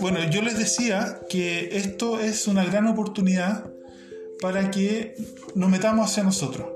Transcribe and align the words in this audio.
Bueno, 0.00 0.30
yo 0.30 0.42
les 0.42 0.56
decía 0.56 1.20
que 1.28 1.76
esto 1.76 2.20
es 2.20 2.46
una 2.46 2.64
gran 2.64 2.86
oportunidad 2.86 3.64
para 4.40 4.70
que 4.70 5.16
nos 5.54 5.68
metamos 5.68 6.10
hacia 6.10 6.22
nosotros. 6.22 6.68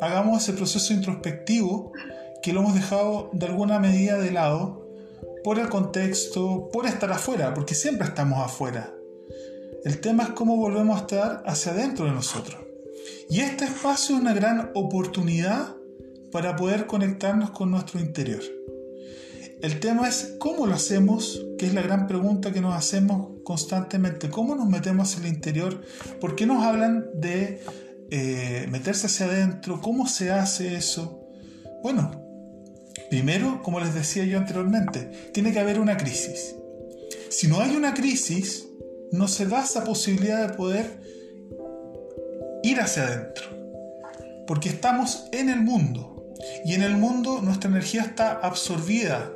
Hagamos 0.00 0.42
ese 0.42 0.52
proceso 0.52 0.92
introspectivo 0.92 1.92
que 2.42 2.52
lo 2.52 2.60
hemos 2.60 2.74
dejado 2.74 3.30
de 3.32 3.46
alguna 3.46 3.78
medida 3.78 4.18
de 4.18 4.32
lado 4.32 4.86
por 5.44 5.58
el 5.58 5.68
contexto, 5.68 6.68
por 6.72 6.86
estar 6.86 7.10
afuera, 7.12 7.54
porque 7.54 7.74
siempre 7.74 8.08
estamos 8.08 8.44
afuera. 8.44 8.92
El 9.84 10.00
tema 10.00 10.24
es 10.24 10.28
cómo 10.30 10.56
volvemos 10.56 10.96
a 10.96 11.00
estar 11.00 11.42
hacia 11.46 11.72
adentro 11.72 12.04
de 12.04 12.10
nosotros. 12.10 12.60
Y 13.30 13.40
este 13.40 13.64
espacio 13.64 14.16
es 14.16 14.20
una 14.20 14.34
gran 14.34 14.72
oportunidad 14.74 15.77
para 16.32 16.56
poder 16.56 16.86
conectarnos 16.86 17.50
con 17.50 17.70
nuestro 17.70 18.00
interior. 18.00 18.42
El 19.60 19.80
tema 19.80 20.08
es 20.08 20.36
cómo 20.38 20.66
lo 20.66 20.74
hacemos, 20.74 21.44
que 21.58 21.66
es 21.66 21.74
la 21.74 21.82
gran 21.82 22.06
pregunta 22.06 22.52
que 22.52 22.60
nos 22.60 22.74
hacemos 22.74 23.30
constantemente. 23.42 24.30
¿Cómo 24.30 24.54
nos 24.54 24.68
metemos 24.68 25.16
en 25.16 25.24
el 25.24 25.34
interior? 25.34 25.82
¿Por 26.20 26.36
qué 26.36 26.46
nos 26.46 26.62
hablan 26.62 27.06
de 27.14 27.60
eh, 28.10 28.66
meterse 28.70 29.06
hacia 29.06 29.26
adentro? 29.26 29.80
¿Cómo 29.80 30.06
se 30.06 30.30
hace 30.30 30.76
eso? 30.76 31.26
Bueno, 31.82 32.22
primero, 33.10 33.60
como 33.64 33.80
les 33.80 33.94
decía 33.94 34.24
yo 34.24 34.38
anteriormente, 34.38 35.30
tiene 35.32 35.52
que 35.52 35.58
haber 35.58 35.80
una 35.80 35.96
crisis. 35.96 36.54
Si 37.28 37.48
no 37.48 37.60
hay 37.60 37.74
una 37.74 37.94
crisis, 37.94 38.68
no 39.10 39.26
se 39.26 39.46
da 39.46 39.64
esa 39.64 39.82
posibilidad 39.82 40.46
de 40.46 40.54
poder 40.54 41.00
ir 42.62 42.80
hacia 42.80 43.04
adentro. 43.04 43.44
Porque 44.46 44.68
estamos 44.68 45.24
en 45.32 45.48
el 45.48 45.62
mundo. 45.62 46.17
Y 46.64 46.74
en 46.74 46.82
el 46.82 46.96
mundo 46.96 47.40
nuestra 47.42 47.70
energía 47.70 48.02
está 48.02 48.32
absorbida 48.32 49.32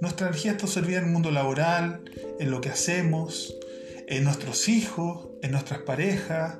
nuestra 0.00 0.28
energía 0.28 0.52
está 0.52 0.66
servida 0.66 0.98
en 0.98 1.06
el 1.06 1.10
mundo 1.10 1.30
laboral, 1.30 2.02
en 2.38 2.50
lo 2.50 2.60
que 2.60 2.68
hacemos, 2.68 3.56
en 4.06 4.24
nuestros 4.24 4.68
hijos, 4.68 5.28
en 5.42 5.52
nuestras 5.52 5.80
parejas, 5.80 6.58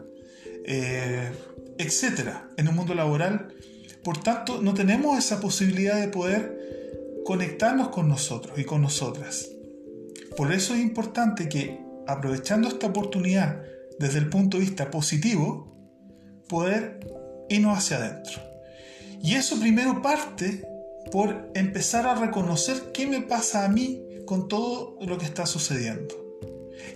eh, 0.64 1.30
etc. 1.78 2.28
En 2.56 2.68
el 2.68 2.74
mundo 2.74 2.94
laboral. 2.94 3.52
Por 4.02 4.22
tanto, 4.22 4.62
no 4.62 4.72
tenemos 4.72 5.18
esa 5.18 5.40
posibilidad 5.40 6.00
de 6.00 6.08
poder 6.08 7.22
conectarnos 7.24 7.88
con 7.88 8.08
nosotros 8.08 8.58
y 8.58 8.64
con 8.64 8.80
nosotras. 8.80 9.50
Por 10.36 10.52
eso 10.52 10.74
es 10.74 10.80
importante 10.80 11.48
que, 11.48 11.80
aprovechando 12.06 12.68
esta 12.68 12.86
oportunidad 12.86 13.62
desde 13.98 14.18
el 14.18 14.30
punto 14.30 14.56
de 14.56 14.64
vista 14.64 14.90
positivo, 14.90 15.76
poder 16.48 17.00
irnos 17.48 17.76
hacia 17.76 17.98
adentro. 17.98 18.55
Y 19.22 19.34
eso 19.34 19.58
primero 19.58 20.02
parte 20.02 20.66
por 21.10 21.50
empezar 21.54 22.06
a 22.06 22.14
reconocer 22.14 22.92
qué 22.92 23.06
me 23.06 23.20
pasa 23.20 23.64
a 23.64 23.68
mí 23.68 24.02
con 24.26 24.48
todo 24.48 24.98
lo 25.00 25.18
que 25.18 25.24
está 25.24 25.46
sucediendo. 25.46 26.14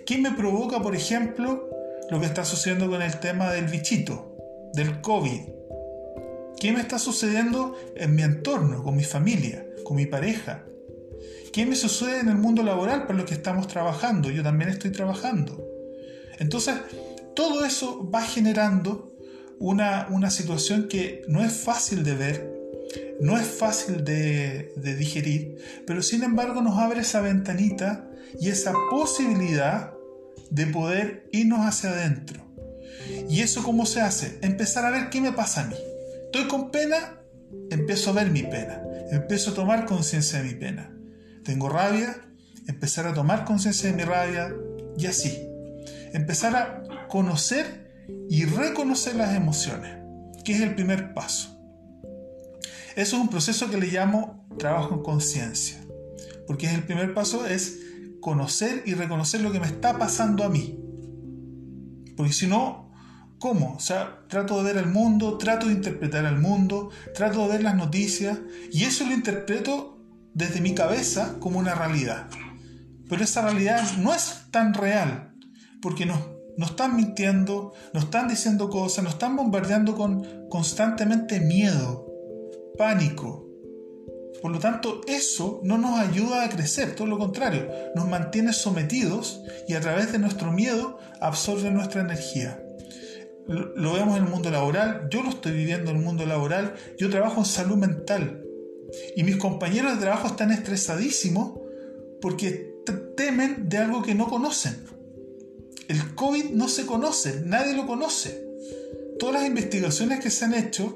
¿Qué 0.04 0.18
me 0.18 0.32
provoca, 0.32 0.82
por 0.82 0.94
ejemplo, 0.94 1.68
lo 2.10 2.20
que 2.20 2.26
está 2.26 2.44
sucediendo 2.44 2.88
con 2.90 3.02
el 3.02 3.18
tema 3.20 3.50
del 3.52 3.66
bichito, 3.66 4.36
del 4.74 5.00
COVID? 5.00 5.40
¿Qué 6.58 6.72
me 6.72 6.80
está 6.80 6.98
sucediendo 6.98 7.74
en 7.96 8.14
mi 8.14 8.22
entorno, 8.22 8.82
con 8.82 8.96
mi 8.96 9.04
familia, 9.04 9.64
con 9.84 9.96
mi 9.96 10.06
pareja? 10.06 10.64
¿Qué 11.52 11.66
me 11.66 11.74
sucede 11.74 12.20
en 12.20 12.28
el 12.28 12.36
mundo 12.36 12.62
laboral 12.62 13.06
para 13.06 13.18
lo 13.18 13.24
que 13.24 13.34
estamos 13.34 13.66
trabajando? 13.66 14.30
Yo 14.30 14.42
también 14.42 14.70
estoy 14.70 14.92
trabajando. 14.92 15.64
Entonces, 16.38 16.74
todo 17.34 17.64
eso 17.64 18.08
va 18.10 18.22
generando 18.22 19.09
una, 19.60 20.08
una 20.10 20.30
situación 20.30 20.88
que 20.88 21.22
no 21.28 21.44
es 21.44 21.52
fácil 21.52 22.02
de 22.02 22.14
ver, 22.14 22.60
no 23.20 23.38
es 23.38 23.46
fácil 23.46 24.04
de, 24.04 24.72
digerir, 24.98 25.58
pero 25.86 26.02
sin 26.02 26.22
embargo 26.22 26.62
nos 26.62 26.78
abre 26.78 27.00
esa 27.00 27.20
ventanita 27.20 28.08
y 28.40 28.48
esa 28.48 28.72
posibilidad 28.90 29.92
de 30.50 30.66
poder 30.66 31.28
irnos 31.30 31.60
hacia 31.60 31.90
adentro. 31.90 32.42
¿Y 33.28 33.42
eso 33.42 33.62
cómo 33.62 33.84
se 33.84 34.00
hace? 34.00 34.38
Empezar 34.40 34.86
a 34.86 34.90
ver 34.90 35.10
qué 35.10 35.20
me 35.20 35.32
pasa 35.32 35.62
a 35.62 35.66
mí. 35.66 35.76
Estoy 36.24 36.48
con 36.48 36.70
pena, 36.70 37.20
empiezo 37.70 38.10
a 38.10 38.14
ver 38.14 38.30
mi 38.30 38.42
pena, 38.42 38.82
empiezo 39.10 39.50
a 39.50 39.54
tomar 39.54 39.84
conciencia 39.84 40.38
de 40.38 40.48
mi 40.48 40.54
pena. 40.54 40.90
Tengo 41.44 41.68
rabia, 41.68 42.16
empezar 42.66 43.06
a 43.06 43.12
tomar 43.12 43.44
conciencia 43.44 43.90
de 43.90 43.96
mi 43.96 44.04
rabia 44.04 44.54
y 44.96 45.06
así. 45.06 45.46
Empezar 46.14 46.56
a 46.56 47.08
conocer 47.08 47.79
y 48.28 48.44
reconocer 48.44 49.16
las 49.16 49.34
emociones, 49.34 49.98
que 50.44 50.52
es 50.52 50.60
el 50.60 50.74
primer 50.74 51.14
paso. 51.14 51.60
Eso 52.96 53.16
es 53.16 53.22
un 53.22 53.28
proceso 53.28 53.70
que 53.70 53.78
le 53.78 53.86
llamo 53.86 54.46
trabajo 54.58 54.94
en 54.94 55.02
conciencia, 55.02 55.80
porque 56.46 56.72
el 56.72 56.84
primer 56.84 57.14
paso 57.14 57.46
es 57.46 57.78
conocer 58.20 58.82
y 58.86 58.94
reconocer 58.94 59.40
lo 59.40 59.52
que 59.52 59.60
me 59.60 59.66
está 59.66 59.98
pasando 59.98 60.44
a 60.44 60.48
mí. 60.48 60.78
Porque 62.16 62.32
si 62.32 62.46
no, 62.46 62.90
¿cómo? 63.38 63.74
O 63.74 63.80
sea, 63.80 64.20
trato 64.28 64.58
de 64.58 64.74
ver 64.74 64.76
el 64.82 64.90
mundo, 64.90 65.38
trato 65.38 65.66
de 65.66 65.72
interpretar 65.72 66.24
el 66.26 66.38
mundo, 66.38 66.90
trato 67.14 67.42
de 67.42 67.48
ver 67.48 67.62
las 67.62 67.76
noticias 67.76 68.38
y 68.70 68.84
eso 68.84 69.06
lo 69.06 69.12
interpreto 69.12 69.98
desde 70.34 70.60
mi 70.60 70.74
cabeza 70.74 71.36
como 71.40 71.58
una 71.58 71.74
realidad. 71.74 72.28
Pero 73.08 73.24
esa 73.24 73.42
realidad 73.42 73.82
no 73.98 74.14
es 74.14 74.42
tan 74.50 74.74
real, 74.74 75.34
porque 75.80 76.06
nos, 76.06 76.20
nos 76.56 76.70
están 76.70 76.96
mintiendo, 76.96 77.72
nos 77.92 78.04
están 78.04 78.28
diciendo 78.28 78.68
cosas, 78.68 79.04
nos 79.04 79.14
están 79.14 79.36
bombardeando 79.36 79.94
con 79.94 80.48
constantemente 80.48 81.40
miedo, 81.40 82.06
pánico. 82.76 83.46
Por 84.42 84.52
lo 84.52 84.58
tanto, 84.58 85.02
eso 85.06 85.60
no 85.64 85.76
nos 85.76 85.98
ayuda 85.98 86.44
a 86.44 86.48
crecer, 86.48 86.94
todo 86.94 87.06
lo 87.06 87.18
contrario, 87.18 87.68
nos 87.94 88.08
mantiene 88.08 88.52
sometidos 88.52 89.42
y 89.68 89.74
a 89.74 89.80
través 89.80 90.12
de 90.12 90.18
nuestro 90.18 90.50
miedo 90.50 90.98
absorbe 91.20 91.70
nuestra 91.70 92.00
energía. 92.00 92.62
Lo 93.46 93.94
vemos 93.94 94.16
en 94.16 94.24
el 94.24 94.30
mundo 94.30 94.50
laboral, 94.50 95.08
yo 95.10 95.22
lo 95.22 95.30
estoy 95.30 95.52
viviendo 95.52 95.90
en 95.90 95.98
el 95.98 96.02
mundo 96.02 96.24
laboral, 96.24 96.74
yo 96.98 97.10
trabajo 97.10 97.40
en 97.40 97.46
salud 97.46 97.76
mental 97.76 98.44
y 99.16 99.24
mis 99.24 99.36
compañeros 99.36 99.94
de 99.94 100.00
trabajo 100.00 100.28
están 100.28 100.50
estresadísimos 100.52 101.58
porque 102.20 102.70
temen 103.16 103.68
de 103.68 103.78
algo 103.78 104.02
que 104.02 104.14
no 104.14 104.28
conocen. 104.28 104.84
El 105.90 106.14
COVID 106.14 106.50
no 106.50 106.68
se 106.68 106.86
conoce, 106.86 107.42
nadie 107.44 107.74
lo 107.74 107.84
conoce. 107.84 108.46
Todas 109.18 109.34
las 109.34 109.44
investigaciones 109.44 110.20
que 110.20 110.30
se 110.30 110.44
han 110.44 110.54
hecho 110.54 110.94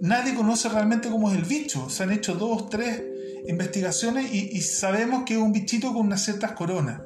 nadie 0.00 0.34
conoce 0.34 0.68
realmente 0.68 1.08
cómo 1.08 1.30
es 1.30 1.38
el 1.38 1.44
bicho. 1.44 1.88
Se 1.88 2.02
han 2.02 2.10
hecho 2.10 2.34
dos, 2.34 2.68
tres 2.68 3.00
investigaciones 3.46 4.34
y, 4.34 4.60
sabemos 4.62 5.22
que 5.24 5.34
es 5.34 5.40
un 5.40 5.52
bichito 5.52 5.94
con 5.94 6.06
unas 6.06 6.24
ciertas 6.24 6.50
coronas. 6.50 7.02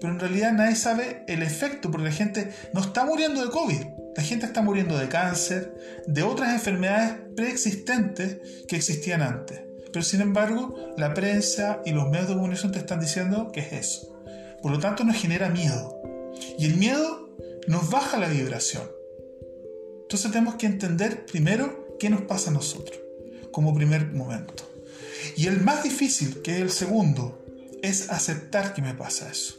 Pero 0.00 0.12
en 0.12 0.18
realidad 0.18 0.54
nadie 0.54 0.74
sabe 0.74 1.24
el 1.28 1.44
efecto, 1.44 1.88
porque 1.92 2.08
la 2.08 2.12
gente 2.12 2.50
no 2.74 2.80
está 2.80 3.04
muriendo 3.04 3.44
de 3.44 3.52
COVID. 3.52 3.86
La 4.16 4.22
gente 4.24 4.46
está 4.46 4.60
muriendo 4.60 4.98
de 4.98 5.08
cáncer, 5.08 6.02
de 6.08 6.24
otras 6.24 6.52
enfermedades 6.52 7.14
preexistentes 7.36 8.38
que 8.66 8.74
existían 8.74 9.22
antes. 9.22 9.60
Pero 9.92 10.04
sin 10.04 10.20
embargo, 10.20 10.74
la 10.96 11.14
prensa 11.14 11.80
y 11.84 11.92
los 11.92 12.10
medios 12.10 12.26
de 12.26 12.34
comunicación 12.34 12.72
te 12.72 12.80
están 12.80 12.98
diciendo 12.98 13.52
que 13.52 13.60
es 13.60 13.72
eso. 13.72 14.18
Por 14.60 14.72
lo 14.72 14.80
tanto, 14.80 15.04
nos 15.04 15.14
genera 15.14 15.48
miedo. 15.48 16.02
Y 16.58 16.66
el 16.66 16.76
miedo 16.76 17.30
nos 17.66 17.90
baja 17.90 18.18
la 18.18 18.28
vibración. 18.28 18.90
Entonces 20.02 20.30
tenemos 20.30 20.56
que 20.56 20.66
entender 20.66 21.24
primero 21.26 21.96
qué 21.98 22.10
nos 22.10 22.22
pasa 22.22 22.50
a 22.50 22.52
nosotros, 22.52 22.98
como 23.50 23.74
primer 23.74 24.12
momento. 24.12 24.64
Y 25.36 25.46
el 25.46 25.60
más 25.60 25.82
difícil, 25.82 26.42
que 26.42 26.56
es 26.56 26.60
el 26.60 26.70
segundo, 26.70 27.44
es 27.82 28.10
aceptar 28.10 28.74
que 28.74 28.82
me 28.82 28.94
pasa 28.94 29.30
eso. 29.30 29.54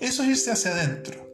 Eso 0.00 0.22
es 0.22 0.28
irse 0.30 0.50
hacia 0.50 0.72
adentro. 0.72 1.26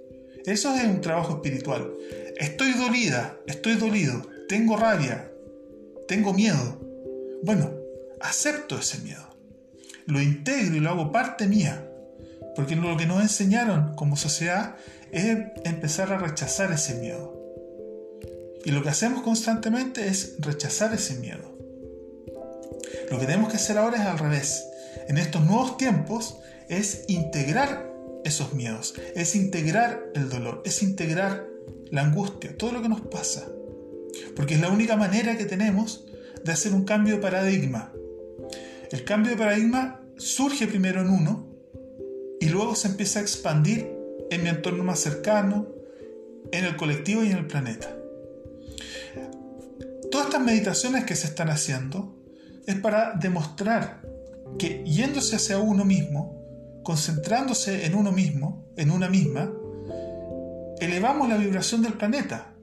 Eso 0.46 0.74
es 0.74 0.84
un 0.84 1.00
trabajo 1.00 1.34
espiritual. 1.34 1.92
Estoy 2.36 2.72
dolida, 2.72 3.38
estoy 3.46 3.74
dolido, 3.74 4.26
tengo 4.48 4.76
rabia, 4.76 5.30
tengo 6.08 6.32
miedo. 6.32 6.80
Bueno, 7.42 7.70
acepto 8.20 8.78
ese 8.78 8.98
miedo. 8.98 9.28
Lo 10.06 10.20
integro 10.20 10.76
y 10.76 10.80
lo 10.80 10.90
hago 10.90 11.12
parte 11.12 11.46
mía. 11.46 11.88
Porque 12.56 12.76
lo 12.76 12.96
que 12.96 13.06
nos 13.06 13.22
enseñaron 13.22 13.94
como 13.94 14.16
sociedad 14.16 14.76
es 15.12 15.38
empezar 15.64 16.12
a 16.12 16.18
rechazar 16.18 16.72
ese 16.72 16.94
miedo. 16.94 17.38
Y 18.64 18.70
lo 18.70 18.82
que 18.82 18.88
hacemos 18.88 19.22
constantemente 19.22 20.08
es 20.08 20.36
rechazar 20.38 20.94
ese 20.94 21.16
miedo. 21.16 21.52
Lo 23.10 23.18
que 23.18 23.26
tenemos 23.26 23.50
que 23.50 23.56
hacer 23.56 23.76
ahora 23.76 23.98
es 23.98 24.08
al 24.08 24.18
revés. 24.18 24.64
En 25.08 25.18
estos 25.18 25.44
nuevos 25.44 25.76
tiempos 25.76 26.38
es 26.68 27.04
integrar 27.08 27.92
esos 28.24 28.54
miedos, 28.54 28.94
es 29.14 29.34
integrar 29.34 30.02
el 30.14 30.30
dolor, 30.30 30.62
es 30.64 30.82
integrar 30.82 31.46
la 31.90 32.02
angustia, 32.02 32.56
todo 32.56 32.72
lo 32.72 32.82
que 32.82 32.88
nos 32.88 33.00
pasa. 33.02 33.46
Porque 34.34 34.54
es 34.54 34.60
la 34.60 34.70
única 34.70 34.96
manera 34.96 35.36
que 35.36 35.44
tenemos 35.44 36.06
de 36.42 36.52
hacer 36.52 36.72
un 36.72 36.84
cambio 36.84 37.16
de 37.16 37.20
paradigma. 37.20 37.92
El 38.90 39.04
cambio 39.04 39.32
de 39.32 39.38
paradigma 39.38 40.00
surge 40.16 40.66
primero 40.66 41.00
en 41.00 41.10
uno 41.10 41.48
y 42.40 42.48
luego 42.48 42.74
se 42.74 42.88
empieza 42.88 43.18
a 43.18 43.22
expandir 43.22 44.01
en 44.34 44.42
mi 44.42 44.48
entorno 44.48 44.84
más 44.84 45.00
cercano, 45.00 45.68
en 46.50 46.64
el 46.64 46.76
colectivo 46.76 47.22
y 47.22 47.30
en 47.30 47.38
el 47.38 47.46
planeta 47.46 48.02
todas 50.12 50.26
estas 50.26 50.42
meditaciones 50.42 51.04
que 51.04 51.16
se 51.16 51.26
están 51.26 51.48
haciendo 51.48 52.14
es 52.66 52.76
para 52.76 53.14
demostrar 53.14 54.02
que 54.58 54.84
yéndose 54.84 55.36
hacia 55.36 55.58
uno 55.58 55.84
mismo, 55.84 56.38
concentrándose 56.84 57.86
en 57.86 57.94
uno 57.94 58.12
mismo, 58.12 58.70
en 58.76 58.90
una 58.90 59.08
misma, 59.08 59.50
elevamos 60.80 61.28
la 61.28 61.38
vibración 61.38 61.82
del 61.82 61.94
planeta. 61.94 62.54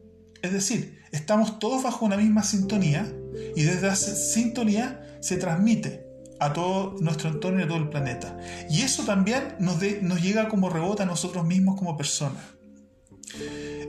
Es 0.44 0.54
decir, 0.54 1.00
estamos 1.12 1.58
todos 1.58 1.84
bajo 1.84 2.06
una 2.06 2.18
misma 2.18 2.44
sintonía 2.44 3.12
y 3.56 3.64
desde 3.64 3.88
esa 3.88 3.96
sintonía 3.96 5.18
se 5.20 5.38
transmite 5.38 6.06
a 6.40 6.54
todo 6.54 6.96
nuestro 7.00 7.30
entorno 7.30 7.60
y 7.60 7.64
a 7.64 7.68
todo 7.68 7.78
el 7.78 7.90
planeta. 7.90 8.38
Y 8.70 8.82
eso 8.82 9.04
también 9.04 9.56
nos, 9.60 9.80
llega 9.80 10.48
como 10.48 10.70
rebota 10.70 11.04
a 11.04 11.06
nosotros 11.06 11.46
mismos 11.46 11.78
como 11.78 11.98
personas. 11.98 12.44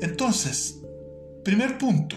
Entonces, 0.01 0.81
primer 1.45 1.79
punto, 1.79 2.17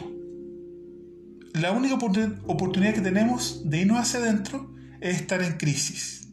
la 1.53 1.71
única 1.71 1.95
oportunidad 1.95 2.93
que 2.93 3.01
tenemos 3.01 3.61
de 3.69 3.81
irnos 3.81 3.99
hacia 3.99 4.19
adentro 4.19 4.73
es 4.99 5.21
estar 5.21 5.41
en 5.41 5.57
crisis. 5.57 6.27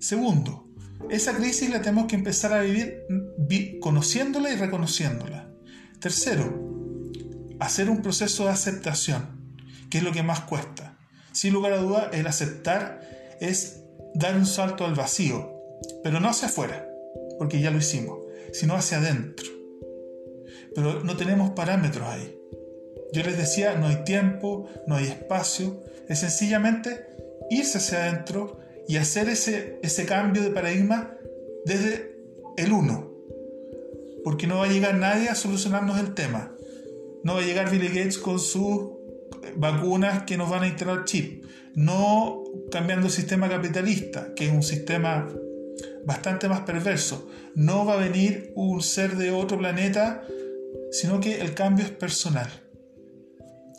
Segundo, 0.00 0.68
esa 1.08 1.34
crisis 1.36 1.70
la 1.70 1.80
tenemos 1.80 2.06
que 2.06 2.16
empezar 2.16 2.52
a 2.52 2.62
vivir 2.62 3.78
conociéndola 3.80 4.50
y 4.50 4.56
reconociéndola. 4.56 5.50
Tercero, 6.00 6.70
hacer 7.60 7.90
un 7.90 8.02
proceso 8.02 8.44
de 8.44 8.50
aceptación, 8.50 9.54
que 9.90 9.98
es 9.98 10.04
lo 10.04 10.12
que 10.12 10.22
más 10.22 10.40
cuesta. 10.40 10.98
Sin 11.32 11.52
lugar 11.52 11.74
a 11.74 11.78
duda, 11.78 12.10
el 12.12 12.26
aceptar 12.26 13.19
es 13.40 13.82
dar 14.14 14.36
un 14.36 14.46
salto 14.46 14.84
al 14.84 14.94
vacío, 14.94 15.52
pero 16.02 16.20
no 16.20 16.28
hacia 16.28 16.48
afuera, 16.48 16.88
porque 17.38 17.60
ya 17.60 17.70
lo 17.70 17.78
hicimos, 17.78 18.18
sino 18.52 18.74
hacia 18.74 18.98
adentro. 18.98 19.46
Pero 20.74 21.02
no 21.02 21.16
tenemos 21.16 21.50
parámetros 21.50 22.06
ahí. 22.08 22.36
Yo 23.12 23.22
les 23.22 23.36
decía, 23.36 23.74
no 23.74 23.86
hay 23.86 24.04
tiempo, 24.04 24.68
no 24.86 24.96
hay 24.96 25.06
espacio, 25.06 25.82
es 26.08 26.20
sencillamente 26.20 27.06
irse 27.50 27.78
hacia 27.78 28.04
adentro 28.04 28.58
y 28.86 28.96
hacer 28.96 29.28
ese, 29.28 29.78
ese 29.82 30.06
cambio 30.06 30.42
de 30.42 30.50
paradigma 30.50 31.16
desde 31.64 32.16
el 32.56 32.72
uno. 32.72 33.10
Porque 34.22 34.46
no 34.46 34.58
va 34.58 34.66
a 34.66 34.72
llegar 34.72 34.94
nadie 34.96 35.28
a 35.28 35.34
solucionarnos 35.34 35.98
el 35.98 36.14
tema. 36.14 36.54
No 37.24 37.34
va 37.34 37.40
a 37.40 37.44
llegar 37.44 37.70
Bill 37.70 37.88
Gates 37.88 38.18
con 38.18 38.38
sus 38.38 38.90
vacunas 39.56 40.24
que 40.24 40.36
nos 40.36 40.50
van 40.50 40.62
a 40.62 40.68
instalar 40.68 41.04
chip. 41.04 41.44
No 41.74 42.44
cambiando 42.70 43.06
el 43.06 43.12
sistema 43.12 43.48
capitalista, 43.48 44.34
que 44.34 44.46
es 44.46 44.52
un 44.52 44.62
sistema 44.62 45.28
bastante 46.04 46.48
más 46.48 46.60
perverso. 46.60 47.28
No 47.54 47.84
va 47.84 47.94
a 47.94 47.96
venir 47.96 48.52
un 48.54 48.82
ser 48.82 49.16
de 49.16 49.30
otro 49.30 49.58
planeta, 49.58 50.22
sino 50.90 51.20
que 51.20 51.40
el 51.40 51.54
cambio 51.54 51.84
es 51.84 51.90
personal. 51.90 52.48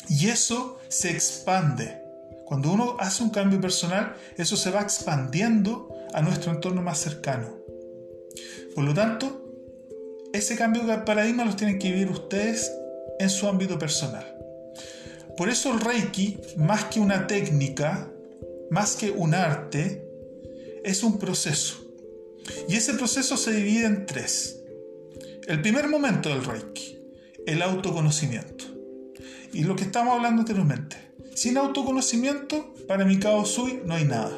Y 0.10 0.30
eso 0.30 0.80
se 0.90 1.12
expande. 1.12 2.02
Cuando 2.46 2.72
uno 2.72 2.98
hace 3.00 3.24
un 3.24 3.30
cambio 3.30 3.62
personal, 3.62 4.16
eso 4.38 4.58
se 4.58 4.72
va 4.72 4.82
expandiendo 4.82 5.90
a 6.14 6.22
nuestro 6.22 6.52
entorno 6.52 6.82
más 6.82 6.98
cercano. 6.98 7.48
Por 8.76 8.84
lo 8.84 8.94
tanto, 8.94 9.42
ese 10.34 10.56
cambio 10.56 10.84
de 10.84 10.98
paradigma 11.00 11.46
los 11.46 11.56
tienen 11.56 11.80
que 11.80 11.92
vivir 11.92 12.10
ustedes 12.10 12.72
en 13.20 13.30
su 13.30 13.48
ámbito 13.48 13.78
personal. 13.78 14.41
Por 15.38 15.50
eso 15.50 15.72
el 15.74 15.80
Reiki, 15.80 16.38
más 16.58 16.86
que 16.86 17.00
una 17.00 17.28
técnica, 17.28 18.12
más 18.70 18.96
que 18.96 19.12
un 19.12 19.34
arte, 19.34 20.08
es 20.84 21.04
un 21.04 21.20
proceso. 21.20 21.78
Y 22.68 22.76
ese 22.76 22.94
proceso 22.94 23.38
se 23.38 23.52
divide 23.54 23.86
en 23.86 24.06
tres. 24.06 24.62
El 25.48 25.62
primer 25.62 25.88
momento 25.88 26.30
del 26.30 26.44
Reiki, 26.44 27.00
el 27.46 27.62
autoconocimiento. 27.62 28.66
Y 29.54 29.64
lo 29.64 29.76
que 29.76 29.84
estamos 29.84 30.16
hablando 30.16 30.42
anteriormente. 30.42 30.98
Sin 31.36 31.58
autoconocimiento, 31.58 32.74
para 32.88 33.06
mi 33.06 33.20
Sui 33.46 33.82
no 33.86 33.96
hay 33.96 34.06
nada. 34.06 34.38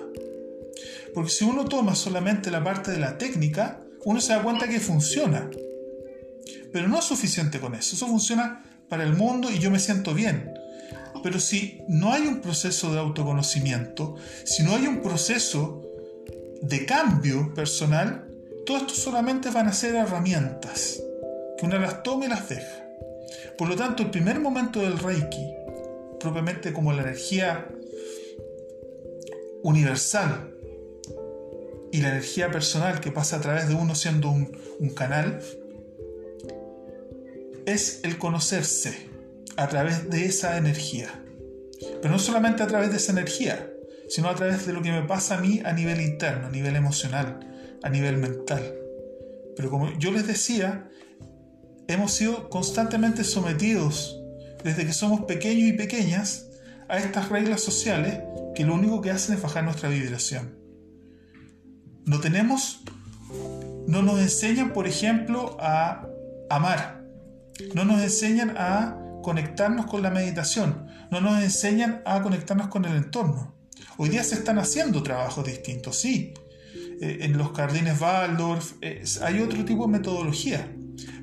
Porque 1.14 1.30
si 1.30 1.44
uno 1.44 1.66
toma 1.66 1.96
solamente 1.96 2.50
la 2.50 2.64
parte 2.64 2.92
de 2.92 3.00
la 3.00 3.18
técnica, 3.18 3.84
uno 4.06 4.20
se 4.20 4.34
da 4.34 4.42
cuenta 4.42 4.68
que 4.68 4.80
funciona. 4.80 5.50
Pero 6.72 6.88
no 6.88 7.00
es 7.00 7.06
suficiente 7.06 7.60
con 7.60 7.76
eso. 7.76 7.96
Eso 7.96 8.08
funciona 8.08 8.64
para 8.90 9.04
el 9.04 9.14
mundo 9.14 9.50
y 9.52 9.60
yo 9.60 9.70
me 9.70 9.80
siento 9.80 10.14
bien. 10.14 10.53
Pero 11.24 11.40
si 11.40 11.82
no 11.88 12.12
hay 12.12 12.28
un 12.28 12.42
proceso 12.42 12.94
de 12.94 13.00
autoconocimiento, 13.00 14.16
si 14.44 14.62
no 14.62 14.76
hay 14.76 14.86
un 14.86 15.02
proceso 15.02 15.82
de 16.62 16.86
cambio 16.86 17.54
personal, 17.54 18.28
todo 18.66 18.78
esto 18.78 18.94
solamente 18.94 19.50
van 19.50 19.68
a 19.68 19.74
ser 19.74 19.96
herramientas 19.96 21.02
que 21.58 21.66
una 21.66 21.80
las 21.80 22.04
toma 22.04 22.26
y 22.26 22.30
las 22.30 22.50
deja. 22.50 22.84
Por 23.58 23.70
lo 23.70 23.76
tanto, 23.78 24.04
el 24.04 24.12
primer 24.12 24.40
momento 24.42 24.82
del 24.82 25.00
Reiki, 25.00 25.54
propiamente 26.20 26.74
como 26.74 26.92
la 26.92 27.04
energía 27.04 27.70
universal 29.64 30.54
y 31.92 32.02
la 32.02 32.10
energía 32.10 32.52
personal 32.52 33.00
que 33.00 33.12
pasa 33.12 33.38
a 33.38 33.42
través 33.42 33.70
de 33.70 33.76
uno 33.76 33.96
siendo 33.96 34.30
un, 34.30 34.58
un 34.80 34.90
canal, 34.90 35.40
es 37.66 38.02
el 38.04 38.18
conocerse 38.18 39.13
a 39.58 39.68
través 39.68 40.10
de 40.10 40.26
esa 40.26 40.58
energía. 40.58 41.10
Pero 42.02 42.12
no 42.12 42.20
solamente 42.20 42.64
a 42.64 42.68
través 42.68 42.92
de 42.92 42.98
esa 42.98 43.12
energía, 43.12 43.70
sino 44.10 44.30
a 44.30 44.36
través 44.36 44.66
de 44.66 44.74
lo 44.74 44.82
que 44.82 44.92
me 44.92 45.04
pasa 45.04 45.38
a 45.38 45.42
mí 45.42 45.62
a 45.64 45.74
nivel 45.74 46.02
interno, 46.02 46.48
a 46.48 46.50
nivel 46.50 46.76
emocional, 46.76 47.40
a 47.82 47.90
nivel 47.90 48.18
mental. 48.18 48.74
Pero 49.56 49.70
como 49.70 49.92
yo 49.98 50.12
les 50.12 50.28
decía, 50.28 50.90
hemos 51.88 52.14
sido 52.14 52.50
constantemente 52.50 53.24
sometidos 53.24 54.20
desde 54.64 54.86
que 54.86 54.94
somos 54.94 55.22
pequeños 55.22 55.70
y 55.70 55.74
pequeñas 55.74 56.48
a 56.88 56.98
estas 56.98 57.30
reglas 57.30 57.62
sociales 57.62 58.20
que 58.56 58.66
lo 58.66 58.76
único 58.76 59.02
que 59.02 59.12
hacen 59.12 59.36
es 59.36 59.42
bajar 59.42 59.64
nuestra 59.64 59.90
vibración. 59.90 60.58
No 62.06 62.20
tenemos, 62.20 62.82
no 63.88 64.02
nos 64.02 64.20
enseñan, 64.20 64.74
por 64.74 64.88
ejemplo, 64.88 65.58
a 65.60 66.08
amar. 66.50 67.04
No 67.74 67.86
nos 67.86 68.02
enseñan 68.02 68.56
a 68.58 69.03
conectarnos 69.24 69.88
con 69.88 70.04
la 70.04 70.12
meditación, 70.12 70.86
no 71.10 71.20
nos 71.20 71.42
enseñan 71.42 72.04
a 72.06 72.22
conectarnos 72.22 72.68
con 72.68 72.86
el 72.86 72.96
entorno. 72.96 73.56
Hoy 73.98 74.10
día 74.10 74.24
se 74.24 74.36
están 74.36 74.60
haciendo 74.60 75.02
trabajos 75.02 75.46
distintos, 75.46 76.00
sí. 76.00 76.34
Eh, 77.02 77.20
en 77.22 77.38
los 77.38 77.52
jardines 77.54 78.00
Waldorf 78.00 78.74
eh, 78.82 79.04
hay 79.24 79.40
otro 79.40 79.66
tipo 79.66 79.88
de 79.88 79.94
metodología, 79.94 80.72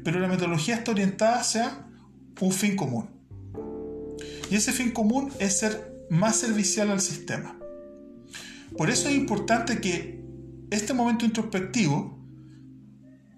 pero 0.02 0.18
la 0.18 0.26
metodología 0.26 0.74
está 0.74 0.90
orientada 0.90 1.40
hacia 1.40 1.86
un 2.40 2.52
fin 2.52 2.74
común. 2.74 3.08
Y 4.50 4.56
ese 4.56 4.72
fin 4.72 4.90
común 4.90 5.32
es 5.38 5.58
ser 5.58 6.06
más 6.10 6.36
servicial 6.36 6.90
al 6.90 7.00
sistema. 7.00 7.56
Por 8.76 8.90
eso 8.90 9.08
es 9.08 9.14
importante 9.14 9.80
que 9.80 10.24
este 10.70 10.92
momento 10.94 11.24
introspectivo 11.24 12.18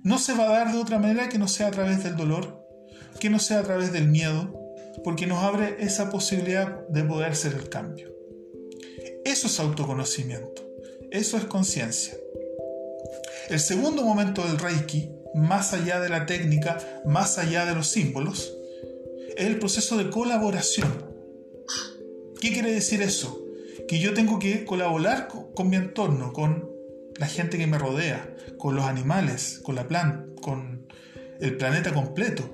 no 0.03 0.19
se 0.19 0.35
va 0.35 0.45
a 0.45 0.53
dar 0.53 0.73
de 0.73 0.79
otra 0.79 0.99
manera 0.99 1.29
que 1.29 1.39
no 1.39 1.49
sea 1.49 1.69
a 1.69 1.71
través 1.71 2.03
del 2.03 2.17
dolor, 2.17 2.62
que 3.21 3.31
no 3.31 3.39
sea 3.39 3.61
a 3.61 3.63
través 3.63 3.93
del 3.93 4.09
miedo, 4.09 4.59
porque 5.05 5.27
nos 5.27 5.43
abre 5.43 5.77
esa 5.81 6.11
posibilidad 6.11 6.87
de 6.89 7.05
poder 7.05 7.33
hacer 7.33 7.55
el 7.55 7.69
cambio. 7.69 8.13
Eso 9.25 9.47
es 9.47 9.61
autoconocimiento, 9.61 10.63
eso 11.11 11.37
es 11.37 11.45
conciencia. 11.45 12.15
El 13.49 13.61
segundo 13.61 14.03
momento 14.03 14.47
del 14.47 14.59
Reiki, 14.59 15.11
más 15.35 15.73
allá 15.73 16.01
de 16.01 16.09
la 16.09 16.27
técnica, 16.27 16.79
más 17.05 17.39
allá 17.39 17.65
de 17.65 17.75
los 17.75 17.89
símbolos, 17.89 18.55
es 19.37 19.47
el 19.47 19.59
proceso 19.59 19.97
de 19.97 20.11
colaboración. 20.11 21.11
¿Qué 22.41 22.53
quiere 22.53 22.73
decir 22.73 23.03
eso? 23.03 23.45
Que 23.89 23.99
yo 23.99 24.15
tengo 24.15 24.39
que 24.39 24.65
colaborar 24.65 25.29
con 25.29 25.69
mi 25.69 25.77
entorno, 25.77 26.33
con 26.33 26.71
la 27.17 27.27
gente 27.27 27.59
que 27.59 27.67
me 27.67 27.79
rodea, 27.79 28.37
con 28.59 28.75
los 28.75 28.85
animales, 28.85 29.61
con 29.63 29.75
la 29.75 29.87
planta, 29.87 30.27
con 30.41 30.87
el 31.41 31.57
planeta 31.57 31.93
completo. 31.93 32.49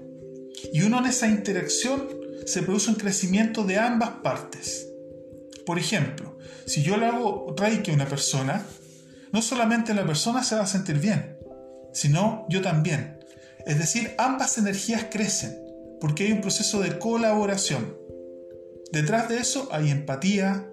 Y 0.72 0.82
uno 0.82 0.98
en 0.98 1.06
esa 1.06 1.28
interacción 1.28 2.08
se 2.46 2.62
produce 2.62 2.90
un 2.90 2.96
crecimiento 2.96 3.64
de 3.64 3.78
ambas 3.78 4.10
partes. 4.22 4.88
Por 5.66 5.78
ejemplo, 5.78 6.38
si 6.66 6.82
yo 6.82 6.96
le 6.96 7.06
hago 7.06 7.54
reiki 7.56 7.90
a 7.90 7.94
una 7.94 8.08
persona, 8.08 8.64
no 9.32 9.42
solamente 9.42 9.94
la 9.94 10.06
persona 10.06 10.42
se 10.42 10.54
va 10.54 10.62
a 10.62 10.66
sentir 10.66 10.98
bien, 10.98 11.36
sino 11.92 12.46
yo 12.48 12.62
también. 12.62 13.18
Es 13.66 13.78
decir, 13.78 14.14
ambas 14.18 14.56
energías 14.58 15.06
crecen 15.10 15.58
porque 16.00 16.24
hay 16.24 16.32
un 16.32 16.40
proceso 16.40 16.80
de 16.80 16.98
colaboración. 16.98 17.96
Detrás 18.92 19.28
de 19.28 19.38
eso 19.38 19.68
hay 19.72 19.90
empatía, 19.90 20.66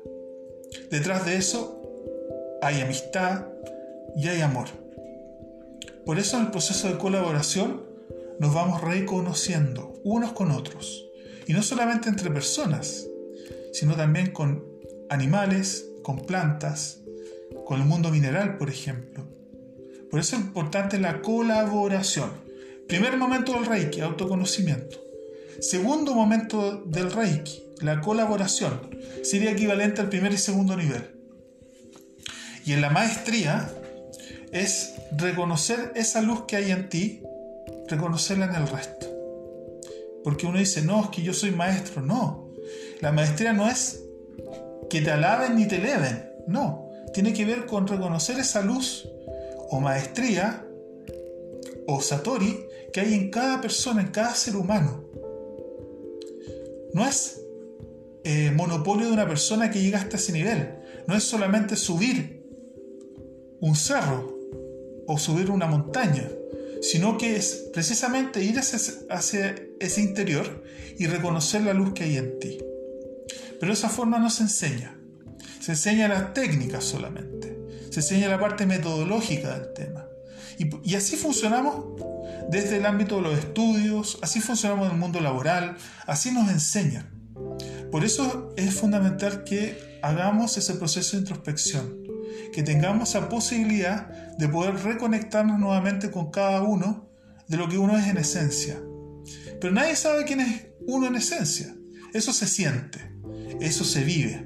detrás 0.90 1.26
de 1.26 1.36
eso 1.36 1.82
hay 2.62 2.82
amistad 2.82 3.48
y 4.16 4.28
hay 4.28 4.42
amor. 4.42 4.68
Por 6.06 6.20
eso 6.20 6.38
en 6.38 6.46
el 6.46 6.52
proceso 6.52 6.88
de 6.88 6.98
colaboración 6.98 7.95
nos 8.40 8.54
vamos 8.54 8.82
reconociendo 8.82 9.94
unos 10.04 10.34
con 10.34 10.52
otros. 10.52 11.06
Y 11.48 11.54
no 11.54 11.62
solamente 11.64 12.10
entre 12.10 12.32
personas, 12.32 13.08
sino 13.74 13.96
también 13.96 14.32
con 14.32 14.64
animales, 15.10 15.86
con 16.04 16.26
plantas, 16.26 17.02
con 17.66 17.82
el 17.82 17.88
mundo 17.88 18.10
mineral, 18.10 18.58
por 18.58 18.70
ejemplo. 18.70 19.28
Por 20.10 20.20
eso 20.20 20.36
es 20.36 20.42
importante 20.44 21.00
la 21.00 21.22
colaboración. 21.22 22.32
Primer 22.88 23.18
momento 23.18 23.54
del 23.54 23.66
Reiki, 23.66 24.02
autoconocimiento. 24.02 25.02
Segundo 25.60 26.14
momento 26.14 26.84
del 26.86 27.12
Reiki, 27.12 27.64
la 27.82 28.02
colaboración. 28.02 28.96
Sería 29.24 29.52
equivalente 29.52 30.02
al 30.02 30.10
primer 30.10 30.34
y 30.34 30.38
segundo 30.38 30.76
nivel. 30.78 31.16
Y 32.66 32.74
en 32.74 32.82
la 32.82 32.90
maestría 32.90 33.72
es 34.52 34.94
reconocer 35.18 35.92
esa 35.96 36.22
luz 36.22 36.46
que 36.48 36.56
hay 36.56 36.72
en 36.72 36.90
ti, 36.90 37.22
reconocerla 37.88 38.46
en 38.46 38.56
el 38.56 38.68
resto. 38.68 39.08
Porque 40.24 40.48
uno 40.48 40.58
dice, 40.58 40.82
no, 40.82 41.04
es 41.04 41.10
que 41.10 41.22
yo 41.22 41.34
soy 41.34 41.52
maestro. 41.52 42.02
No, 42.02 42.52
la 43.02 43.12
maestría 43.12 43.54
no 43.54 43.68
es 43.70 44.04
que 44.90 45.02
te 45.02 45.12
alaben 45.12 45.56
ni 45.56 45.68
te 45.68 45.78
eleven. 45.78 46.32
No, 46.48 46.90
tiene 47.14 47.34
que 47.34 47.46
ver 47.46 47.66
con 47.66 47.88
reconocer 47.88 48.40
esa 48.40 48.62
luz 48.62 49.08
o 49.70 49.80
maestría 49.80 50.66
o 51.88 52.02
satori 52.02 52.66
que 52.92 53.02
hay 53.02 53.14
en 53.14 53.30
cada 53.30 53.62
persona, 53.62 54.02
en 54.02 54.08
cada 54.08 54.34
ser 54.34 54.56
humano. 54.56 55.04
No 56.94 57.06
es 57.06 57.42
eh, 58.24 58.52
monopolio 58.52 59.08
de 59.08 59.14
una 59.14 59.28
persona 59.28 59.70
que 59.70 59.82
llega 59.82 60.00
hasta 60.00 60.16
ese 60.16 60.32
nivel. 60.32 60.76
No 61.08 61.16
es 61.16 61.24
solamente 61.24 61.76
subir 61.76 62.44
un 63.60 63.76
cerro 63.76 64.36
o 65.08 65.18
subir 65.18 65.52
una 65.52 65.68
montaña, 65.68 66.28
sino 66.82 67.18
que 67.18 67.36
es 67.36 67.70
precisamente 67.74 68.44
ir 68.44 68.60
hacia, 68.60 69.56
ese 69.80 70.02
interior 70.02 70.64
y 70.98 71.08
reconocer 71.08 71.62
la 71.62 71.74
luz 71.74 71.94
que 71.94 72.04
hay 72.04 72.18
en 72.18 72.40
ti. 72.40 72.58
Pero 73.60 73.74
esa 73.74 73.90
forma 73.90 74.20
no 74.20 74.30
se 74.30 74.44
enseña. 74.44 74.98
Se 75.60 75.72
enseña 75.72 76.08
la 76.08 76.34
técnica 76.34 76.82
solamente. 76.82 77.58
Se 77.90 78.02
enseña 78.02 78.28
la 78.28 78.40
parte 78.40 78.66
metodológica 78.66 79.58
del 79.58 79.74
tema. 79.74 80.06
Y, 80.58 80.70
y, 80.90 80.96
así 80.96 81.18
funcionamos 81.18 82.02
desde 82.50 82.78
el 82.78 82.86
ámbito 82.86 83.18
de 83.18 83.24
los 83.24 83.40
estudios, 83.40 84.20
así 84.22 84.40
funcionamos 84.40 84.88
en 84.88 84.94
el 84.94 85.00
mundo 85.00 85.20
laboral, 85.20 85.76
así 86.06 86.32
nos 86.32 86.50
enseñan. 86.50 87.10
Por 87.92 88.06
eso 88.06 88.54
es 88.56 88.74
fundamental 88.74 89.44
que 89.44 90.00
hagamos 90.02 90.58
ese 90.58 90.76
proceso 90.76 91.18
de 91.18 91.22
introspección, 91.22 92.05
que 92.54 92.64
tengamos 92.64 93.10
esa 93.10 93.30
posibilidad 93.30 94.08
de 94.38 94.50
poder 94.50 94.76
reconectarnos 94.76 95.60
nuevamente 95.60 96.12
con 96.12 96.32
cada 96.32 96.62
uno 96.62 97.10
de 97.48 97.58
lo 97.58 97.70
que 97.70 97.78
uno 97.78 97.98
es 97.98 98.08
en 98.08 98.18
esencia. 98.18 98.80
Pero 99.60 99.74
nadie 99.74 99.96
sabe 99.96 100.26
quién 100.26 100.42
es 100.42 100.68
uno 100.88 101.08
en 101.08 101.16
esencia. 101.16 101.76
Eso 102.14 102.34
se 102.34 102.48
siente, 102.48 103.12
eso 103.60 103.84
se 103.84 104.04
vive. 104.04 104.44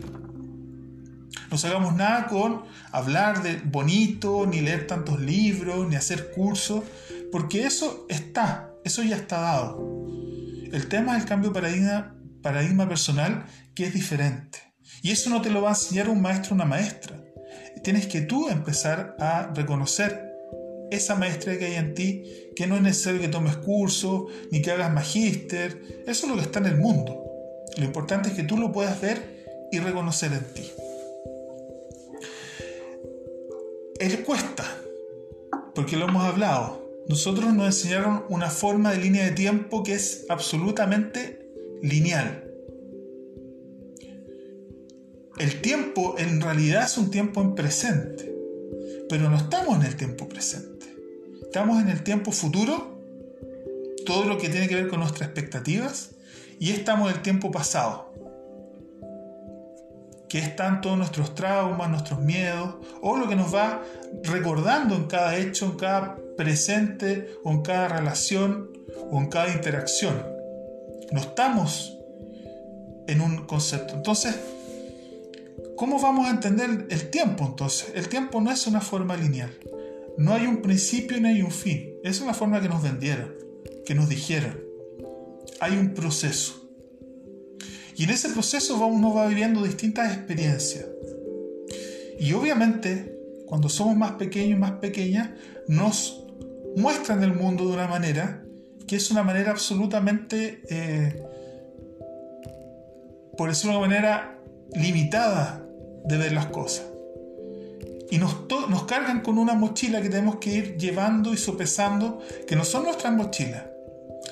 No 1.51 1.57
hagamos 1.57 1.95
nada 1.95 2.27
con 2.27 2.63
hablar 2.91 3.41
de 3.41 3.57
bonito, 3.57 4.45
ni 4.45 4.61
leer 4.61 4.85
tantos 4.85 5.19
libros, 5.19 5.87
ni 5.89 5.95
hacer 5.95 6.31
cursos, 6.31 6.83
porque 7.31 7.65
eso 7.65 8.05
está, 8.07 8.71
eso 8.83 9.01
ya 9.01 9.15
está 9.15 9.39
dado. 9.39 10.07
El 10.71 10.87
tema 10.87 11.15
es 11.15 11.23
el 11.23 11.29
cambio 11.29 11.49
de 11.49 11.55
paradigma 11.55 12.15
paradigma 12.41 12.87
personal 12.87 13.45
que 13.75 13.85
es 13.85 13.93
diferente. 13.93 14.59
Y 15.01 15.11
eso 15.11 15.29
no 15.29 15.41
te 15.41 15.49
lo 15.49 15.61
va 15.61 15.69
a 15.69 15.73
enseñar 15.73 16.09
un 16.09 16.21
maestro 16.21 16.51
o 16.51 16.55
una 16.55 16.65
maestra. 16.65 17.18
Tienes 17.83 18.07
que 18.07 18.21
tú 18.21 18.49
empezar 18.49 19.15
a 19.19 19.51
reconocer 19.53 20.29
esa 20.91 21.15
maestría 21.15 21.57
que 21.57 21.65
hay 21.65 21.75
en 21.75 21.93
ti, 21.93 22.51
que 22.55 22.67
no 22.67 22.75
es 22.75 22.81
necesario 22.81 23.21
que 23.21 23.27
tomes 23.27 23.57
curso, 23.57 24.27
ni 24.51 24.61
que 24.61 24.71
hagas 24.71 24.91
magíster. 24.91 25.81
Eso 26.05 26.25
es 26.25 26.31
lo 26.31 26.35
que 26.35 26.43
está 26.43 26.59
en 26.59 26.65
el 26.65 26.77
mundo. 26.77 27.23
Lo 27.77 27.85
importante 27.85 28.29
es 28.29 28.35
que 28.35 28.43
tú 28.43 28.57
lo 28.57 28.71
puedas 28.71 28.99
ver 28.99 29.67
y 29.71 29.79
reconocer 29.79 30.33
en 30.33 30.53
ti. 30.53 30.71
Él 33.99 34.23
cuesta, 34.23 34.65
porque 35.75 35.97
lo 35.97 36.07
hemos 36.07 36.23
hablado. 36.23 36.87
Nosotros 37.07 37.53
nos 37.53 37.65
enseñaron 37.67 38.23
una 38.29 38.49
forma 38.49 38.91
de 38.91 38.99
línea 38.99 39.25
de 39.25 39.31
tiempo 39.31 39.83
que 39.83 39.93
es 39.93 40.25
absolutamente 40.29 41.39
lineal. 41.81 42.48
El 45.39 45.61
tiempo 45.61 46.15
en 46.17 46.41
realidad 46.41 46.83
es 46.83 46.97
un 46.97 47.11
tiempo 47.11 47.39
en 47.39 47.55
presente, 47.55 48.29
pero 49.07 49.29
no 49.29 49.37
estamos 49.37 49.77
en 49.77 49.83
el 49.83 49.95
tiempo 49.95 50.27
presente. 50.27 50.93
Estamos 51.41 51.81
en 51.81 51.87
el 51.87 52.03
tiempo 52.03 52.33
futuro, 52.33 52.99
todo 54.05 54.25
lo 54.25 54.37
que 54.37 54.49
tiene 54.49 54.67
que 54.67 54.75
ver 54.75 54.89
con 54.89 54.99
nuestras 54.99 55.29
expectativas, 55.29 56.11
y 56.59 56.71
estamos 56.71 57.09
en 57.09 57.15
el 57.15 57.21
tiempo 57.21 57.51
pasado, 57.51 58.13
que 60.27 60.39
están 60.39 60.81
todos 60.81 60.97
nuestros 60.97 61.33
traumas, 61.35 61.89
nuestros 61.89 62.19
miedos, 62.19 62.75
o 63.01 63.15
lo 63.15 63.29
que 63.29 63.37
nos 63.37 63.55
va 63.55 63.81
recordando 64.23 64.93
en 64.93 65.05
cada 65.05 65.37
hecho, 65.37 65.67
en 65.67 65.77
cada 65.77 66.17
presente, 66.35 67.29
o 67.45 67.51
en 67.51 67.61
cada 67.61 67.87
relación, 67.87 68.71
o 69.09 69.19
en 69.19 69.27
cada 69.27 69.53
interacción. 69.53 70.21
No 71.13 71.21
estamos 71.21 71.97
en 73.07 73.21
un 73.21 73.47
concepto. 73.47 73.95
Entonces, 73.95 74.37
¿cómo 75.79 75.97
vamos 75.97 76.27
a 76.27 76.31
entender 76.31 76.87
el 76.89 77.09
tiempo 77.09 77.45
entonces? 77.45 77.93
El 77.95 78.09
tiempo 78.09 78.41
no 78.41 78.51
es 78.51 78.67
una 78.67 78.81
forma 78.81 79.15
lineal. 79.15 79.57
No 80.17 80.33
hay 80.33 80.45
un 80.45 80.61
principio 80.61 81.17
ni 81.21 81.29
hay 81.29 81.41
un 81.41 81.51
fin. 81.51 81.93
Es 82.03 82.19
una 82.19 82.33
forma 82.33 82.59
que 82.59 82.67
nos 82.67 82.83
vendieron, 82.83 83.33
que 83.85 83.95
nos 83.95 84.09
dijeron. 84.09 84.59
Hay 85.61 85.77
un 85.77 85.93
proceso. 85.93 86.69
Y 87.95 88.03
en 88.03 88.09
ese 88.09 88.27
proceso 88.27 88.75
uno 88.85 89.13
va 89.13 89.27
viviendo 89.27 89.63
distintas 89.63 90.13
experiencias. 90.13 90.85
Y 92.19 92.33
obviamente, 92.33 93.17
cuando 93.45 93.69
somos 93.69 93.95
más 93.95 94.11
pequeños 94.11 94.57
y 94.57 94.59
más 94.59 94.73
pequeñas, 94.73 95.29
nos 95.69 96.25
muestran 96.75 97.23
el 97.23 97.33
mundo 97.33 97.65
de 97.65 97.75
una 97.75 97.87
manera 97.87 98.43
que 98.85 98.97
es 98.97 99.11
una 99.11 99.23
manera 99.23 99.51
absolutamente, 99.51 100.61
eh, 100.69 101.23
por 103.37 103.47
decirlo 103.47 103.73
de 103.73 103.77
una 103.77 103.87
manera, 103.87 104.39
limitada 104.73 105.67
de 106.05 106.17
ver 106.17 106.31
las 106.31 106.47
cosas. 106.47 106.85
Y 108.11 108.17
nos, 108.17 108.47
nos 108.69 108.83
cargan 108.83 109.21
con 109.21 109.37
una 109.37 109.53
mochila 109.53 110.01
que 110.01 110.09
tenemos 110.09 110.37
que 110.37 110.49
ir 110.51 110.77
llevando 110.77 111.33
y 111.33 111.37
sopesando, 111.37 112.19
que 112.47 112.55
no 112.55 112.63
son 112.63 112.83
nuestras 112.83 113.13
mochilas, 113.13 113.63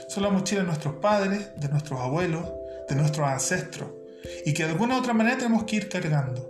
son 0.10 0.24
las 0.24 0.32
mochilas 0.32 0.64
de 0.64 0.68
nuestros 0.68 0.96
padres, 0.96 1.50
de 1.58 1.70
nuestros 1.70 2.00
abuelos, 2.00 2.44
de 2.90 2.96
nuestros 2.96 3.28
ancestros, 3.28 3.90
y 4.46 4.54
que 4.54 4.64
de 4.64 4.72
alguna 4.72 4.96
u 4.96 5.00
otra 5.00 5.14
manera 5.14 5.38
tenemos 5.38 5.64
que 5.66 5.76
ir 5.76 5.90
cargando. 5.90 6.50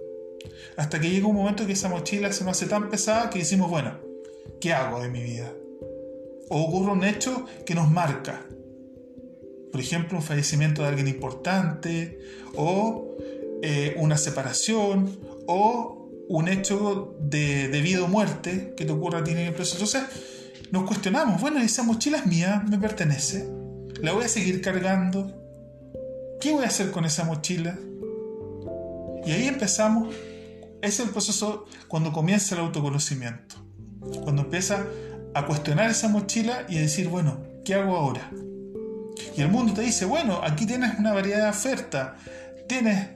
Hasta 0.78 1.00
que 1.00 1.10
llega 1.10 1.28
un 1.28 1.36
momento 1.36 1.66
que 1.66 1.74
esa 1.74 1.90
mochila 1.90 2.32
se 2.32 2.44
nos 2.46 2.58
hace 2.58 2.68
tan 2.68 2.90
pesada 2.90 3.30
que 3.30 3.40
decimos, 3.40 3.70
bueno, 3.70 4.00
¿qué 4.62 4.74
hago 4.74 5.02
de 5.02 5.10
mi 5.10 5.22
vida? 5.22 5.52
o 6.50 6.64
ocurre 6.64 6.92
un 6.92 7.04
hecho 7.04 7.46
que 7.66 7.76
nos 7.76 7.90
marca. 7.90 8.46
Por 9.72 9.82
ejemplo, 9.82 10.18
un 10.18 10.24
fallecimiento 10.24 10.82
de 10.82 10.88
alguien 10.90 11.08
importante, 11.08 12.20
o 12.56 13.18
eh, 13.62 13.96
una 13.98 14.18
separación, 14.18 15.20
o 15.48 15.98
un 16.28 16.48
hecho 16.50 17.16
de, 17.22 17.68
vida 17.82 18.04
o 18.04 18.08
muerte 18.08 18.74
que 18.76 18.86
te 18.86 18.92
ocurra 18.92 19.20
a 19.20 19.24
ti 19.24 19.32
en 19.32 19.40
el 19.40 19.54
proceso. 19.54 19.78
Entonces, 19.78 20.68
nos 20.72 20.84
cuestionamos, 20.84 21.42
bueno, 21.42 21.60
esa 21.60 21.84
mochila 21.84 22.18
es 22.20 22.26
mía, 22.26 22.64
me 22.70 22.78
pertenece, 22.78 23.50
la 24.02 24.12
voy 24.12 24.26
a 24.26 24.28
seguir 24.28 24.62
cargando, 24.62 25.32
¿qué 26.42 26.52
voy 26.52 26.64
a 26.64 26.68
hacer 26.68 26.92
con 26.92 27.06
esa 27.06 27.24
mochila? 27.24 27.80
Y 29.26 29.32
ahí 29.32 29.48
empezamos, 29.48 30.14
es 30.82 31.00
el 31.00 31.10
proceso 31.10 31.66
cuando 31.88 32.12
comienza 32.12 32.56
el 32.56 32.62
autoconocimiento, 32.62 33.56
cuando 34.24 34.44
empieza 34.44 34.86
a 35.34 35.46
cuestionar 35.46 35.90
esa 35.90 36.10
mochila 36.10 36.66
y 36.68 36.78
a 36.78 36.82
decir, 36.82 37.08
bueno, 37.08 37.42
¿qué 37.64 37.74
hago 37.76 37.96
ahora? 37.96 38.30
Y 39.36 39.42
el 39.42 39.50
mundo 39.50 39.74
te 39.74 39.82
dice, 39.82 40.06
bueno, 40.06 40.42
aquí 40.44 40.66
tienes 40.66 41.00
una 41.00 41.14
variedad 41.14 41.44
de 41.44 41.50
oferta, 41.50 42.18
tienes 42.68 43.08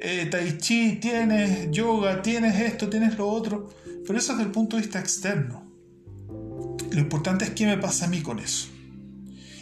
eh, 0.00 0.26
tai 0.30 0.58
chi, 0.58 0.96
tienes 1.00 1.70
yoga, 1.70 2.22
tienes 2.22 2.58
esto, 2.60 2.88
tienes 2.88 3.16
lo 3.16 3.28
otro, 3.28 3.68
pero 4.06 4.18
eso 4.18 4.32
es 4.32 4.38
desde 4.38 4.48
el 4.48 4.52
punto 4.52 4.76
de 4.76 4.82
vista 4.82 4.98
externo. 4.98 5.66
Lo 6.90 7.00
importante 7.00 7.44
es 7.44 7.50
qué 7.50 7.66
me 7.66 7.78
pasa 7.78 8.06
a 8.06 8.08
mí 8.08 8.22
con 8.22 8.38
eso. 8.38 8.68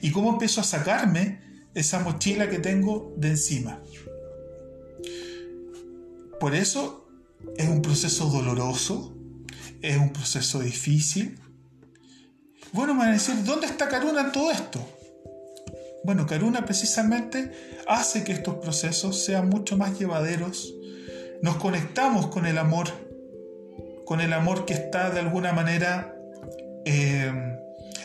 Y 0.03 0.11
cómo 0.11 0.31
empiezo 0.31 0.61
a 0.61 0.65
sacarme 0.65 1.41
esa 1.75 2.01
mochila 2.01 2.49
que 2.49 2.59
tengo 2.59 3.15
de 3.17 3.31
encima. 3.31 3.81
Por 6.39 6.55
eso 6.55 7.09
es 7.57 7.69
un 7.69 7.81
proceso 7.81 8.27
doloroso, 8.27 9.17
es 9.81 9.97
un 9.97 10.13
proceso 10.13 10.61
difícil, 10.61 11.39
bueno, 12.75 12.93
me 12.93 13.01
van 13.01 13.11
a 13.11 13.13
decir, 13.13 13.37
¿dónde 13.45 13.69
está 13.69 13.89
Karuna 13.89 14.23
en 14.23 14.33
todo 14.33 14.51
esto? 14.51 14.85
Bueno, 16.05 16.27
Karuna 16.27 16.67
precisamente 16.67 17.51
hace 17.87 18.25
que 18.25 18.33
estos 18.33 18.57
procesos 18.57 19.25
sean 19.25 19.49
mucho 19.49 19.79
más 19.79 19.99
llevaderos. 19.99 20.75
Nos 21.41 21.57
conectamos 21.57 22.27
con 22.27 22.45
el 22.45 22.59
amor, 22.59 22.89
con 24.05 24.21
el 24.21 24.35
amor 24.35 24.67
que 24.67 24.75
está 24.75 25.09
de 25.09 25.21
alguna 25.21 25.53
manera 25.53 26.15
eh, 26.85 27.33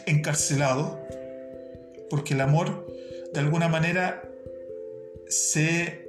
encarcelado, 0.06 1.06
porque 2.10 2.36
el 2.36 2.42
amor 2.42 2.88
de 3.34 3.40
alguna 3.42 3.68
manera 3.68 4.24
se 5.28 6.08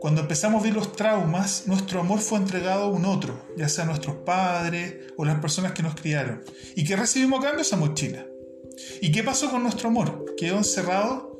cuando 0.00 0.20
empezamos 0.20 0.60
a 0.60 0.64
ver 0.64 0.74
los 0.74 0.92
traumas, 0.92 1.66
nuestro 1.66 2.00
amor 2.00 2.20
fue 2.20 2.38
entregado 2.38 2.84
a 2.84 2.88
un 2.88 3.04
otro, 3.04 3.42
ya 3.56 3.68
sea 3.68 3.84
nuestros 3.84 4.16
padres 4.16 4.94
o 5.16 5.24
las 5.24 5.40
personas 5.40 5.72
que 5.72 5.82
nos 5.82 5.96
criaron. 5.96 6.44
¿Y 6.76 6.84
que 6.84 6.94
recibimos 6.94 7.40
a 7.40 7.48
cambio? 7.48 7.62
Esa 7.62 7.76
mochila. 7.76 8.24
¿Y 9.00 9.12
qué 9.12 9.22
pasó 9.22 9.50
con 9.50 9.62
nuestro 9.62 9.88
amor? 9.88 10.34
Quedó 10.36 10.58
encerrado 10.58 11.38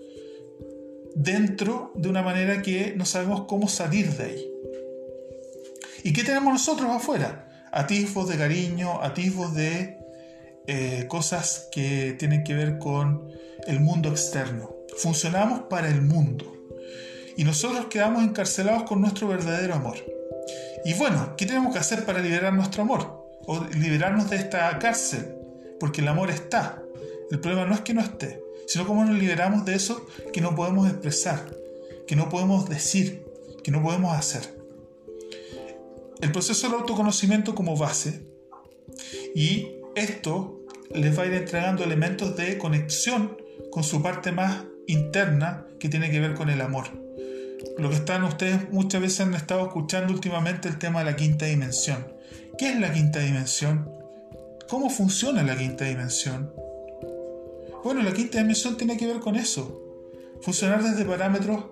dentro 1.14 1.92
de 1.96 2.08
una 2.08 2.22
manera 2.22 2.62
que 2.62 2.94
no 2.96 3.04
sabemos 3.04 3.44
cómo 3.48 3.68
salir 3.68 4.10
de 4.16 4.24
ahí. 4.24 4.50
¿Y 6.04 6.12
qué 6.12 6.22
tenemos 6.22 6.52
nosotros 6.52 6.88
afuera? 6.90 7.68
Atisbos 7.72 8.28
de 8.28 8.38
cariño, 8.38 9.02
atisbos 9.02 9.54
de 9.54 9.98
eh, 10.66 11.06
cosas 11.08 11.68
que 11.72 12.14
tienen 12.18 12.44
que 12.44 12.54
ver 12.54 12.78
con 12.78 13.28
el 13.66 13.80
mundo 13.80 14.10
externo. 14.10 14.76
Funcionamos 14.98 15.62
para 15.68 15.88
el 15.88 16.02
mundo. 16.02 16.52
Y 17.36 17.44
nosotros 17.44 17.86
quedamos 17.86 18.22
encarcelados 18.22 18.84
con 18.84 19.00
nuestro 19.00 19.28
verdadero 19.28 19.74
amor. 19.74 19.96
Y 20.84 20.94
bueno, 20.94 21.34
¿qué 21.36 21.46
tenemos 21.46 21.72
que 21.72 21.78
hacer 21.78 22.04
para 22.04 22.20
liberar 22.20 22.52
nuestro 22.52 22.82
amor? 22.82 23.38
O 23.46 23.64
liberarnos 23.64 24.30
de 24.30 24.36
esta 24.36 24.78
cárcel. 24.78 25.34
Porque 25.80 26.00
el 26.00 26.08
amor 26.08 26.30
está. 26.30 26.82
El 27.30 27.40
problema 27.40 27.66
no 27.66 27.74
es 27.74 27.80
que 27.80 27.94
no 27.94 28.00
esté, 28.00 28.42
sino 28.66 28.86
cómo 28.86 29.04
nos 29.04 29.18
liberamos 29.18 29.64
de 29.64 29.74
eso 29.74 30.06
que 30.32 30.40
no 30.40 30.54
podemos 30.54 30.88
expresar, 30.88 31.44
que 32.06 32.16
no 32.16 32.28
podemos 32.28 32.68
decir, 32.68 33.24
que 33.62 33.70
no 33.70 33.82
podemos 33.82 34.16
hacer. 34.16 34.58
El 36.20 36.32
proceso 36.32 36.66
del 36.66 36.80
autoconocimiento 36.80 37.54
como 37.54 37.76
base 37.76 38.22
y 39.34 39.68
esto 39.94 40.60
les 40.92 41.16
va 41.16 41.22
a 41.22 41.26
ir 41.26 41.34
entregando 41.34 41.84
elementos 41.84 42.36
de 42.36 42.58
conexión 42.58 43.36
con 43.70 43.84
su 43.84 44.02
parte 44.02 44.32
más 44.32 44.64
interna 44.86 45.66
que 45.78 45.88
tiene 45.88 46.10
que 46.10 46.20
ver 46.20 46.34
con 46.34 46.50
el 46.50 46.60
amor. 46.60 46.86
Lo 47.76 47.90
que 47.90 47.96
están 47.96 48.24
ustedes 48.24 48.70
muchas 48.70 49.00
veces 49.00 49.20
han 49.20 49.34
estado 49.34 49.66
escuchando 49.66 50.12
últimamente 50.12 50.68
el 50.68 50.78
tema 50.78 51.00
de 51.00 51.06
la 51.06 51.16
quinta 51.16 51.46
dimensión. 51.46 52.12
¿Qué 52.56 52.70
es 52.70 52.80
la 52.80 52.92
quinta 52.92 53.20
dimensión? 53.20 53.88
¿Cómo 54.68 54.90
funciona 54.90 55.42
la 55.42 55.56
quinta 55.56 55.84
dimensión? 55.84 56.52
Bueno, 57.84 58.02
la 58.02 58.12
quinta 58.12 58.38
dimensión 58.38 58.76
tiene 58.76 58.96
que 58.96 59.06
ver 59.06 59.20
con 59.20 59.36
eso. 59.36 59.82
Funcionar 60.40 60.82
desde 60.82 61.04
parámetros 61.04 61.64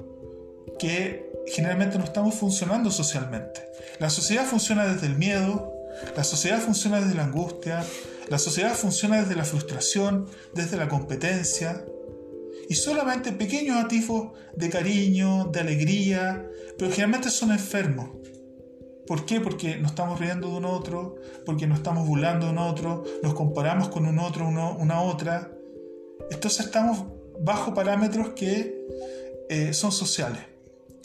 que 0.79 1.31
generalmente 1.47 1.99
no 1.99 2.05
estamos 2.05 2.35
funcionando 2.35 2.91
socialmente. 2.91 3.63
La 3.99 4.11
sociedad 4.11 4.45
funciona 4.45 4.87
desde 4.87 5.07
el 5.07 5.17
miedo, 5.17 5.73
la 6.17 6.25
sociedad 6.25 6.61
funciona 6.61 7.01
desde 7.01 7.15
la 7.15 7.25
angustia, 7.25 7.85
la 8.29 8.39
sociedad 8.39 8.75
funciona 8.75 9.21
desde 9.21 9.37
la 9.37 9.45
frustración, 9.45 10.27
desde 10.55 10.77
la 10.77 10.89
competencia. 10.89 11.85
Y 12.69 12.75
solamente 12.75 13.33
pequeños 13.33 13.77
atisbos 13.77 14.33
de 14.57 14.69
cariño, 14.69 15.51
de 15.53 15.61
alegría, 15.61 16.45
pero 16.77 16.91
generalmente 16.91 17.31
son 17.31 17.53
enfermos. 17.53 18.11
¿Por 19.07 19.25
qué? 19.25 19.41
Porque 19.41 19.77
nos 19.77 19.93
estamos 19.93 20.19
riendo 20.19 20.49
de 20.49 20.57
un 20.57 20.65
otro, 20.65 21.15
porque 21.45 21.69
nos 21.69 21.79
estamos 21.79 22.09
burlando 22.09 22.47
de 22.47 22.53
un 22.53 22.59
otro, 22.59 23.05
nos 23.23 23.35
comparamos 23.35 23.89
con 23.89 24.05
un 24.07 24.19
otro, 24.19 24.49
una 24.49 25.01
otra. 25.01 25.56
Entonces 26.31 26.67
estamos 26.67 27.05
bajo 27.41 27.75
parámetros 27.75 28.31
que 28.31 28.87
eh, 29.49 29.73
son 29.73 29.93
sociales. 29.93 30.41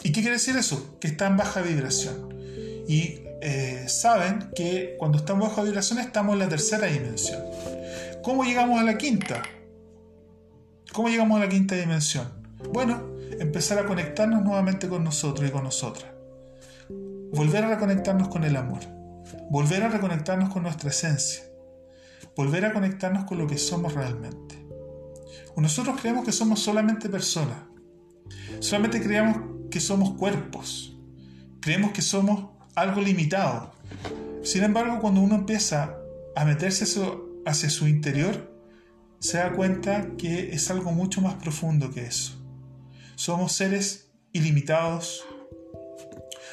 ¿Y 0.03 0.11
qué 0.11 0.21
quiere 0.21 0.37
decir 0.37 0.55
eso? 0.57 0.97
Que 0.99 1.07
está 1.07 1.27
en 1.27 1.37
baja 1.37 1.61
vibración. 1.61 2.33
Y 2.87 3.21
eh, 3.41 3.85
saben 3.87 4.51
que 4.55 4.95
cuando 4.97 5.17
estamos 5.17 5.49
bajo 5.49 5.63
vibración 5.63 5.99
estamos 5.99 6.33
en 6.33 6.39
la 6.39 6.49
tercera 6.49 6.87
dimensión. 6.87 7.41
¿Cómo 8.23 8.43
llegamos 8.43 8.79
a 8.79 8.83
la 8.83 8.97
quinta? 8.97 9.41
¿Cómo 10.93 11.09
llegamos 11.09 11.37
a 11.37 11.45
la 11.45 11.49
quinta 11.49 11.75
dimensión? 11.75 12.27
Bueno, 12.71 13.17
empezar 13.39 13.79
a 13.79 13.85
conectarnos 13.85 14.43
nuevamente 14.43 14.87
con 14.87 15.03
nosotros 15.03 15.47
y 15.47 15.51
con 15.51 15.63
nosotras. 15.63 16.11
Volver 17.33 17.63
a 17.63 17.69
reconectarnos 17.69 18.27
con 18.27 18.43
el 18.43 18.55
amor. 18.55 18.81
Volver 19.49 19.83
a 19.83 19.89
reconectarnos 19.89 20.49
con 20.49 20.63
nuestra 20.63 20.89
esencia. 20.89 21.43
Volver 22.35 22.65
a 22.65 22.73
conectarnos 22.73 23.25
con 23.25 23.37
lo 23.37 23.47
que 23.47 23.57
somos 23.57 23.93
realmente. 23.93 24.55
Nosotros 25.57 25.99
creemos 26.01 26.25
que 26.25 26.31
somos 26.31 26.59
solamente 26.59 27.07
personas. 27.07 27.57
Solamente 28.59 29.01
creemos 29.01 29.69
que 29.69 29.79
somos 29.79 30.13
cuerpos. 30.17 30.97
Creemos 31.59 31.91
que 31.91 32.01
somos 32.01 32.49
algo 32.75 33.01
limitado. 33.01 33.71
Sin 34.43 34.63
embargo, 34.63 34.99
cuando 34.99 35.21
uno 35.21 35.35
empieza 35.35 35.95
a 36.35 36.45
meterse 36.45 36.85
hacia 37.45 37.69
su 37.69 37.87
interior, 37.87 38.51
se 39.19 39.37
da 39.37 39.53
cuenta 39.53 40.15
que 40.17 40.51
es 40.51 40.71
algo 40.71 40.91
mucho 40.91 41.21
más 41.21 41.35
profundo 41.35 41.91
que 41.91 42.05
eso. 42.05 42.33
Somos 43.15 43.51
seres 43.51 44.09
ilimitados. 44.33 45.23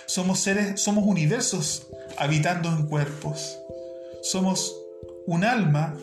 Somos 0.06 0.40
seres, 0.40 0.80
somos 0.80 1.04
universos 1.06 1.86
habitando 2.18 2.68
en 2.70 2.86
cuerpos. 2.86 3.58
Somos 4.22 4.74
un 5.26 5.44
alma 5.44 5.96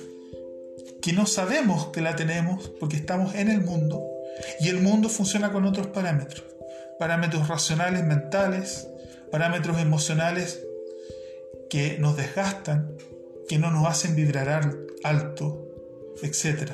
que 1.01 1.13
no 1.13 1.25
sabemos 1.25 1.87
que 1.87 2.01
la 2.01 2.15
tenemos 2.15 2.69
porque 2.79 2.95
estamos 2.95 3.35
en 3.35 3.49
el 3.49 3.61
mundo 3.61 4.03
y 4.59 4.69
el 4.69 4.81
mundo 4.81 5.09
funciona 5.09 5.51
con 5.51 5.65
otros 5.65 5.87
parámetros, 5.87 6.43
parámetros 6.99 7.47
racionales, 7.47 8.03
mentales, 8.03 8.87
parámetros 9.31 9.79
emocionales 9.79 10.61
que 11.69 11.97
nos 11.99 12.17
desgastan, 12.17 12.95
que 13.47 13.57
no 13.57 13.71
nos 13.71 13.87
hacen 13.87 14.15
vibrar 14.15 14.75
alto, 15.03 15.67
etc. 16.21 16.71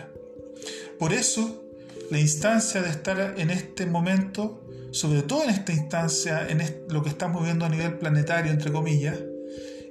Por 1.00 1.14
eso, 1.14 1.64
la 2.10 2.20
instancia 2.20 2.82
de 2.82 2.90
estar 2.90 3.36
en 3.38 3.50
este 3.50 3.86
momento, 3.86 4.62
sobre 4.92 5.24
todo 5.24 5.44
en 5.44 5.50
esta 5.50 5.74
instancia, 5.74 6.48
en 6.48 6.62
lo 6.90 7.04
que 7.04 7.10
estamos 7.10 7.42
viviendo 7.42 7.66
a 7.66 7.70
nivel 7.70 7.96
planetario, 7.96 8.52
entre 8.52 8.72
comillas, 8.72 9.18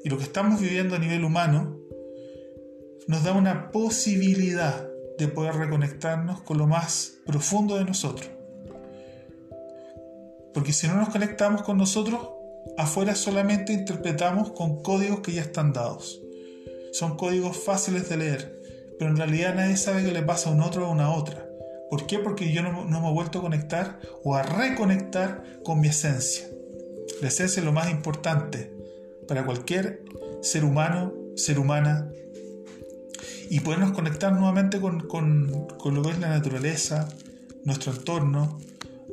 y 0.05 0.09
lo 0.09 0.17
que 0.17 0.25
estamos 0.25 0.61
viviendo 0.61 0.97
a 0.97 0.99
nivel 0.99 1.25
humano, 1.25 1.80
nos 3.11 3.25
da 3.25 3.33
una 3.33 3.73
posibilidad 3.73 4.89
de 5.19 5.27
poder 5.27 5.57
reconectarnos 5.57 6.43
con 6.43 6.59
lo 6.59 6.69
más 6.69 7.15
profundo 7.27 7.75
de 7.75 7.85
nosotros. 7.85 8.31
Porque 10.55 10.73
si 10.73 10.87
no 10.87 10.95
nos 10.95 11.09
conectamos 11.09 11.63
con 11.63 11.77
nosotros, 11.77 12.21
afuera 12.79 13.17
solamente 13.17 13.73
interpretamos 13.73 14.53
con 14.53 14.81
códigos 14.85 15.23
que 15.23 15.33
ya 15.33 15.41
están 15.41 15.73
dados. 15.73 16.23
Son 16.93 17.17
códigos 17.17 17.57
fáciles 17.57 18.09
de 18.09 18.17
leer, 18.17 18.63
pero 18.97 19.11
en 19.11 19.17
realidad 19.17 19.57
nadie 19.57 19.77
sabe 19.77 20.05
qué 20.05 20.13
le 20.13 20.23
pasa 20.23 20.49
a 20.49 20.53
un 20.53 20.61
otro 20.61 20.85
o 20.85 20.87
a 20.87 20.93
una 20.93 21.13
otra. 21.13 21.45
¿Por 21.91 22.07
qué? 22.07 22.21
Porque 22.21 22.53
yo 22.53 22.63
no, 22.63 22.85
no 22.85 23.01
me 23.01 23.09
he 23.09 23.13
vuelto 23.13 23.41
a 23.41 23.43
conectar 23.43 23.99
o 24.23 24.37
a 24.37 24.45
reconectar 24.45 25.43
con 25.65 25.81
mi 25.81 25.89
esencia. 25.89 26.47
La 27.21 27.27
esencia 27.27 27.59
es 27.59 27.67
lo 27.67 27.73
más 27.73 27.91
importante 27.91 28.73
para 29.27 29.45
cualquier 29.45 30.05
ser 30.43 30.65
humano, 30.65 31.13
ser 31.35 31.59
humana, 31.59 32.09
y 33.51 33.59
podernos 33.61 33.91
conectar 33.91 34.33
nuevamente 34.33 34.81
con, 34.81 34.99
lo 35.09 36.03
que 36.03 36.11
es 36.11 36.21
la 36.21 36.29
naturaleza, 36.29 37.09
nuestro 37.65 37.93
entorno, 37.93 38.61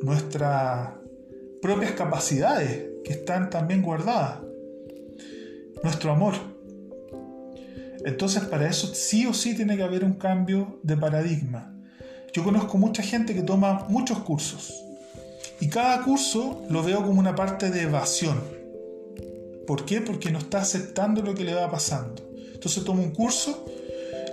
nuestras 0.04 0.91
propias 1.60 1.93
capacidades 1.93 2.86
que 3.04 3.13
están 3.13 3.50
también 3.50 3.82
guardadas, 3.82 4.41
nuestro 5.82 6.12
amor. 6.12 6.36
Entonces 8.06 8.43
para 8.43 8.69
eso 8.69 8.93
sí 8.93 9.26
o 9.26 9.34
sí 9.34 9.56
tiene 9.56 9.76
que 9.76 9.82
haber 9.82 10.06
un 10.06 10.13
cambio 10.13 10.80
de 10.84 10.95
paradigma. 10.97 11.76
Yo 12.32 12.43
conozco 12.43 12.78
mucha 12.78 13.02
gente 13.02 13.34
que 13.34 13.41
toma 13.41 13.88
muchos 13.89 14.19
cursos 14.19 14.71
y 15.60 15.67
cada 15.67 16.04
curso 16.04 16.62
lo 16.69 16.84
veo 16.84 17.04
como 17.04 17.19
una 17.19 17.34
parte 17.34 17.71
de 17.71 17.82
evasión. 17.82 18.39
¿Por 19.65 19.84
qué? 19.84 20.00
Porque 20.00 20.30
no 20.30 20.38
está 20.38 20.62
aceptando 20.62 21.23
lo 21.23 21.34
que 21.34 21.43
le 21.43 21.56
va 21.56 21.71
pasando. 21.71 22.21
Entonces 22.54 22.84
toma 22.84 23.02
un 23.02 23.12
curso 23.12 23.65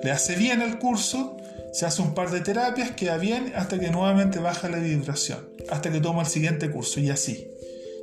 le 0.05 0.11
hace 0.11 0.37
bien 0.37 0.61
el 0.61 0.79
curso, 0.79 1.39
se 1.73 1.87
hace 1.87 2.03
un 2.03 2.13
par 2.13 2.31
de 2.31 2.43
terapias, 2.43 2.91
queda 2.91 3.17
bien 3.17 3.55
hasta 3.57 3.81
que 3.81 3.91
nuevamente 3.91 4.39
baja 4.39 4.69
la 4.69 4.77
vibración, 4.77 5.49
hasta 5.71 5.91
que 5.91 5.99
toma 5.99 6.21
el 6.21 6.29
siguiente 6.29 6.71
curso 6.71 7.01
y 7.01 7.09
así. 7.09 7.49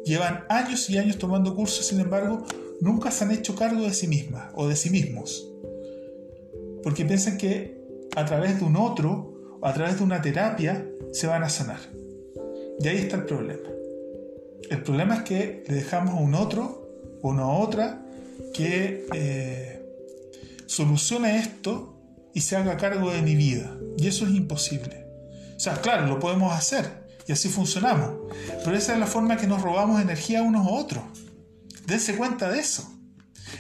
Llevan 0.04 0.46
años 0.50 0.90
y 0.90 0.98
años 0.98 1.20
tomando 1.20 1.56
cursos, 1.56 1.86
sin 1.86 2.00
embargo, 2.00 2.44
nunca 2.82 3.12
se 3.12 3.24
han 3.24 3.30
hecho 3.30 3.56
cargo 3.56 3.84
de 3.84 3.94
sí 3.94 4.08
mismas 4.08 4.52
o 4.56 4.68
de 4.68 4.76
sí 4.76 4.90
mismos. 4.90 5.48
Porque 6.82 7.06
piensan 7.06 7.38
que 7.38 7.80
a 8.16 8.26
través 8.26 8.60
de 8.60 8.66
un 8.66 8.78
otro 8.78 9.60
o 9.62 9.68
a 9.68 9.72
través 9.72 10.00
de 10.00 10.04
una 10.04 10.24
terapia 10.24 10.84
se 11.12 11.28
van 11.28 11.44
a 11.44 11.50
sanar. 11.50 11.82
Y 12.80 12.88
ahí 12.88 12.98
está 12.98 13.18
el 13.18 13.26
problema. 13.26 13.70
El 14.72 14.82
problema 14.82 15.18
es 15.18 15.22
que 15.22 15.64
le 15.68 15.76
dejamos 15.76 16.16
a 16.16 16.18
un 16.18 16.34
otro 16.34 17.20
o 17.22 17.30
una 17.30 17.48
otra 17.48 18.04
que 18.56 19.06
eh, 19.14 19.81
solucione 20.72 21.38
esto 21.38 22.02
y 22.34 22.42
se 22.42 22.56
haga 22.56 22.78
cargo 22.78 23.12
de 23.12 23.22
mi 23.22 23.36
vida. 23.36 23.76
Y 23.98 24.08
eso 24.08 24.26
es 24.26 24.32
imposible. 24.32 25.06
O 25.56 25.60
sea, 25.60 25.82
claro, 25.82 26.08
lo 26.08 26.18
podemos 26.20 26.54
hacer 26.54 27.10
y 27.28 27.34
así 27.34 27.50
funcionamos. 27.50 28.32
Pero 28.64 28.76
esa 28.76 28.94
es 28.94 29.00
la 29.00 29.06
forma 29.06 29.36
que 29.36 29.48
nos 29.48 29.62
robamos 29.62 30.02
energía 30.02 30.42
unos 30.42 30.66
a 30.66 30.70
otros. 30.70 31.04
Dense 31.86 32.16
cuenta 32.16 32.50
de 32.50 32.60
eso. 32.60 32.90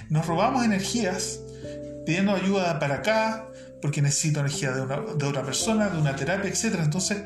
Nos 0.09 0.25
robamos 0.25 0.63
energías 0.63 1.41
pidiendo 2.05 2.33
ayuda 2.33 2.79
para 2.79 2.95
acá, 2.95 3.47
porque 3.81 4.01
necesito 4.01 4.39
energía 4.39 4.71
de, 4.71 4.85
de 4.85 5.25
otra 5.25 5.43
persona, 5.43 5.89
de 5.89 5.99
una 5.99 6.15
terapia, 6.15 6.49
etc. 6.49 6.79
Entonces, 6.81 7.23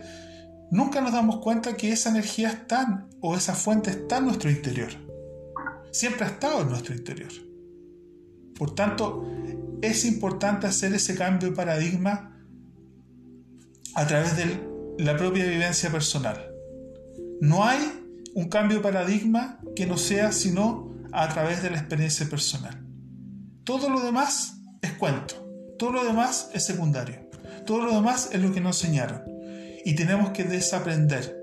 nunca 0.71 0.99
nos 0.99 1.13
damos 1.13 1.37
cuenta 1.37 1.77
que 1.77 1.91
esa 1.91 2.09
energía 2.09 2.49
está 2.49 3.05
o 3.21 3.37
esa 3.37 3.53
fuente 3.53 3.91
está 3.91 4.17
en 4.17 4.25
nuestro 4.25 4.49
interior. 4.49 4.89
Siempre 5.91 6.25
ha 6.25 6.29
estado 6.29 6.61
en 6.61 6.69
nuestro 6.69 6.95
interior. 6.95 7.31
Por 8.57 8.73
tanto, 8.73 9.34
es 9.87 10.05
importante 10.05 10.67
hacer 10.67 10.93
ese 10.93 11.15
cambio 11.15 11.49
de 11.49 11.55
paradigma 11.55 12.31
a 13.93 14.07
través 14.07 14.35
de 14.37 14.45
la 14.97 15.17
propia 15.17 15.45
vivencia 15.45 15.89
personal. 15.91 16.51
No 17.41 17.65
hay 17.65 17.79
un 18.33 18.49
cambio 18.49 18.77
de 18.77 18.83
paradigma 18.83 19.59
que 19.75 19.85
no 19.85 19.97
sea 19.97 20.31
sino 20.31 20.93
a 21.11 21.29
través 21.29 21.63
de 21.63 21.69
la 21.69 21.77
experiencia 21.77 22.27
personal. 22.29 22.85
Todo 23.63 23.89
lo 23.89 24.01
demás 24.01 24.57
es 24.81 24.93
cuento, 24.93 25.75
todo 25.79 25.91
lo 25.91 26.05
demás 26.05 26.49
es 26.53 26.65
secundario, 26.65 27.29
todo 27.65 27.85
lo 27.85 27.95
demás 27.95 28.29
es 28.31 28.41
lo 28.41 28.53
que 28.53 28.61
nos 28.61 28.83
enseñaron 28.83 29.23
y 29.85 29.95
tenemos 29.95 30.31
que 30.31 30.43
desaprender 30.43 31.37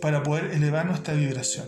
para 0.00 0.22
poder 0.22 0.52
elevar 0.52 0.86
nuestra 0.86 1.14
vibración. 1.14 1.66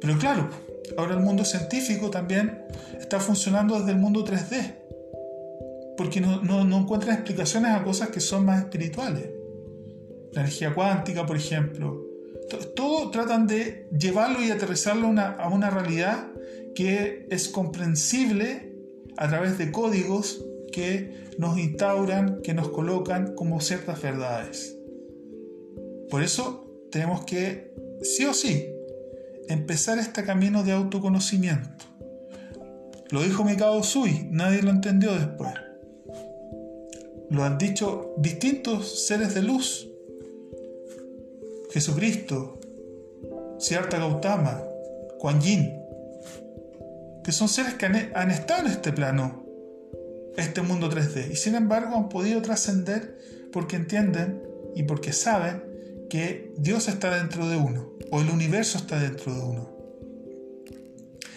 Pero 0.00 0.18
claro, 0.18 0.50
ahora 0.96 1.14
el 1.14 1.20
mundo 1.20 1.44
científico 1.44 2.10
también 2.10 2.64
está 2.98 3.20
funcionando 3.20 3.78
desde 3.78 3.92
el 3.92 3.98
mundo 3.98 4.24
3D, 4.24 4.74
porque 5.96 6.20
no, 6.20 6.42
no, 6.42 6.78
encuentran 6.78 7.16
explicaciones 7.16 7.72
a 7.72 7.84
cosas 7.84 8.08
que 8.08 8.20
son 8.20 8.44
más 8.44 8.60
espirituales. 8.60 9.30
La 10.32 10.42
energía 10.42 10.74
cuántica, 10.74 11.26
por 11.26 11.36
ejemplo. 11.36 12.06
Todo, 12.74 13.10
tratan 13.10 13.46
de 13.46 13.88
llevarlo 13.96 14.42
y 14.42 14.50
aterrizarlo 14.50 15.08
a 15.08 15.48
una 15.48 15.70
realidad 15.70 16.28
que 16.74 17.26
es 17.30 17.48
comprensible 17.48 18.72
a 19.16 19.28
través 19.28 19.58
de 19.58 19.70
códigos 19.70 20.44
que 20.72 21.22
nos 21.38 21.58
instauran, 21.58 22.40
que 22.42 22.54
nos 22.54 22.70
colocan 22.70 23.34
como 23.34 23.60
ciertas 23.60 24.00
verdades. 24.02 24.76
Por 26.10 26.22
eso 26.22 26.66
tenemos 26.90 27.24
que, 27.24 27.72
sí 28.02 28.24
o 28.24 28.34
sí, 28.34 28.71
empezar 29.52 29.98
este 29.98 30.24
camino 30.24 30.62
de 30.62 30.72
autoconocimiento. 30.72 31.84
Lo 33.10 33.22
dijo 33.22 33.44
Mikao 33.44 33.82
Sui, 33.82 34.26
nadie 34.30 34.62
lo 34.62 34.70
entendió 34.70 35.12
después. 35.12 35.52
Lo 37.30 37.44
han 37.44 37.58
dicho 37.58 38.14
distintos 38.18 39.06
seres 39.06 39.34
de 39.34 39.42
luz. 39.42 39.88
Jesucristo, 41.70 42.58
Siddhartha 43.58 43.98
Gautama, 43.98 44.62
Kuan 45.18 45.40
Yin, 45.40 45.78
que 47.24 47.32
son 47.32 47.48
seres 47.48 47.74
que 47.74 47.86
han, 47.86 48.10
han 48.14 48.30
estado 48.30 48.66
en 48.66 48.72
este 48.72 48.92
plano, 48.92 49.44
este 50.36 50.62
mundo 50.62 50.90
3D, 50.90 51.30
y 51.30 51.36
sin 51.36 51.54
embargo 51.54 51.96
han 51.96 52.08
podido 52.08 52.42
trascender 52.42 53.18
porque 53.52 53.76
entienden 53.76 54.42
y 54.74 54.82
porque 54.82 55.12
saben 55.12 55.71
que 56.12 56.52
Dios 56.58 56.88
está 56.88 57.16
dentro 57.16 57.48
de 57.48 57.56
uno, 57.56 57.94
o 58.10 58.20
el 58.20 58.28
universo 58.28 58.76
está 58.76 59.00
dentro 59.00 59.32
de 59.32 59.40
uno. 59.40 59.70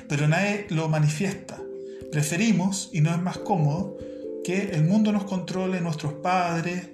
Pero 0.09 0.27
nadie 0.27 0.67
lo 0.67 0.89
manifiesta. 0.89 1.61
Preferimos, 2.11 2.89
y 2.91 2.99
no 2.99 3.11
es 3.11 3.21
más 3.21 3.37
cómodo, 3.37 3.97
que 4.43 4.71
el 4.73 4.83
mundo 4.83 5.13
nos 5.13 5.23
controle 5.23 5.79
nuestros 5.79 6.15
padres, 6.15 6.89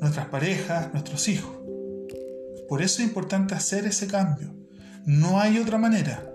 nuestras 0.00 0.28
parejas, 0.28 0.90
nuestros 0.94 1.28
hijos. 1.28 1.54
Por 2.66 2.80
eso 2.80 3.02
es 3.02 3.08
importante 3.08 3.54
hacer 3.54 3.84
ese 3.84 4.06
cambio. 4.06 4.50
No 5.04 5.38
hay 5.38 5.58
otra 5.58 5.76
manera. 5.76 6.32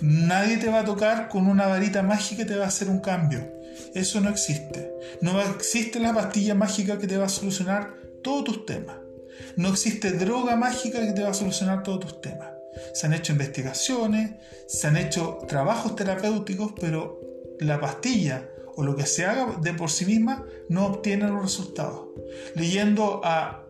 Nadie 0.00 0.58
te 0.58 0.70
va 0.70 0.82
a 0.82 0.84
tocar 0.84 1.28
con 1.28 1.48
una 1.48 1.66
varita 1.66 2.04
mágica 2.04 2.44
que 2.44 2.50
te 2.50 2.56
va 2.56 2.66
a 2.66 2.68
hacer 2.68 2.88
un 2.88 3.00
cambio. 3.00 3.52
Eso 3.96 4.20
no 4.20 4.30
existe. 4.30 4.92
No 5.22 5.42
existe 5.42 5.98
la 5.98 6.14
pastilla 6.14 6.54
mágica 6.54 6.98
que 6.98 7.08
te 7.08 7.16
va 7.16 7.26
a 7.26 7.28
solucionar 7.28 7.96
todos 8.22 8.44
tus 8.44 8.64
temas. 8.64 9.07
No 9.56 9.68
existe 9.68 10.12
droga 10.12 10.56
mágica 10.56 11.00
que 11.00 11.12
te 11.12 11.22
va 11.22 11.30
a 11.30 11.34
solucionar 11.34 11.82
todos 11.82 12.00
tus 12.00 12.20
temas. 12.20 12.48
Se 12.94 13.06
han 13.06 13.14
hecho 13.14 13.32
investigaciones, 13.32 14.32
se 14.66 14.86
han 14.86 14.96
hecho 14.96 15.38
trabajos 15.48 15.96
terapéuticos, 15.96 16.72
pero 16.80 17.20
la 17.60 17.80
pastilla 17.80 18.48
o 18.76 18.84
lo 18.84 18.94
que 18.94 19.06
se 19.06 19.26
haga 19.26 19.56
de 19.60 19.74
por 19.74 19.90
sí 19.90 20.04
misma 20.04 20.44
no 20.68 20.86
obtiene 20.86 21.28
los 21.28 21.42
resultados. 21.42 22.08
Leyendo 22.54 23.20
a 23.24 23.64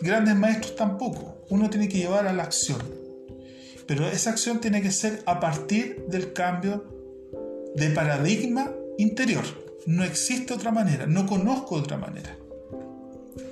grandes 0.00 0.36
maestros 0.36 0.76
tampoco. 0.76 1.44
Uno 1.50 1.70
tiene 1.70 1.88
que 1.88 1.98
llevar 1.98 2.26
a 2.26 2.32
la 2.32 2.44
acción. 2.44 2.80
Pero 3.86 4.06
esa 4.06 4.30
acción 4.30 4.60
tiene 4.60 4.80
que 4.80 4.90
ser 4.90 5.22
a 5.26 5.40
partir 5.40 6.06
del 6.08 6.32
cambio 6.32 6.84
de 7.74 7.90
paradigma 7.90 8.72
interior. 8.98 9.44
No 9.86 10.04
existe 10.04 10.54
otra 10.54 10.70
manera, 10.70 11.06
no 11.06 11.26
conozco 11.26 11.74
otra 11.74 11.98
manera. 11.98 12.38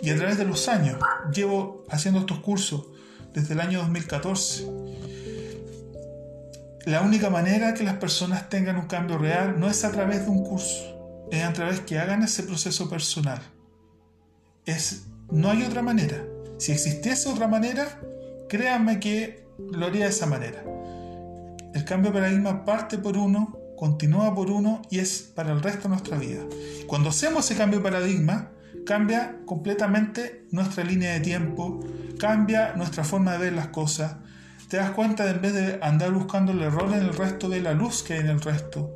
Y 0.03 0.11
a 0.11 0.17
través 0.17 0.39
de 0.39 0.45
los 0.45 0.69
años, 0.69 0.99
llevo 1.33 1.85
haciendo 1.89 2.21
estos 2.21 2.41
cursos 2.41 2.87
desde 3.33 3.55
el 3.55 3.61
año 3.61 3.81
2014. 3.81 4.67
La 6.85 7.01
única 7.01 7.31
manera 7.31 7.75
que 7.75 7.85
las 7.85 7.97
personas 7.97 8.49
tengan 8.49 8.77
un 8.77 8.87
cambio 8.87 9.17
real 9.17 9.59
no 9.59 9.69
es 9.69 9.85
a 9.85 9.93
través 9.93 10.25
de 10.25 10.31
un 10.31 10.43
curso, 10.43 11.29
es 11.31 11.45
a 11.45 11.53
través 11.53 11.81
que 11.81 11.99
hagan 11.99 12.23
ese 12.23 12.43
proceso 12.43 12.91
personal. 12.91 13.41
Es, 14.67 15.05
no 15.31 15.51
hay 15.51 15.63
otra 15.63 15.83
manera. 15.83 16.25
Si 16.59 16.73
existiese 16.73 17.29
otra 17.29 17.47
manera, 17.47 18.01
créanme 18.49 18.99
que 18.99 19.47
lo 19.59 19.87
haría 19.87 20.05
de 20.05 20.11
esa 20.11 20.27
manera. 20.27 20.65
El 21.75 21.85
cambio 21.85 22.11
de 22.11 22.19
paradigma 22.19 22.65
parte 22.65 22.99
por 22.99 23.17
uno, 23.17 23.59
continúa 23.77 24.35
por 24.35 24.51
uno 24.51 24.83
y 24.91 24.99
es 24.99 25.23
para 25.23 25.53
el 25.53 25.63
resto 25.63 25.85
de 25.85 25.89
nuestra 25.91 26.19
vida. 26.19 26.43
Cuando 26.87 27.11
hacemos 27.11 27.45
ese 27.45 27.57
cambio 27.57 27.79
de 27.79 27.85
paradigma, 27.85 28.51
cambia 28.85 29.39
completamente 29.47 30.47
nuestra 30.51 30.85
línea 30.85 31.13
de 31.13 31.21
tiempo, 31.21 31.81
cambia 32.19 32.75
nuestra 32.75 33.05
forma 33.05 33.33
de 33.33 33.39
ver 33.39 33.53
las 33.53 33.69
cosas. 33.69 34.17
Te 34.69 34.77
das 34.77 34.93
cuenta 34.93 35.25
de 35.25 35.33
en 35.33 35.43
vez 35.43 35.55
de 35.55 35.79
andar 35.83 36.13
buscando 36.13 36.53
el 36.53 36.63
error 36.63 36.89
en 36.93 37.01
el 37.01 37.15
resto, 37.15 37.49
de 37.49 37.61
la 37.61 37.75
luz 37.75 38.03
que 38.03 38.15
hay 38.15 38.21
en 38.21 38.29
el 38.29 38.41
resto. 38.41 38.91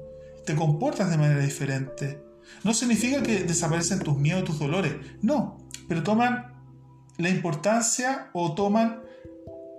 Te 0.44 0.55
comportas 0.55 1.11
de 1.11 1.18
manera 1.18 1.40
diferente. 1.40 2.22
No 2.64 2.72
significa 2.72 3.22
que 3.22 3.44
desaparecen 3.44 3.99
tus 3.99 4.16
miedos, 4.16 4.44
tus 4.44 4.59
dolores. 4.59 4.94
No, 5.20 5.59
pero 5.88 6.03
toman 6.03 6.55
la 7.18 7.29
importancia 7.29 8.31
o 8.33 8.55
toman 8.55 9.03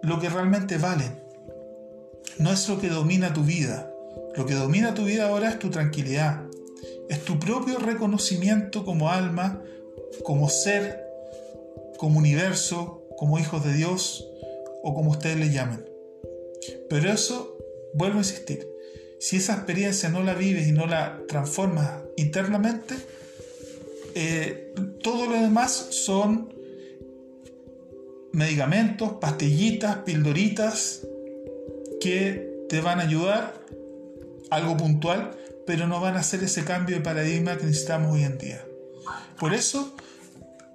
lo 0.03 0.19
que 0.19 0.29
realmente 0.29 0.77
valen. 0.77 1.19
No 2.39 2.51
es 2.51 2.67
lo 2.69 2.79
que 2.79 2.89
domina 2.89 3.33
tu 3.33 3.43
vida. 3.43 3.89
Lo 4.35 4.45
que 4.45 4.53
domina 4.53 4.93
tu 4.93 5.05
vida 5.05 5.27
ahora 5.27 5.49
es 5.49 5.57
tu 5.57 5.69
tranquilidad. 5.69 6.43
Es 7.09 7.23
tu 7.25 7.39
propio 7.39 7.79
reconocimiento 7.79 8.85
como 8.85 9.09
alma, 9.09 9.61
como 10.23 10.49
ser, 10.49 11.03
como 11.97 12.19
universo, 12.19 13.03
como 13.17 13.39
hijos 13.39 13.65
de 13.65 13.73
Dios 13.73 14.27
o 14.83 14.93
como 14.93 15.11
ustedes 15.11 15.37
le 15.37 15.49
llamen. 15.49 15.85
Pero 16.89 17.11
eso, 17.11 17.57
vuelvo 17.93 18.15
a 18.15 18.19
insistir, 18.19 18.67
si 19.19 19.37
esa 19.37 19.53
experiencia 19.53 20.09
no 20.09 20.23
la 20.23 20.33
vives 20.33 20.67
y 20.67 20.71
no 20.71 20.85
la 20.85 21.21
transformas 21.27 22.03
internamente, 22.15 22.95
eh, 24.13 24.73
todo 25.01 25.25
lo 25.25 25.33
demás 25.33 25.71
son 25.91 26.53
medicamentos, 28.31 29.13
pastillitas, 29.19 29.97
pildoritas 29.97 31.01
que 31.99 32.65
te 32.69 32.81
van 32.81 32.99
a 32.99 33.03
ayudar, 33.03 33.53
algo 34.49 34.77
puntual, 34.77 35.31
pero 35.65 35.87
no 35.87 35.99
van 35.99 36.15
a 36.15 36.19
hacer 36.19 36.43
ese 36.43 36.63
cambio 36.63 36.97
de 36.97 37.01
paradigma 37.01 37.57
que 37.57 37.65
necesitamos 37.65 38.13
hoy 38.13 38.23
en 38.23 38.37
día. 38.37 38.66
Por 39.39 39.53
eso, 39.53 39.95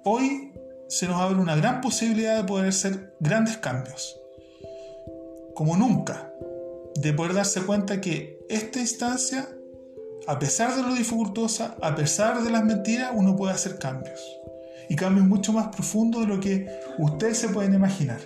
hoy 0.03 0.51
se 0.87 1.07
nos 1.07 1.19
abre 1.19 1.39
una 1.39 1.55
gran 1.55 1.81
posibilidad 1.81 2.37
de 2.37 2.43
poder 2.43 2.69
hacer 2.69 3.15
grandes 3.19 3.57
cambios. 3.57 4.19
Como 5.55 5.75
nunca, 5.77 6.33
de 6.95 7.13
poder 7.13 7.33
darse 7.33 7.61
cuenta 7.63 8.01
que 8.01 8.39
esta 8.49 8.79
instancia, 8.79 9.49
a 10.27 10.39
pesar 10.39 10.75
de 10.75 10.83
lo 10.83 10.93
dificultosa, 10.93 11.75
a 11.81 11.95
pesar 11.95 12.43
de 12.43 12.51
las 12.51 12.63
mentiras, 12.63 13.11
uno 13.13 13.35
puede 13.35 13.53
hacer 13.53 13.77
cambios. 13.79 14.19
Y 14.89 14.95
cambios 14.95 15.25
mucho 15.25 15.53
más 15.53 15.67
profundos 15.67 16.21
de 16.21 16.27
lo 16.27 16.39
que 16.39 16.67
ustedes 16.99 17.37
se 17.37 17.49
pueden 17.49 17.73
imaginar. 17.73 18.19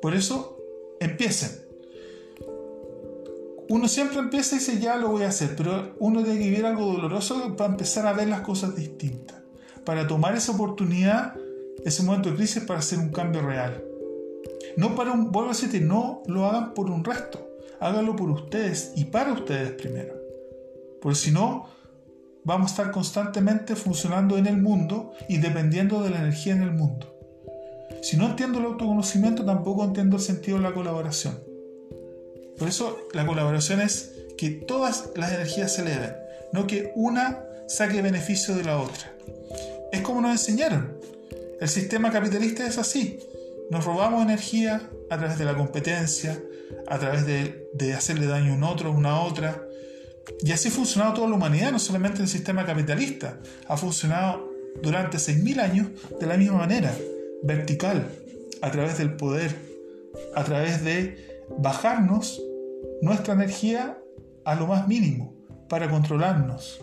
Por 0.00 0.14
eso, 0.14 0.58
empiecen 1.00 1.67
uno 3.68 3.86
siempre 3.86 4.18
empieza 4.18 4.56
y 4.56 4.58
dice 4.58 4.80
ya 4.80 4.96
lo 4.96 5.10
voy 5.10 5.24
a 5.24 5.28
hacer, 5.28 5.54
pero 5.56 5.94
uno 5.98 6.22
tiene 6.22 6.38
que 6.38 6.46
vivir 6.46 6.66
algo 6.66 6.86
doloroso 6.86 7.54
para 7.56 7.70
empezar 7.70 8.06
a 8.06 8.12
ver 8.12 8.28
las 8.28 8.40
cosas 8.40 8.74
distintas, 8.74 9.36
para 9.84 10.06
tomar 10.06 10.34
esa 10.34 10.52
oportunidad, 10.52 11.34
ese 11.84 12.02
momento 12.02 12.30
de 12.30 12.36
crisis 12.36 12.64
para 12.64 12.80
hacer 12.80 12.98
un 12.98 13.10
cambio 13.10 13.42
real. 13.42 13.84
No 14.76 14.94
para 14.94 15.12
un, 15.12 15.30
vuelvo 15.30 15.50
a 15.50 15.52
decirte, 15.52 15.80
no 15.80 16.22
lo 16.26 16.46
hagan 16.46 16.72
por 16.72 16.90
un 16.90 17.04
resto, 17.04 17.46
háganlo 17.80 18.16
por 18.16 18.30
ustedes 18.30 18.92
y 18.96 19.04
para 19.06 19.32
ustedes 19.32 19.72
primero. 19.72 20.14
Porque 21.02 21.18
si 21.18 21.30
no, 21.30 21.66
vamos 22.44 22.70
a 22.70 22.74
estar 22.74 22.90
constantemente 22.90 23.76
funcionando 23.76 24.38
en 24.38 24.46
el 24.46 24.56
mundo 24.56 25.12
y 25.28 25.38
dependiendo 25.38 26.02
de 26.02 26.10
la 26.10 26.20
energía 26.20 26.54
en 26.54 26.62
el 26.62 26.72
mundo. 26.72 27.14
Si 28.02 28.16
no 28.16 28.26
entiendo 28.26 28.60
el 28.60 28.66
autoconocimiento, 28.66 29.44
tampoco 29.44 29.84
entiendo 29.84 30.16
el 30.16 30.22
sentido 30.22 30.56
de 30.56 30.62
la 30.62 30.72
colaboración. 30.72 31.47
Por 32.58 32.68
eso 32.68 33.08
la 33.12 33.26
colaboración 33.26 33.80
es 33.80 34.12
que 34.36 34.50
todas 34.50 35.10
las 35.16 35.32
energías 35.32 35.74
se 35.74 35.82
eleven, 35.82 36.14
no 36.52 36.66
que 36.66 36.92
una 36.94 37.44
saque 37.68 38.02
beneficio 38.02 38.54
de 38.54 38.64
la 38.64 38.78
otra. 38.78 39.12
Es 39.92 40.00
como 40.02 40.20
nos 40.20 40.32
enseñaron. 40.32 40.98
El 41.60 41.68
sistema 41.68 42.10
capitalista 42.10 42.66
es 42.66 42.78
así. 42.78 43.18
Nos 43.70 43.84
robamos 43.84 44.22
energía 44.22 44.88
a 45.10 45.18
través 45.18 45.38
de 45.38 45.44
la 45.44 45.56
competencia, 45.56 46.40
a 46.86 46.98
través 46.98 47.26
de, 47.26 47.94
hacerle 47.94 48.26
daño 48.26 48.52
a 48.52 48.56
un 48.56 48.64
otro, 48.64 48.90
a 48.90 48.92
una 48.92 49.20
otra. 49.20 49.66
Y 50.42 50.52
así 50.52 50.68
ha 50.68 50.70
funcionado 50.70 51.14
toda 51.14 51.28
la 51.28 51.34
humanidad, 51.34 51.72
no 51.72 51.78
solamente 51.78 52.22
el 52.22 52.28
sistema 52.28 52.64
capitalista. 52.64 53.40
Ha 53.66 53.76
funcionado 53.76 54.50
durante 54.82 55.18
6.000 55.18 55.60
años 55.60 55.88
de 56.18 56.26
la 56.26 56.36
misma 56.36 56.58
manera, 56.58 56.94
vertical, 57.42 58.08
a 58.62 58.70
través 58.70 58.98
del 58.98 59.14
poder, 59.16 59.54
a 60.34 60.44
través 60.44 60.84
de 60.84 61.42
bajarnos 61.58 62.40
nuestra 63.02 63.34
energía 63.34 63.98
a 64.44 64.54
lo 64.54 64.66
más 64.66 64.88
mínimo 64.88 65.34
para 65.68 65.90
controlarnos, 65.90 66.80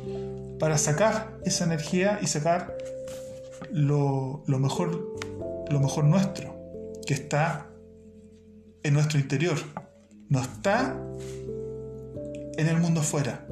para 0.60 0.78
sacar 0.78 1.38
esa 1.44 1.66
energía 1.66 2.20
y 2.22 2.28
sacar 2.28 2.78
lo, 3.72 4.44
mejor, 4.48 5.16
lo 5.70 5.80
mejor 5.80 6.06
nuestro, 6.06 6.56
que 7.06 7.14
está 7.14 7.68
en 8.84 8.94
nuestro 8.94 9.20
interior, 9.20 9.58
no 10.30 10.42
está 10.42 10.96
en 12.58 12.68
el 12.68 12.78
mundo 12.78 13.02
afuera. 13.02 13.46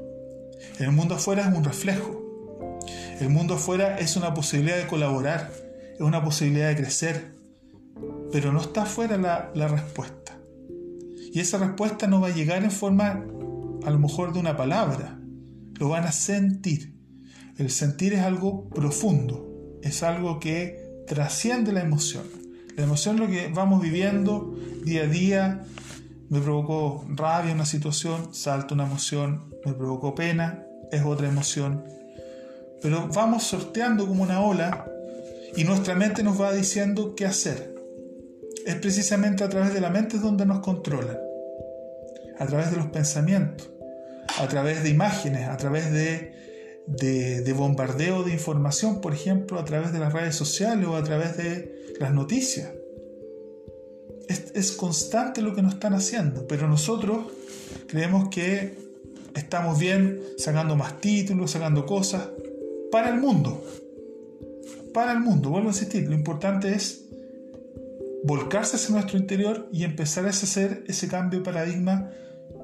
El 0.80 0.92
mundo 0.92 1.16
afuera 1.16 1.48
es 1.50 1.56
un 1.56 1.64
reflejo. 1.64 2.80
El 3.20 3.30
mundo 3.30 3.56
afuera 3.56 3.98
es 4.00 4.16
una 4.16 4.34
posibilidad 4.34 4.78
de 4.78 4.88
colaborar, 4.88 5.52
es 5.96 6.02
una 6.02 6.24
posibilidad 6.24 6.70
de 6.70 6.76
crecer, 6.76 7.32
pero 8.32 8.52
no 8.52 8.62
está 8.62 8.84
afuera 8.84 9.18
la, 9.18 9.52
la 9.54 9.68
respuesta. 9.68 10.33
Y 11.34 11.40
esa 11.40 11.58
respuesta 11.58 12.06
no 12.06 12.22
va 12.22 12.28
a 12.28 12.34
llegar 12.34 12.64
en 12.64 12.70
forma 12.70 13.26
a 13.84 13.90
lo 13.90 13.98
mejor 13.98 14.34
de 14.34 14.40
una 14.40 14.56
palabra, 14.56 15.20
lo 15.80 15.90
van 15.90 16.04
a 16.04 16.12
sentir. 16.12 16.94
El 17.58 17.72
sentir 17.72 18.14
es 18.14 18.22
algo 18.22 18.70
profundo, 18.70 19.80
es 19.82 20.04
algo 20.04 20.40
que 20.40 21.04
trasciende 21.08 21.74
la 21.74 21.82
emoción. 21.82 22.24
La 22.78 22.84
emoción 22.84 23.16
es 23.16 23.22
lo 23.22 23.28
que 23.28 23.48
vamos 23.48 23.82
viviendo 23.82 24.56
día 24.86 25.04
a 25.04 25.08
día. 25.08 25.64
Me 26.30 26.40
provocó 26.40 27.04
rabia 27.10 27.52
una 27.52 27.66
situación, 27.66 28.32
salta 28.32 28.76
una 28.76 28.86
emoción, 28.86 29.56
me 29.66 29.74
provocó 29.74 30.14
pena, 30.14 30.64
es 30.92 31.02
otra 31.04 31.28
emoción. 31.28 31.84
Pero 32.80 33.08
vamos 33.08 33.42
sorteando 33.44 34.08
como 34.08 34.22
una 34.22 34.40
ola 34.40 34.86
y 35.56 35.64
nuestra 35.64 35.96
mente 35.96 36.22
nos 36.22 36.40
va 36.40 36.54
diciendo 36.54 37.16
qué 37.16 37.26
hacer. 37.26 37.73
Es 38.66 38.76
precisamente 38.76 39.44
a 39.44 39.50
través 39.50 39.74
de 39.74 39.82
la 39.82 39.90
mente 39.90 40.18
donde 40.18 40.46
nos 40.46 40.60
controlan, 40.60 41.18
a 42.38 42.46
través 42.46 42.72
de 42.72 42.78
los 42.78 42.88
pensamientos, 42.88 43.70
a 44.40 44.48
través 44.48 44.84
de 44.84 44.90
imágenes, 44.90 45.48
a 45.48 45.58
través 45.58 45.92
de, 45.92 46.34
de, 46.88 47.54
bombardeo 47.54 48.24
de 48.24 48.32
información, 48.32 49.02
por 49.02 49.14
ejemplo, 49.14 49.60
a 49.60 49.66
través 49.66 49.92
de 49.92 50.00
las 50.00 50.14
redes 50.14 50.36
sociales 50.36 50.88
o 50.88 50.96
a 50.96 51.04
través 51.04 51.38
de 51.38 51.96
las 52.00 52.14
noticias. 52.14 52.72
Es, 54.28 54.52
es 54.56 54.72
constante 54.72 55.42
lo 55.42 55.54
que 55.54 55.62
nos 55.62 55.74
están 55.74 55.94
haciendo, 55.94 56.48
pero 56.48 56.68
nosotros 56.68 57.28
creemos 57.88 58.30
que 58.30 58.78
estamos 59.36 59.78
bien 59.78 60.22
sacando 60.38 60.76
más 60.76 61.00
títulos, 61.00 61.52
sacando 61.52 61.86
cosas 61.86 62.30
para 62.92 63.10
el 63.10 63.20
mundo. 63.20 63.64
Para 64.94 65.12
el 65.12 65.20
mundo, 65.20 65.50
vuelvo 65.50 65.70
a 65.70 65.72
insistir, 65.72 66.08
lo 66.08 66.14
importante 66.14 66.74
es 66.74 67.03
volcarse 68.24 68.78
hacia 68.78 68.96
nuestro 68.96 69.18
interior 69.18 69.68
y 69.72 69.84
empezar 69.84 70.26
a 70.26 70.30
hacer 70.30 70.84
ese 70.88 71.08
cambio 71.08 71.40
de 71.40 71.46
paradigma 71.46 72.10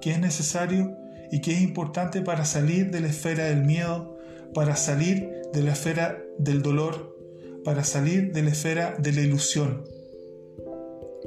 que 0.02 0.12
es 0.12 0.20
necesario 0.20 0.98
y 1.32 1.42
que 1.42 1.52
es 1.52 1.62
importante 1.62 2.22
para 2.22 2.46
salir 2.46 2.92
de 2.92 3.02
la 3.02 3.10
esfera 3.10 3.46
del 3.46 3.64
miedo, 3.64 4.18
para 4.54 4.76
salir 4.76 5.30
de 5.54 5.62
la 5.62 5.74
esfera 5.74 6.18
del 6.38 6.62
dolor, 6.62 7.16
para 7.64 7.84
salir 7.84 8.32
de 8.32 8.42
la 8.42 8.50
esfera 8.50 8.96
de 8.98 9.12
la 9.12 9.22
ilusión. 9.22 9.84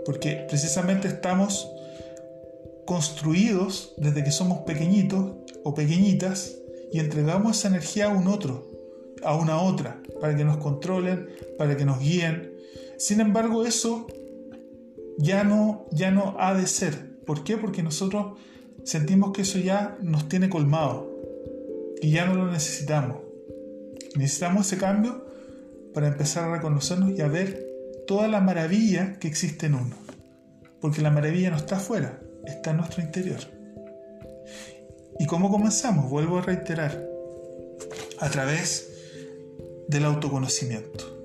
Porque 0.05 0.45
precisamente 0.49 1.09
estamos 1.09 1.71
construidos 2.87 3.95
desde 3.99 4.25
que 4.25 4.33
somos 4.33 4.63
pequeñitos 4.63 5.37
o 5.63 5.75
pequeñitas 5.75 6.57
y 6.91 6.99
entregamos 6.99 7.59
esa 7.59 7.69
energía 7.69 8.07
a 8.07 8.09
un 8.09 8.27
otro, 8.27 8.71
a 9.23 9.37
una 9.37 9.61
otra, 9.61 10.03
para 10.21 10.35
que 10.35 10.45
nos 10.45 10.57
controlen, 10.57 11.29
para 11.59 11.77
que 11.77 11.85
nos 11.85 12.01
guíen. 12.01 12.53
Sin 12.99 13.21
embargo, 13.21 13.65
eso 13.65 14.07
ya 15.19 15.45
no, 15.45 15.87
ya 15.93 16.11
no 16.11 16.37
ha 16.39 16.55
de 16.55 16.67
ser. 16.67 17.19
¿Por 17.25 17.45
qué? 17.45 17.57
Porque 17.57 17.83
nosotros 17.83 18.39
sentimos 18.85 19.33
que 19.33 19.43
eso 19.43 19.59
ya 19.59 19.97
nos 20.03 20.29
tiene 20.29 20.49
colmado 20.49 21.11
y 22.01 22.11
ya 22.11 22.27
no 22.27 22.35
lo 22.35 22.51
necesitamos. 22.51 23.19
Necesitamos 24.17 24.67
ese 24.67 24.79
cambio 24.79 25.27
para 25.95 26.09
empezar 26.09 26.45
a 26.45 26.57
reconocernos 26.57 27.11
y 27.13 27.21
a 27.21 27.29
ver 27.29 27.67
toda 28.07 28.29
la 28.29 28.41
maravilla 28.41 29.19
que 29.19 29.29
existe 29.29 29.67
en 29.67 29.75
uno. 29.75 29.97
Porque 30.81 31.01
la 31.01 31.11
maravilla 31.11 31.51
no 31.51 31.57
está 31.57 31.77
afuera, 31.77 32.21
está 32.45 32.71
en 32.71 32.79
nuestro 32.79 33.03
interior. 33.03 33.41
¿Y 35.19 35.27
cómo 35.27 35.51
comenzamos? 35.51 36.11
Vuelvo 36.11 36.39
a 36.39 36.43
reiterar, 36.43 37.09
a 38.19 38.29
través 38.31 38.91
del 39.89 40.05
autoconocimiento. 40.05 41.21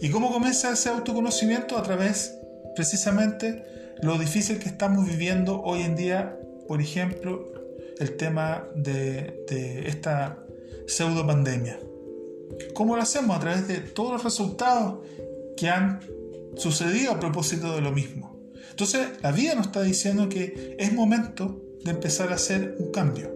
¿Y 0.00 0.10
cómo 0.10 0.30
comienza 0.30 0.72
ese 0.72 0.90
autoconocimiento? 0.90 1.76
A 1.76 1.82
través 1.82 2.38
precisamente 2.74 3.62
lo 4.02 4.18
difícil 4.18 4.58
que 4.58 4.68
estamos 4.68 5.06
viviendo 5.06 5.62
hoy 5.62 5.82
en 5.82 5.96
día 5.96 6.38
por 6.66 6.80
ejemplo, 6.80 7.52
el 7.98 8.16
tema 8.16 8.66
de, 8.74 9.84
esta 9.86 10.38
pseudo 10.86 11.26
pandemia. 11.26 11.78
¿Cómo 12.74 12.96
lo 12.96 13.02
hacemos? 13.02 13.36
A 13.36 13.40
través 13.40 13.68
de 13.68 13.78
todos 13.78 14.12
los 14.12 14.24
resultados 14.24 15.00
que 15.56 15.68
han 15.68 16.00
sucedido 16.56 17.12
a 17.12 17.20
propósito 17.20 17.74
de 17.74 17.80
lo 17.80 17.92
mismo. 17.92 18.38
Entonces, 18.70 19.08
la 19.22 19.32
vida 19.32 19.54
nos 19.54 19.66
está 19.66 19.82
diciendo 19.82 20.28
que 20.28 20.76
es 20.78 20.92
momento 20.92 21.62
de 21.84 21.90
empezar 21.90 22.32
a 22.32 22.36
hacer 22.36 22.76
un 22.78 22.90
cambio. 22.90 23.32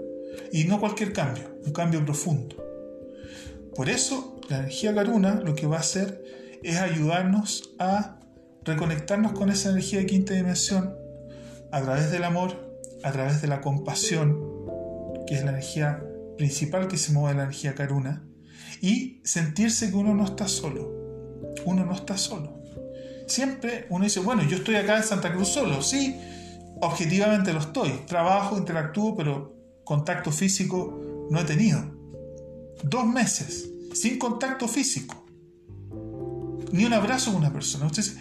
Y 0.53 0.65
no 0.65 0.81
cualquier 0.81 1.13
cambio, 1.13 1.45
un 1.65 1.73
cambio 1.73 2.05
profundo. 2.05 2.57
Por 3.75 3.89
eso, 3.89 4.41
la 4.49 4.61
energía 4.61 4.95
Karuna 4.95 5.41
lo 5.45 5.55
que 5.55 5.67
va 5.67 5.77
a 5.77 5.81
hacer 5.81 6.25
es 6.63 6.79
ayudarnos 6.79 7.75
a 7.79 8.18
reconectarnos 8.65 9.33
con 9.33 9.51
esa 9.51 9.71
energía 9.71 10.01
de 10.01 10.07
quinta 10.07 10.35
dimensión 10.35 10.95
a 11.73 11.83
través 11.83 12.11
del 12.11 12.25
amor, 12.25 12.79
a 13.03 13.13
través 13.13 13.41
de 13.43 13.49
la 13.49 13.61
compasión, 13.61 14.39
que 15.27 15.35
es 15.35 15.45
la 15.45 15.51
energía 15.51 16.03
principal 16.37 16.89
que 16.89 16.97
se 16.97 17.13
mueve 17.13 17.37
la 17.37 17.45
energía 17.45 17.75
Karuna, 17.75 18.25
y 18.81 19.21
sentirse 19.25 19.91
que 19.91 19.97
uno 19.97 20.15
no 20.15 20.25
está 20.25 20.49
solo. 20.49 20.97
Uno 21.65 21.85
no 21.85 21.95
está 21.95 22.17
solo. 22.17 22.63
Siempre 23.27 23.87
uno 23.91 24.05
dice, 24.05 24.21
bueno, 24.21 24.43
yo 24.45 24.57
estoy 24.57 24.77
acá 24.77 24.97
en 24.97 25.03
Santa 25.03 25.33
Cruz 25.33 25.49
solo. 25.49 25.83
Sí, 25.83 26.19
objetivamente 26.81 27.53
lo 27.53 27.61
estoy. 27.61 27.91
Trabajo, 28.07 28.57
interactúo, 28.57 29.17
pero 29.17 29.55
contacto 29.85 30.31
físico 30.31 31.27
no 31.31 31.41
he 31.41 31.45
tenido. 31.45 31.85
Dos 32.83 33.07
meses 33.07 33.69
sin 33.93 34.19
contacto 34.19 34.69
físico. 34.69 35.27
Ni 36.73 36.85
un 36.85 36.93
abrazo 36.93 37.33
con 37.33 37.41
una 37.41 37.53
persona. 37.53 37.87
Entonces, 37.87 38.17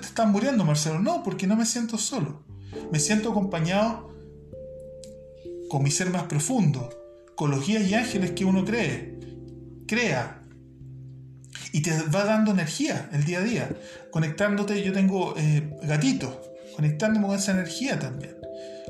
te 0.00 0.06
están 0.06 0.30
muriendo, 0.32 0.64
Marcelo. 0.64 0.98
No, 1.00 1.22
porque 1.22 1.46
no 1.46 1.56
me 1.56 1.66
siento 1.66 1.98
solo. 1.98 2.42
Me 2.92 2.98
siento 2.98 3.30
acompañado 3.30 4.10
con 5.68 5.82
mi 5.82 5.90
ser 5.90 6.10
más 6.10 6.24
profundo, 6.24 6.90
con 7.36 7.50
los 7.50 7.66
guías 7.66 7.88
y 7.88 7.94
ángeles 7.94 8.32
que 8.32 8.44
uno 8.44 8.64
cree, 8.64 9.18
crea. 9.86 10.42
Y 11.72 11.82
te 11.82 11.92
va 12.14 12.24
dando 12.24 12.50
energía 12.50 13.08
el 13.12 13.24
día 13.24 13.38
a 13.38 13.42
día, 13.42 13.76
conectándote, 14.10 14.82
yo 14.82 14.92
tengo 14.92 15.34
eh, 15.36 15.78
gatitos, 15.82 16.34
conectándome 16.74 17.28
con 17.28 17.36
esa 17.36 17.52
energía 17.52 17.98
también, 17.98 18.36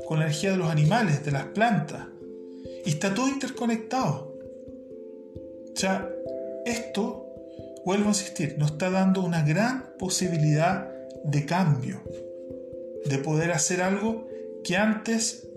con 0.07 0.19
la 0.19 0.25
energía 0.25 0.51
de 0.51 0.57
los 0.57 0.69
animales, 0.69 1.23
de 1.23 1.31
las 1.31 1.45
plantas. 1.45 2.07
Y 2.85 2.89
está 2.89 3.13
todo 3.13 3.27
interconectado. 3.27 4.33
O 5.73 5.79
sea, 5.79 6.09
esto, 6.65 7.20
vuelvo 7.85 8.05
a 8.05 8.09
insistir, 8.09 8.55
nos 8.57 8.71
está 8.71 8.89
dando 8.89 9.21
una 9.21 9.43
gran 9.43 9.93
posibilidad 9.97 10.89
de 11.23 11.45
cambio, 11.45 12.01
de 13.05 13.17
poder 13.17 13.51
hacer 13.51 13.81
algo 13.81 14.27
que 14.63 14.77
antes 14.77 15.47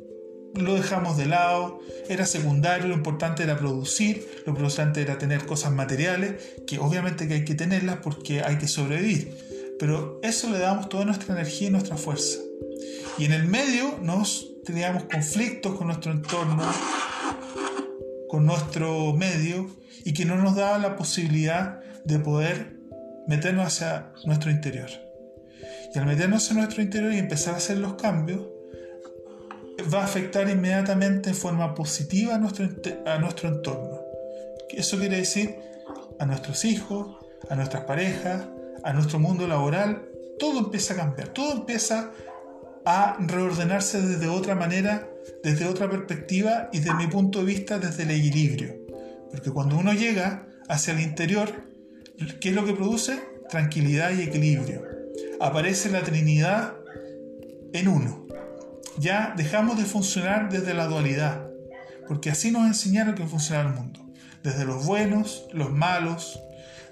lo 0.55 0.75
dejamos 0.75 1.17
de 1.17 1.27
lado, 1.27 1.81
era 2.09 2.27
secundario, 2.27 2.87
lo 2.89 2.95
importante 2.95 3.43
era 3.43 3.59
producir, 3.59 4.27
lo 4.47 4.53
importante 4.53 5.03
era 5.03 5.19
tener 5.19 5.47
cosas 5.47 5.73
materiales, 5.73 6.37
que 6.67 6.79
obviamente 6.79 7.27
que 7.27 7.35
hay 7.35 7.45
que 7.45 7.55
tenerlas 7.55 7.99
porque 8.03 8.43
hay 8.43 8.57
que 8.59 8.69
sobrevivir, 8.69 9.77
pero 9.79 10.21
eso 10.23 10.51
le 10.51 10.59
damos 10.59 10.89
toda 10.89 11.05
nuestra 11.05 11.35
energía 11.35 11.69
y 11.69 11.71
nuestra 11.73 11.97
fuerza. 11.97 12.39
Y 13.19 13.25
en 13.25 13.33
el 13.33 13.47
medio 13.47 13.99
nos 14.01 14.53
teníamos 14.65 15.05
conflictos 15.05 15.75
con 15.75 15.89
nuestro 15.89 16.13
entorno, 16.13 16.65
con 18.29 18.47
nuestro 18.47 19.13
medio, 19.13 19.69
y 20.05 20.13
que 20.13 20.25
no 20.25 20.37
nos 20.37 20.55
daba 20.55 20.79
la 20.79 20.97
posibilidad 20.97 21.81
de 22.05 22.19
poder 22.19 22.77
meternos 23.27 23.67
hacia 23.67 24.13
nuestro 24.25 24.51
interior. 24.51 24.91
Y 25.95 25.99
al 25.99 26.07
meternos 26.07 26.51
en 26.51 26.59
nuestro 26.59 26.83
interior 26.83 27.13
y 27.13 27.19
empezar 27.19 27.55
a 27.55 27.59
hacer 27.59 27.79
los 27.79 27.95
cambios, 27.95 28.43
va 29.93 30.03
a 30.03 30.05
afectar 30.05 30.49
inmediatamente 30.49 31.31
en 31.31 31.37
forma 31.37 31.75
positiva 31.75 32.35
a 32.35 32.39
nuestro, 32.39 32.69
a 33.07 33.19
nuestro 33.19 33.49
entorno. 33.49 34.01
Eso 34.71 34.99
quiere 34.99 35.19
decir 35.19 35.57
a 36.19 36.27
nuestros 36.27 36.65
hijos, 36.65 37.17
a 37.49 37.55
nuestras 37.55 37.85
parejas, 37.85 38.47
a 38.83 38.93
nuestro 38.93 39.19
mundo 39.19 39.47
laboral. 39.47 40.09
Todo 40.39 40.61
empieza 40.61 40.95
a 40.95 40.97
cambiar, 40.97 41.29
todo 41.29 41.53
empieza 41.53 42.11
a 42.85 43.17
reordenarse 43.19 44.03
desde 44.03 44.29
otra 44.29 44.55
manera, 44.55 45.09
desde 45.43 45.67
otra 45.67 45.89
perspectiva 45.89 46.69
y 46.73 46.79
desde 46.79 46.95
mi 46.95 47.07
punto 47.07 47.39
de 47.41 47.47
vista 47.47 47.79
desde 47.79 48.03
el 48.03 48.11
equilibrio. 48.11 48.75
Porque 49.31 49.51
cuando 49.51 49.77
uno 49.77 49.93
llega 49.93 50.47
hacia 50.69 50.93
el 50.93 51.01
interior, 51.01 51.74
¿qué 52.41 52.49
es 52.51 52.55
lo 52.55 52.65
que 52.65 52.73
produce? 52.73 53.19
Tranquilidad 53.51 54.13
y 54.13 54.23
equilibrio. 54.23 54.83
Aparece 55.41 55.91
la 55.91 56.03
Trinidad 56.03 56.75
en 57.73 57.89
uno 57.89 58.25
ya 58.99 59.35
dejamos 59.37 59.77
de 59.79 59.85
funcionar 59.85 60.51
desde 60.51 60.75
la 60.75 60.87
dualidad, 60.87 61.49
porque 62.07 62.31
así 62.31 62.51
nos 62.51 62.67
enseñaron 62.67 63.15
que 63.15 63.27
funciona 63.27 63.63
el 63.63 63.75
mundo, 63.75 64.01
desde 64.43 64.65
los 64.65 64.87
buenos, 64.87 65.47
los 65.53 65.73
malos, 65.73 66.41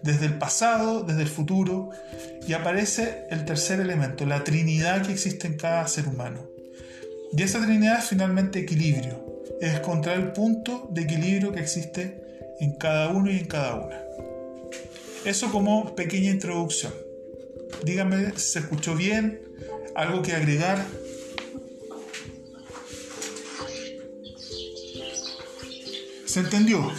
desde 0.02 0.26
el 0.26 0.38
pasado, 0.38 1.04
desde 1.04 1.22
el 1.22 1.28
futuro, 1.28 1.90
y 2.46 2.54
aparece 2.54 3.26
el 3.30 3.44
tercer 3.44 3.78
elemento, 3.80 4.26
la 4.26 4.42
trinidad 4.42 5.02
que 5.02 5.12
existe 5.12 5.46
en 5.46 5.56
cada 5.56 5.86
ser 5.86 6.08
humano. 6.08 6.48
Y 7.36 7.42
esa 7.42 7.64
trinidad 7.64 7.98
es 7.98 8.06
finalmente 8.06 8.58
equilibrio, 8.58 9.44
es 9.60 9.74
encontrar 9.74 10.18
el 10.18 10.32
punto 10.32 10.88
de 10.92 11.02
equilibrio 11.02 11.52
que 11.52 11.60
existe 11.60 12.20
en 12.58 12.76
cada 12.78 13.10
uno 13.10 13.30
y 13.30 13.38
en 13.38 13.46
cada 13.46 13.76
una. 13.76 13.96
Eso 15.24 15.52
como 15.52 15.94
pequeña 15.94 16.30
introducción. 16.30 16.92
Dígame 17.84 18.32
si 18.32 18.52
se 18.52 18.58
escuchó 18.58 18.96
bien, 18.96 19.40
algo 19.94 20.20
que 20.22 20.32
agregar. 20.32 20.84
¿Se 26.26 26.40
entendió? 26.40 26.90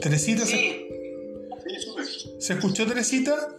Teresita, 0.00 0.46
¿se, 0.46 0.88
¿se 2.38 2.52
escuchó 2.52 2.86
Teresita? 2.86 3.56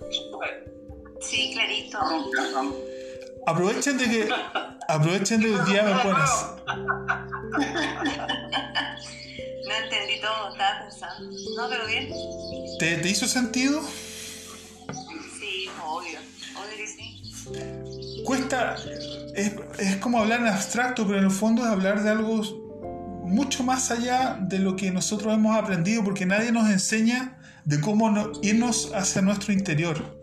Sí, 1.20 1.52
clarito. 1.54 1.98
Aprovechen 3.46 3.98
de 3.98 4.06
que 4.06 4.30
aprovechen 4.88 5.42
de 5.42 5.48
que 5.48 5.56
hoy 5.56 5.72
día 5.72 5.84
me 5.84 6.02
pones. 6.02 6.30
No 9.68 9.74
entendí 9.84 10.22
todo, 10.22 10.52
estaba 10.52 10.88
pensando. 10.88 11.32
No, 11.58 11.70
pero 11.70 11.88
bien. 11.88 12.10
¿Te, 12.80 12.98
te 12.98 13.10
hizo 13.10 13.28
sentido? 13.28 13.82
Sí, 15.40 15.68
obvio. 15.86 16.20
Obvio 16.56 16.78
que 16.78 16.88
sí. 16.88 18.24
Cuesta, 18.26 18.76
es, 19.36 19.54
es 19.80 19.96
como 19.98 20.20
hablar 20.20 20.42
en 20.42 20.48
abstracto, 20.48 21.06
pero 21.06 21.20
en 21.20 21.26
el 21.26 21.32
fondo 21.32 21.62
es 21.64 21.68
hablar 21.70 22.04
de 22.04 22.10
algo 22.10 22.42
mucho 23.26 23.64
más 23.64 23.92
allá 23.92 24.38
de 24.42 24.60
lo 24.60 24.76
que 24.76 24.92
nosotros 24.92 25.34
hemos 25.34 25.58
aprendido, 25.58 26.04
porque 26.04 26.26
nadie 26.26 26.52
nos 26.52 26.70
enseña 26.70 27.40
de 27.66 27.80
cómo 27.82 28.10
no- 28.10 28.32
irnos 28.42 28.92
hacia 28.94 29.22
nuestro 29.22 29.54
interior. 29.54 30.18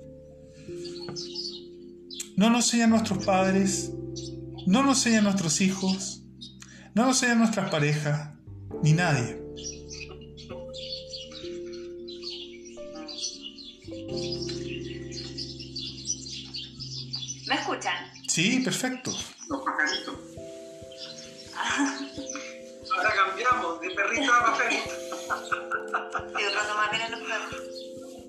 No 2.37 2.51
nos 2.51 2.65
enseñan 2.67 2.91
nuestros 2.91 3.25
padres, 3.25 3.91
no 4.67 4.83
nos 4.83 4.99
enseñan 4.99 5.25
nuestros 5.25 5.61
hijos, 5.61 6.23
no 6.95 7.07
nos 7.07 7.17
enseñan 7.17 7.39
nuestras 7.39 7.71
parejas, 7.71 8.31
ni 8.85 8.93
nadie. 8.93 9.41
¿Me 17.47 17.55
escuchan? 17.55 18.13
Sí, 18.29 18.61
perfecto. 18.61 19.11
Los 19.49 19.63
pajaritos. 19.63 20.15
Ahora 22.95 23.15
cambiamos 23.15 23.81
de 23.81 23.91
perrito 23.91 24.33
a 24.35 24.45
pajarito. 24.45 24.91
Estoy 24.93 26.43
tratando 26.53 26.75
más 26.75 26.91
bien 26.91 27.03
en 27.05 27.11
los 27.13 27.21
perros. 27.21 27.55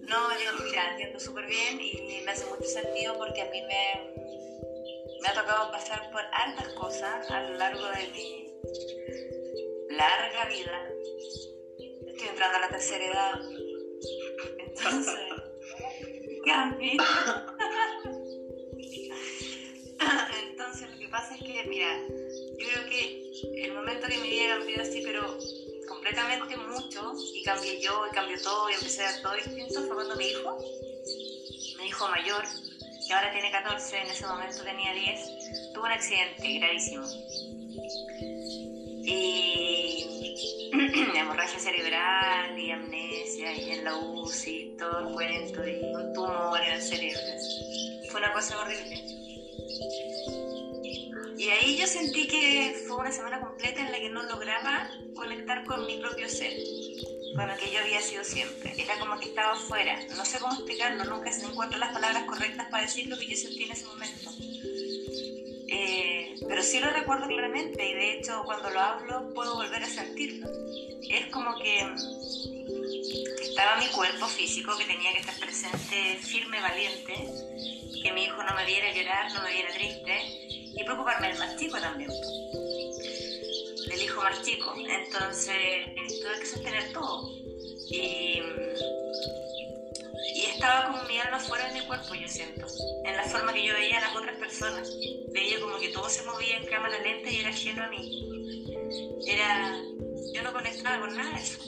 No, 0.07 0.29
yo 0.39 0.63
mira, 0.63 0.91
entiendo 0.91 1.19
súper 1.19 1.47
bien 1.47 1.81
y 1.81 2.21
me 2.25 2.31
hace 2.31 2.45
mucho 2.45 2.63
sentido 2.63 3.17
porque 3.17 3.41
a 3.41 3.49
mí 3.51 3.61
me, 3.63 4.13
me 5.21 5.27
ha 5.27 5.33
tocado 5.33 5.69
pasar 5.71 6.09
por 6.11 6.21
altas 6.31 6.69
cosas 6.75 7.29
a 7.29 7.41
lo 7.41 7.57
largo 7.57 7.85
de 7.87 8.07
mi 8.13 8.45
larga 9.95 10.45
vida. 10.45 10.89
Estoy 12.07 12.27
entrando 12.27 12.57
a 12.57 12.61
la 12.61 12.69
tercera 12.69 13.05
edad. 13.05 13.41
Entonces, 14.57 15.15
cambio. 16.45 17.03
Entonces, 20.49 20.89
lo 20.91 20.97
que 20.99 21.07
pasa 21.09 21.35
es 21.35 21.41
que, 21.41 21.63
mira, 21.67 21.99
yo 22.59 22.67
creo 22.67 22.89
que 22.89 23.63
el 23.63 23.73
momento 23.73 24.07
que 24.07 24.17
mi 24.19 24.29
vida 24.29 24.57
cambió 24.57 24.81
así, 24.81 25.01
pero 25.03 25.37
completamente 25.87 26.57
mucho, 26.57 27.13
y 27.33 27.43
cambié 27.43 27.81
yo, 27.81 28.05
y 28.09 28.15
cambió 28.15 28.41
todo, 28.41 28.69
y 28.69 28.73
empecé 28.73 29.03
a 29.03 29.11
ver 29.11 29.21
todo 29.21 29.33
distinto, 29.33 29.81
fue 29.81 29.95
cuando 29.95 30.15
mi 30.15 30.27
hijo, 30.27 30.57
mi 31.79 31.87
hijo 31.87 32.07
mayor, 32.09 32.43
que 33.07 33.13
ahora 33.13 33.31
tiene 33.31 33.51
14, 33.51 33.97
en 33.97 34.07
ese 34.07 34.25
momento 34.27 34.63
tenía 34.63 34.93
10, 34.93 35.73
tuvo 35.73 35.85
un 35.85 35.91
accidente 35.91 36.59
gravísimo. 36.59 37.05
Y 39.07 40.71
hemorragia 41.15 41.59
cerebral, 41.59 42.57
y 42.57 42.71
amnesia, 42.71 43.53
y 43.53 43.71
en 43.71 43.83
la 43.83 43.95
UCI, 43.95 44.75
todo 44.79 44.99
el 44.99 45.13
cuento, 45.13 45.67
y 45.67 45.79
un 45.83 46.13
tumor 46.13 46.59
en 46.61 46.71
el 46.73 46.81
cerebro. 46.81 47.19
Fue 48.09 48.19
una 48.19 48.33
cosa 48.33 48.59
horrible. 48.59 49.03
Y 51.37 51.49
ahí 51.49 51.77
yo 51.77 51.85
sentí 51.85 52.27
que 52.27 52.75
fue 52.87 52.97
una 52.97 53.11
semana 53.11 53.39
completa 53.39 53.81
en 53.81 53.91
la 53.91 53.99
que 53.99 54.09
no 54.09 54.23
lograba 54.23 54.89
conectar 55.15 55.63
con 55.65 55.85
mi 55.85 55.97
propio 55.97 56.27
ser, 56.27 56.53
con 57.35 57.47
lo 57.47 57.55
que 57.57 57.71
yo 57.71 57.79
había 57.81 58.01
sido 58.01 58.23
siempre. 58.23 58.73
Era 58.75 58.97
como 58.97 59.19
que 59.19 59.27
estaba 59.27 59.53
afuera. 59.53 59.99
No 60.17 60.25
sé 60.25 60.39
cómo 60.39 60.53
explicarlo, 60.53 61.03
nunca 61.03 61.31
se 61.31 61.45
encuentro 61.45 61.77
las 61.77 61.93
palabras 61.93 62.23
correctas 62.23 62.67
para 62.71 62.83
decir 62.83 63.07
lo 63.07 63.17
que 63.17 63.27
yo 63.27 63.37
sentí 63.37 63.63
en 63.65 63.71
ese 63.71 63.85
momento. 63.85 64.31
Eh, 65.77 66.35
pero 66.47 66.63
sí 66.63 66.79
lo 66.79 66.89
recuerdo 66.89 67.27
claramente 67.27 67.85
y 67.85 67.93
de 67.93 68.13
hecho 68.13 68.43
cuando 68.45 68.69
lo 68.69 68.79
hablo 68.79 69.33
puedo 69.33 69.55
volver 69.55 69.83
a 69.83 69.87
sentirlo. 69.87 70.47
Es 71.09 71.25
como 71.27 71.53
que 71.57 71.79
estaba 73.41 73.75
mi 73.77 73.87
cuerpo 73.87 74.25
físico 74.27 74.77
que 74.77 74.85
tenía 74.85 75.11
que 75.11 75.19
estar 75.19 75.37
presente, 75.37 76.17
firme, 76.21 76.61
valiente, 76.61 77.13
que 78.01 78.11
mi 78.13 78.23
hijo 78.23 78.41
no 78.43 78.55
me 78.55 78.65
viera 78.65 78.93
llorar, 78.93 79.33
no 79.33 79.41
me 79.41 79.51
viera 79.51 79.73
triste 79.73 80.13
y 80.77 80.81
preocuparme 80.85 81.27
del 81.27 81.39
más 81.39 81.57
chico 81.57 81.77
también, 81.77 82.09
del 83.87 84.01
hijo 84.01 84.21
más 84.21 84.41
chico. 84.43 84.73
Entonces 84.77 85.87
tuve 86.21 86.39
que 86.39 86.45
sostener 86.45 86.93
todo. 86.93 87.29
Y, 87.89 88.39
y 88.39 88.41
estaba 90.65 90.87
como 90.87 91.03
mi 91.03 91.19
alma 91.19 91.39
fuera 91.39 91.67
de 91.67 91.79
mi 91.79 91.85
cuerpo, 91.85 92.15
yo 92.15 92.27
siento, 92.27 92.65
en 93.05 93.15
la 93.15 93.23
forma 93.25 93.53
que 93.53 93.67
yo 93.67 93.73
veía 93.73 93.99
a 93.99 94.01
las 94.01 94.15
otras 94.15 94.35
personas. 94.37 94.89
Veía 95.31 95.59
como 95.59 95.77
que 95.77 95.89
todo 95.89 96.09
se 96.09 96.23
movía 96.25 96.57
en 96.57 96.65
cámara 96.65 96.97
lenta 97.03 97.29
y 97.29 97.37
era 97.37 97.49
ajeno 97.49 97.83
a 97.83 97.89
mí. 97.89 98.65
Era, 99.27 99.77
yo 100.33 100.41
no 100.41 100.53
conectaba 100.53 101.01
con 101.01 101.15
nada 101.15 101.37
de 101.37 101.43
eso. 101.43 101.59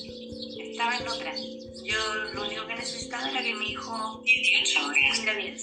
Estaba 0.72 0.98
en 0.98 1.08
otra. 1.08 1.32
Yo 1.84 1.98
lo 2.34 2.48
único 2.48 2.66
que 2.66 2.76
necesitaba 2.76 3.30
era 3.30 3.44
que 3.44 3.54
mi 3.54 3.72
hijo 3.72 4.24
estuviera 4.26 5.34
bien. 5.34 5.58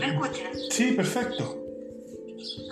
¿Me 0.00 0.06
escuchan? 0.06 0.52
Sí, 0.70 0.92
perfecto. 0.92 1.63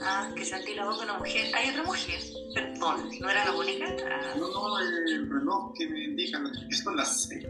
Ah, 0.04 0.28
que 0.36 0.44
sentí 0.44 0.74
la 0.74 0.84
voz 0.84 0.98
de 0.98 1.04
una 1.04 1.18
mujer. 1.18 1.54
¿Hay 1.54 1.70
otra 1.70 1.82
mujer? 1.84 2.20
Perdón, 2.54 3.08
¿no 3.20 3.30
era 3.30 3.44
la 3.44 3.52
única? 3.52 3.86
Ah, 4.10 4.34
No, 4.36 4.48
no, 4.50 4.78
el 4.78 5.28
reloj 5.30 5.72
que 5.76 5.88
me 5.88 6.04
indica 6.04 6.40
que 6.68 6.76
son 6.76 6.96
las 6.96 7.22
6. 7.28 7.44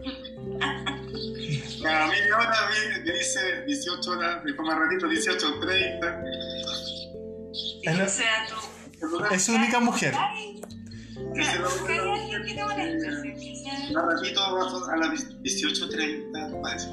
Cada 1.81 2.07
media 2.11 2.37
hora 2.37 2.69
me, 2.69 3.11
dice 3.11 3.63
18 3.65 4.11
horas, 4.11 4.43
después 4.43 4.67
más 4.67 4.77
ratito 4.77 5.07
18.30. 5.07 6.23
y 7.53 7.87
Es 7.89 7.97
la- 7.97 8.03
o 8.03 8.07
sea, 8.07 8.47
tú... 8.47 8.55
Es 9.33 9.43
su 9.43 9.53
única 9.53 9.79
mujer. 9.79 10.13
Alguien 10.15 10.61
que 12.45 12.53
te 12.53 12.63
moleste, 12.63 13.55
sea- 13.55 13.89
Más 13.93 14.05
ratito 14.15 14.41
a 14.43 14.97
las 14.97 15.09
18.30. 15.41 16.63
va 16.63 16.69
a 16.69 16.73
decir. 16.73 16.91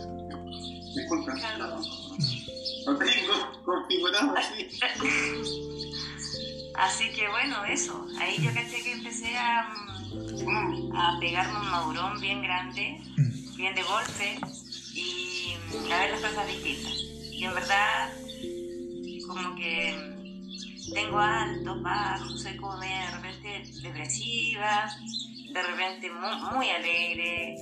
Disculpa. 0.96 1.32
Claro. 1.34 1.80
Lo 2.90 2.98
tengo 2.98 3.62
configurado 3.64 4.36
así. 4.36 4.68
Así 6.74 7.12
que 7.12 7.28
bueno, 7.28 7.64
eso. 7.66 8.06
Ahí 8.18 8.36
yo 8.42 8.52
caché 8.52 8.82
que 8.82 8.92
empecé 8.92 9.36
a, 9.36 9.72
mm, 10.12 10.96
a 10.96 11.20
pegarme 11.20 11.60
un 11.60 11.70
madurón 11.70 12.20
bien 12.20 12.42
grande, 12.42 13.00
bien 13.56 13.74
de 13.76 13.82
golpe, 13.84 14.40
y 14.92 15.54
a 15.92 15.98
ver 15.98 16.10
las 16.10 16.20
cosas 16.20 16.48
distintas. 16.48 16.92
Y 17.32 17.44
en 17.44 17.54
verdad, 17.54 18.12
como 19.28 19.54
que 19.54 19.94
mm, 19.94 20.92
tengo 20.92 21.18
altos, 21.18 21.82
bajos, 21.82 22.42
soy 22.42 22.56
como 22.56 22.76
de 22.78 23.10
repente 23.12 23.70
depresiva, 23.82 24.90
de 25.52 25.62
repente 25.62 26.10
muy, 26.10 26.54
muy 26.54 26.70
alegre. 26.70 27.54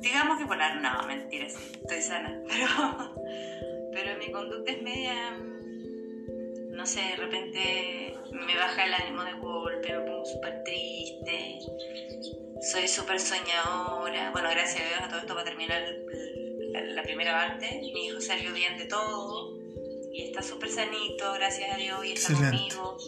Digamos 0.00 0.38
que 0.38 0.46
polar, 0.46 0.80
no, 0.80 1.06
mentira, 1.06 1.48
sí, 1.50 1.72
estoy 1.72 2.02
sana. 2.02 2.32
Pero, 2.48 3.14
pero 3.96 4.18
mi 4.18 4.30
conducta 4.30 4.72
es 4.72 4.82
media, 4.82 5.38
mm, 5.38 6.72
no 6.76 6.84
sé, 6.84 7.00
de 7.00 7.16
repente 7.16 8.14
me 8.30 8.54
baja 8.56 8.84
el 8.84 8.92
ánimo 8.92 9.24
de 9.24 9.32
golpe, 9.34 9.92
me 9.92 10.00
pongo 10.04 10.24
súper 10.26 10.62
triste, 10.64 11.58
soy 12.70 12.86
súper 12.88 13.18
soñadora. 13.18 14.30
Bueno, 14.32 14.50
gracias 14.50 14.82
a 14.84 14.88
Dios 14.88 15.00
a 15.00 15.08
todo 15.08 15.20
esto 15.20 15.34
para 15.34 15.44
terminar 15.46 15.82
el- 15.82 16.72
la, 16.72 16.80
la 16.82 17.02
primera 17.02 17.32
parte. 17.32 17.80
Mi 17.94 18.06
hijo 18.06 18.20
salió 18.20 18.52
bien 18.52 18.76
de 18.76 18.84
todo 18.84 19.56
y 20.12 20.24
está 20.24 20.42
súper 20.42 20.68
sanito, 20.68 21.32
gracias 21.34 21.72
a 21.72 21.76
Dios, 21.78 22.04
y 22.04 22.12
está 22.12 22.32
Excelente. 22.32 22.74
conmigo. 22.76 22.98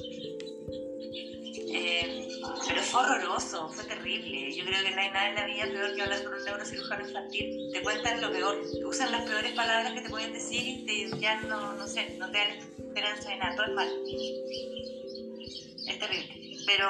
Eh, 1.71 2.29
pero 2.67 2.83
fue 2.83 3.03
horroroso, 3.03 3.69
fue 3.69 3.85
terrible. 3.85 4.55
Yo 4.55 4.65
creo 4.65 4.83
que 4.83 4.91
no 4.91 5.01
hay 5.01 5.11
nada 5.11 5.29
en 5.29 5.35
la 5.35 5.47
vida 5.47 5.65
peor 5.65 5.95
que 5.95 6.03
hablar 6.03 6.25
con 6.25 6.35
un 6.35 6.45
neurocirujano 6.45 7.07
infantil. 7.07 7.71
Te 7.73 7.83
cuentan 7.83 8.21
lo 8.21 8.31
peor, 8.31 8.61
usan 8.87 9.13
las 9.13 9.23
peores 9.23 9.53
palabras 9.53 9.93
que 9.93 10.01
te 10.01 10.11
pueden 10.11 10.33
decir 10.33 10.63
y 10.67 10.87
te, 10.87 11.21
ya 11.21 11.41
no, 11.43 11.75
no 11.75 11.87
sé, 11.87 12.17
no 12.19 12.31
te 12.31 12.39
dan 12.39 12.59
esperanza 12.59 13.31
de 13.31 13.37
nada, 13.37 13.57
todo 13.57 13.67
es 13.67 13.73
mal. 13.73 13.89
Es 15.87 15.99
terrible. 15.99 16.57
Pero 16.67 16.89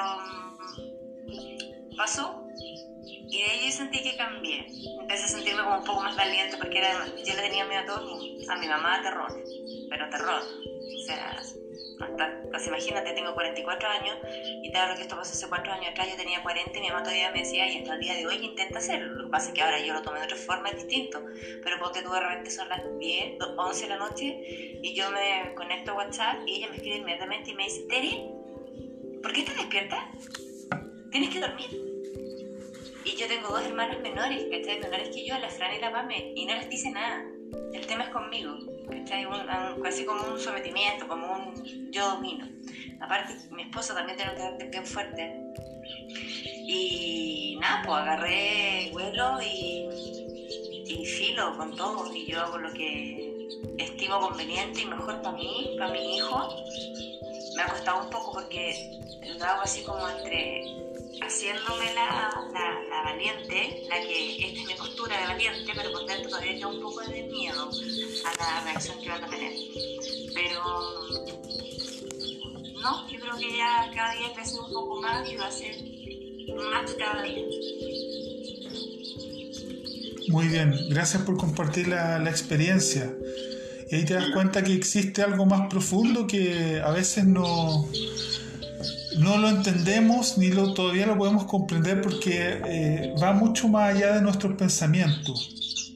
mm, 1.27 1.95
pasó 1.95 2.49
y 3.31 3.37
de 3.37 3.43
ahí 3.43 3.65
yo 3.65 3.71
sentí 3.71 4.01
que 4.01 4.17
cambié. 4.17 4.65
Empecé 5.01 5.23
a 5.23 5.27
sentirme 5.27 5.63
como 5.63 5.77
un 5.77 5.83
poco 5.83 6.01
más 6.01 6.15
valiente 6.15 6.57
porque 6.57 6.79
era, 6.79 7.05
yo 7.05 7.35
le 7.35 7.41
tenía 7.41 7.65
miedo 7.65 7.81
a 7.81 7.85
todo. 7.85 8.19
A 8.49 8.55
mi 8.55 8.67
mamá 8.67 9.01
terror, 9.03 9.31
pero 9.89 10.09
terror. 10.09 10.41
O 10.41 11.05
sea, 11.05 11.39
pues 12.49 12.67
imagínate, 12.67 13.11
tengo 13.13 13.33
44 13.33 13.89
años 13.89 14.17
y 14.63 14.71
te 14.71 14.77
hablo 14.77 14.95
que 14.95 15.01
esto 15.01 15.15
pasó 15.15 15.33
hace 15.33 15.47
4 15.47 15.73
años 15.73 15.89
atrás, 15.91 16.07
yo 16.09 16.15
tenía 16.15 16.41
40 16.41 16.77
y 16.77 16.81
mi 16.81 16.87
mamá 16.87 17.03
todavía 17.03 17.31
me 17.31 17.39
decía, 17.39 17.67
y 17.67 17.77
hasta 17.77 17.93
el 17.93 17.99
día 17.99 18.15
de 18.15 18.25
hoy 18.25 18.35
intenta 18.41 18.79
hacerlo. 18.79 19.13
Lo 19.15 19.25
que 19.25 19.31
pasa 19.31 19.49
es 19.49 19.53
que 19.53 19.61
ahora 19.61 19.79
yo 19.79 19.93
lo 19.93 20.01
tomé 20.01 20.19
de 20.19 20.25
otra 20.25 20.37
forma, 20.37 20.69
es 20.69 20.75
distinto. 20.75 21.21
Pero 21.63 21.77
porque 21.79 22.01
tú 22.01 22.11
de 22.11 22.19
repente 22.19 22.51
son 22.51 22.69
las 22.69 22.81
10, 22.99 23.37
11 23.57 23.81
de 23.81 23.89
la 23.89 23.97
noche 23.97 24.37
y 24.81 24.93
yo 24.95 25.11
me 25.11 25.53
conecto 25.55 25.91
a 25.91 25.95
WhatsApp 25.95 26.47
y 26.47 26.55
ella 26.55 26.69
me 26.69 26.77
escribe 26.77 26.97
inmediatamente 26.97 27.51
y 27.51 27.53
me 27.55 27.63
dice, 27.63 27.81
Terry, 27.89 28.23
¿por 29.21 29.33
qué 29.33 29.41
estás 29.41 29.57
despierta? 29.57 30.11
Tienes 31.11 31.29
que 31.29 31.39
dormir. 31.39 31.69
Y 33.05 33.15
yo 33.15 33.27
tengo 33.27 33.49
dos 33.49 33.65
hermanas 33.65 33.99
menores, 34.01 34.45
¿cachai? 34.51 34.79
Menores 34.79 35.09
que 35.09 35.25
yo, 35.25 35.37
la 35.37 35.49
Fran 35.49 35.75
y 35.75 35.79
la 35.79 35.91
Pame, 35.91 36.33
y 36.35 36.45
no 36.45 36.55
les 36.55 36.69
dice 36.69 36.91
nada. 36.91 37.25
El 37.73 37.87
tema 37.87 38.03
es 38.03 38.09
conmigo, 38.09 38.57
¿cachai? 38.89 39.25
Casi 39.81 40.05
como 40.05 40.33
un 40.33 40.39
sometimiento, 40.39 41.07
como 41.07 41.33
un 41.33 41.91
yo 41.91 42.15
domino. 42.15 42.47
Aparte, 43.01 43.35
mi 43.51 43.63
esposo 43.63 43.93
también 43.93 44.17
tiene 44.17 44.31
un 44.33 44.37
carácter 44.37 44.69
bien 44.69 44.85
fuerte. 44.85 45.41
Y 46.67 47.57
nada, 47.59 47.81
pues 47.85 47.97
agarré 47.97 48.89
vuelo 48.91 49.41
y, 49.41 49.87
y 50.87 51.05
filo 51.05 51.57
con 51.57 51.75
todo. 51.75 52.13
Y 52.13 52.27
yo 52.27 52.41
hago 52.41 52.57
lo 52.57 52.71
que 52.73 53.47
estimo 53.77 54.19
conveniente 54.19 54.81
y 54.81 54.85
mejor 54.85 55.21
para 55.21 55.35
mí, 55.35 55.75
para 55.77 55.91
mi 55.91 56.17
hijo. 56.17 56.49
Me 57.55 57.61
ha 57.63 57.67
costado 57.67 58.03
un 58.03 58.09
poco 58.09 58.33
porque 58.33 58.99
lo 59.37 59.45
hago 59.45 59.61
así 59.61 59.83
como 59.83 60.07
entre 60.07 60.88
haciéndome 61.21 61.93
la, 61.93 62.31
la, 62.89 63.03
valiente, 63.03 63.83
la 63.89 63.95
que 64.01 64.47
esta 64.47 64.61
es 64.61 64.67
mi 64.67 64.73
postura 64.75 65.19
de 65.19 65.27
valiente, 65.27 65.71
pero 65.75 65.91
por 65.91 66.05
dentro 66.05 66.29
todavía 66.29 66.55
queda 66.55 66.67
un 66.67 66.81
poco 66.81 67.01
de 67.01 67.23
miedo 67.23 67.69
a 68.25 68.43
la 68.43 68.63
reacción 68.65 68.99
que 69.01 69.09
van 69.09 69.23
a 69.23 69.29
tener. 69.29 69.53
Pero 70.33 70.63
no, 72.81 73.09
yo 73.09 73.19
creo 73.19 73.37
que 73.37 73.57
ya 73.57 73.91
cada 73.93 74.13
día 74.13 74.33
crece 74.35 74.59
un 74.59 74.71
poco 74.71 75.01
más 75.01 75.29
y 75.29 75.35
va 75.35 75.47
a 75.47 75.51
ser 75.51 75.75
más 76.71 76.93
cada 76.93 77.23
día. 77.23 77.43
Muy 80.29 80.47
bien, 80.47 80.73
gracias 80.89 81.23
por 81.23 81.37
compartir 81.37 81.87
la, 81.87 82.19
la 82.19 82.29
experiencia. 82.29 83.11
Y 83.89 83.95
ahí 83.95 84.05
te 84.05 84.13
das 84.13 84.29
cuenta 84.31 84.63
que 84.63 84.73
existe 84.73 85.23
algo 85.23 85.47
más 85.47 85.67
profundo 85.67 86.27
que 86.27 86.79
a 86.83 86.91
veces 86.91 87.25
no, 87.25 87.89
no 89.17 89.37
lo 89.37 89.49
entendemos 89.49 90.37
ni 90.37 90.49
lo, 90.49 90.73
todavía 90.73 91.05
lo 91.05 91.17
podemos 91.17 91.45
comprender 91.45 92.01
porque 92.01 92.61
eh, 92.65 93.15
va 93.21 93.33
mucho 93.33 93.67
más 93.67 93.95
allá 93.95 94.15
de 94.15 94.21
nuestros 94.21 94.55
pensamientos. 94.55 95.93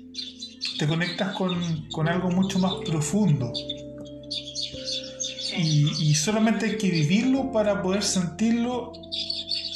Te 0.77 0.87
conectas 0.87 1.35
con, 1.35 1.87
con 1.89 2.07
algo 2.07 2.31
mucho 2.31 2.59
más 2.59 2.73
profundo. 2.85 3.53
Y, 5.55 6.09
y, 6.09 6.15
solamente 6.15 6.65
hay 6.65 6.77
que 6.79 6.89
vivirlo 6.89 7.51
para 7.51 7.79
poder 7.83 8.01
sentirlo 8.01 8.91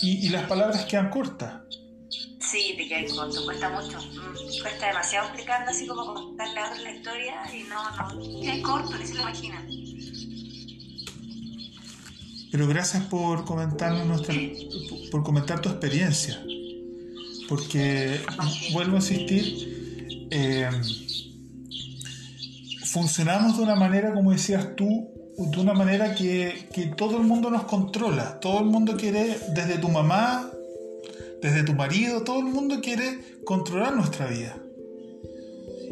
y, 0.02 0.26
y 0.26 0.30
las 0.30 0.48
palabras 0.48 0.86
quedan 0.86 1.12
cortas. 1.12 1.54
Sí, 2.40 2.74
te 2.78 2.88
quedas 2.88 3.14
corto, 3.14 3.46
cuesta 3.46 3.70
mucho. 3.70 4.00
Mm, 4.00 4.62
cuesta 4.62 4.88
demasiado 4.88 5.28
explicarlo 5.28 5.70
así 5.70 5.86
como 5.86 6.14
contarle 6.14 6.60
a 6.60 6.76
la 6.76 6.92
historia 6.92 7.36
y 7.54 7.64
no, 7.64 7.84
no, 7.92 8.42
quedas 8.42 8.60
corto, 8.60 8.98
ni 8.98 9.06
se 9.06 9.14
lo 9.16 9.22
imaginan. 9.22 9.68
Pero 12.52 12.68
gracias 12.68 13.04
por 13.04 13.46
comentarnos 13.46 14.06
nuestra, 14.06 14.36
por 15.12 15.24
comentar 15.24 15.60
tu 15.62 15.70
experiencia. 15.70 16.42
Porque, 17.50 18.20
vuelvo 18.74 18.94
a 18.94 19.00
insistir, 19.00 20.28
eh, 20.32 20.70
funcionamos 22.86 23.58
de 23.58 23.64
una 23.64 23.76
manera, 23.76 24.14
como 24.14 24.32
decías 24.32 24.76
tú, 24.76 25.10
de 25.38 25.60
una 25.60 25.74
manera 25.74 26.16
que, 26.16 26.68
que 26.74 26.88
todo 26.88 27.18
el 27.18 27.24
mundo 27.24 27.50
nos 27.50 27.64
controla. 27.64 28.40
Todo 28.40 28.60
el 28.60 28.66
mundo 28.66 28.98
quiere, 28.98 29.38
desde 29.54 29.78
tu 29.78 29.90
mamá, 29.90 30.50
desde 31.42 31.64
tu 31.64 31.74
marido, 31.74 32.24
todo 32.24 32.40
el 32.40 32.46
mundo 32.46 32.82
quiere 32.82 33.40
controlar 33.46 33.96
nuestra 33.96 34.28
vida. 34.28 34.58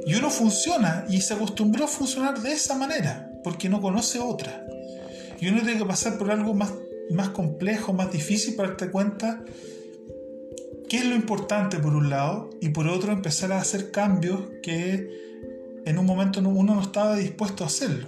Y 0.08 0.16
uno 0.16 0.30
funciona 0.30 1.06
y 1.10 1.22
se 1.22 1.34
acostumbró 1.34 1.86
a 1.86 1.88
funcionar 1.88 2.40
de 2.40 2.52
esa 2.52 2.76
manera, 2.76 3.32
porque 3.44 3.70
no 3.70 3.82
conoce 3.82 4.20
otra. 4.20 4.65
Y 5.40 5.48
uno 5.50 5.62
tiene 5.62 5.78
que 5.78 5.86
pasar 5.86 6.18
por 6.18 6.32
algo 6.32 6.54
más, 6.54 6.74
más 7.12 7.30
complejo, 7.30 7.94
más 7.94 8.12
difícil 8.12 8.56
para 8.56 8.70
darte 8.70 8.90
cuenta 8.90 9.44
qué 10.90 10.98
es 10.98 11.06
lo 11.06 11.16
importante 11.16 11.80
por 11.80 11.96
un 11.96 12.10
lado 12.10 12.50
y 12.62 12.70
por 12.70 12.88
otro 12.88 13.12
empezar 13.12 13.52
a 13.52 13.60
hacer 13.60 13.92
cambios 13.92 14.42
que 14.62 15.10
en 15.86 15.98
un 15.98 16.06
momento 16.06 16.40
uno 16.40 16.76
no 16.76 16.82
estaba 16.82 17.16
dispuesto 17.16 17.64
a 17.64 17.68
hacerlo. 17.68 18.08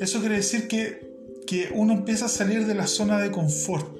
Eso 0.00 0.20
quiere 0.20 0.36
decir 0.36 0.68
que, 0.68 1.42
que 1.46 1.70
uno 1.72 1.92
empieza 1.92 2.26
a 2.26 2.28
salir 2.28 2.66
de 2.66 2.74
la 2.74 2.86
zona 2.86 3.18
de 3.18 3.30
confort. 3.30 3.96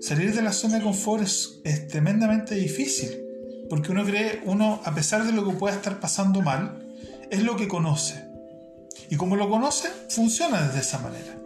Salir 0.00 0.34
de 0.34 0.42
la 0.42 0.52
zona 0.52 0.78
de 0.78 0.84
confort 0.84 1.22
es, 1.22 1.60
es 1.64 1.86
tremendamente 1.88 2.54
difícil, 2.54 3.10
porque 3.68 3.92
uno 3.92 4.04
cree, 4.04 4.40
uno 4.44 4.80
a 4.84 4.94
pesar 4.94 5.24
de 5.24 5.32
lo 5.32 5.46
que 5.46 5.54
pueda 5.56 5.74
estar 5.74 6.00
pasando 6.00 6.40
mal, 6.40 6.88
es 7.30 7.42
lo 7.42 7.56
que 7.56 7.68
conoce. 7.68 8.29
Y 9.08 9.16
como 9.16 9.36
lo 9.36 9.48
conoce, 9.48 9.88
funciona 10.08 10.62
desde 10.66 10.80
esa 10.80 10.98
manera. 10.98 11.36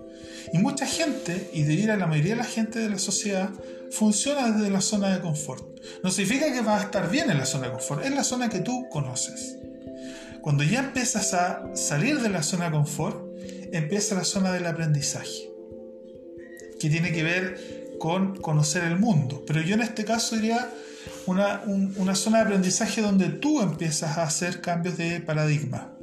Y 0.52 0.58
mucha 0.58 0.86
gente, 0.86 1.50
y 1.52 1.62
diría 1.62 1.96
la 1.96 2.06
mayoría 2.06 2.32
de 2.32 2.38
la 2.38 2.44
gente 2.44 2.78
de 2.78 2.90
la 2.90 2.98
sociedad, 2.98 3.50
funciona 3.90 4.50
desde 4.50 4.70
la 4.70 4.80
zona 4.80 5.14
de 5.14 5.20
confort. 5.20 5.80
No 6.02 6.10
significa 6.10 6.52
que 6.52 6.60
vas 6.60 6.82
a 6.82 6.84
estar 6.84 7.10
bien 7.10 7.30
en 7.30 7.38
la 7.38 7.46
zona 7.46 7.66
de 7.66 7.72
confort, 7.72 8.04
es 8.04 8.12
la 8.12 8.24
zona 8.24 8.48
que 8.48 8.60
tú 8.60 8.88
conoces. 8.90 9.56
Cuando 10.40 10.62
ya 10.62 10.80
empiezas 10.80 11.32
a 11.34 11.74
salir 11.74 12.20
de 12.20 12.28
la 12.28 12.42
zona 12.42 12.66
de 12.66 12.72
confort, 12.72 13.24
empieza 13.72 14.14
la 14.14 14.24
zona 14.24 14.52
del 14.52 14.66
aprendizaje, 14.66 15.50
que 16.78 16.90
tiene 16.90 17.12
que 17.12 17.22
ver 17.22 17.96
con 17.98 18.36
conocer 18.36 18.84
el 18.84 18.98
mundo. 18.98 19.42
Pero 19.46 19.62
yo 19.62 19.74
en 19.74 19.82
este 19.82 20.04
caso 20.04 20.36
diría 20.36 20.70
una, 21.26 21.62
un, 21.66 21.94
una 21.96 22.14
zona 22.14 22.38
de 22.38 22.44
aprendizaje 22.44 23.00
donde 23.00 23.28
tú 23.28 23.60
empiezas 23.60 24.18
a 24.18 24.24
hacer 24.24 24.60
cambios 24.60 24.98
de 24.98 25.20
paradigma. 25.20 25.93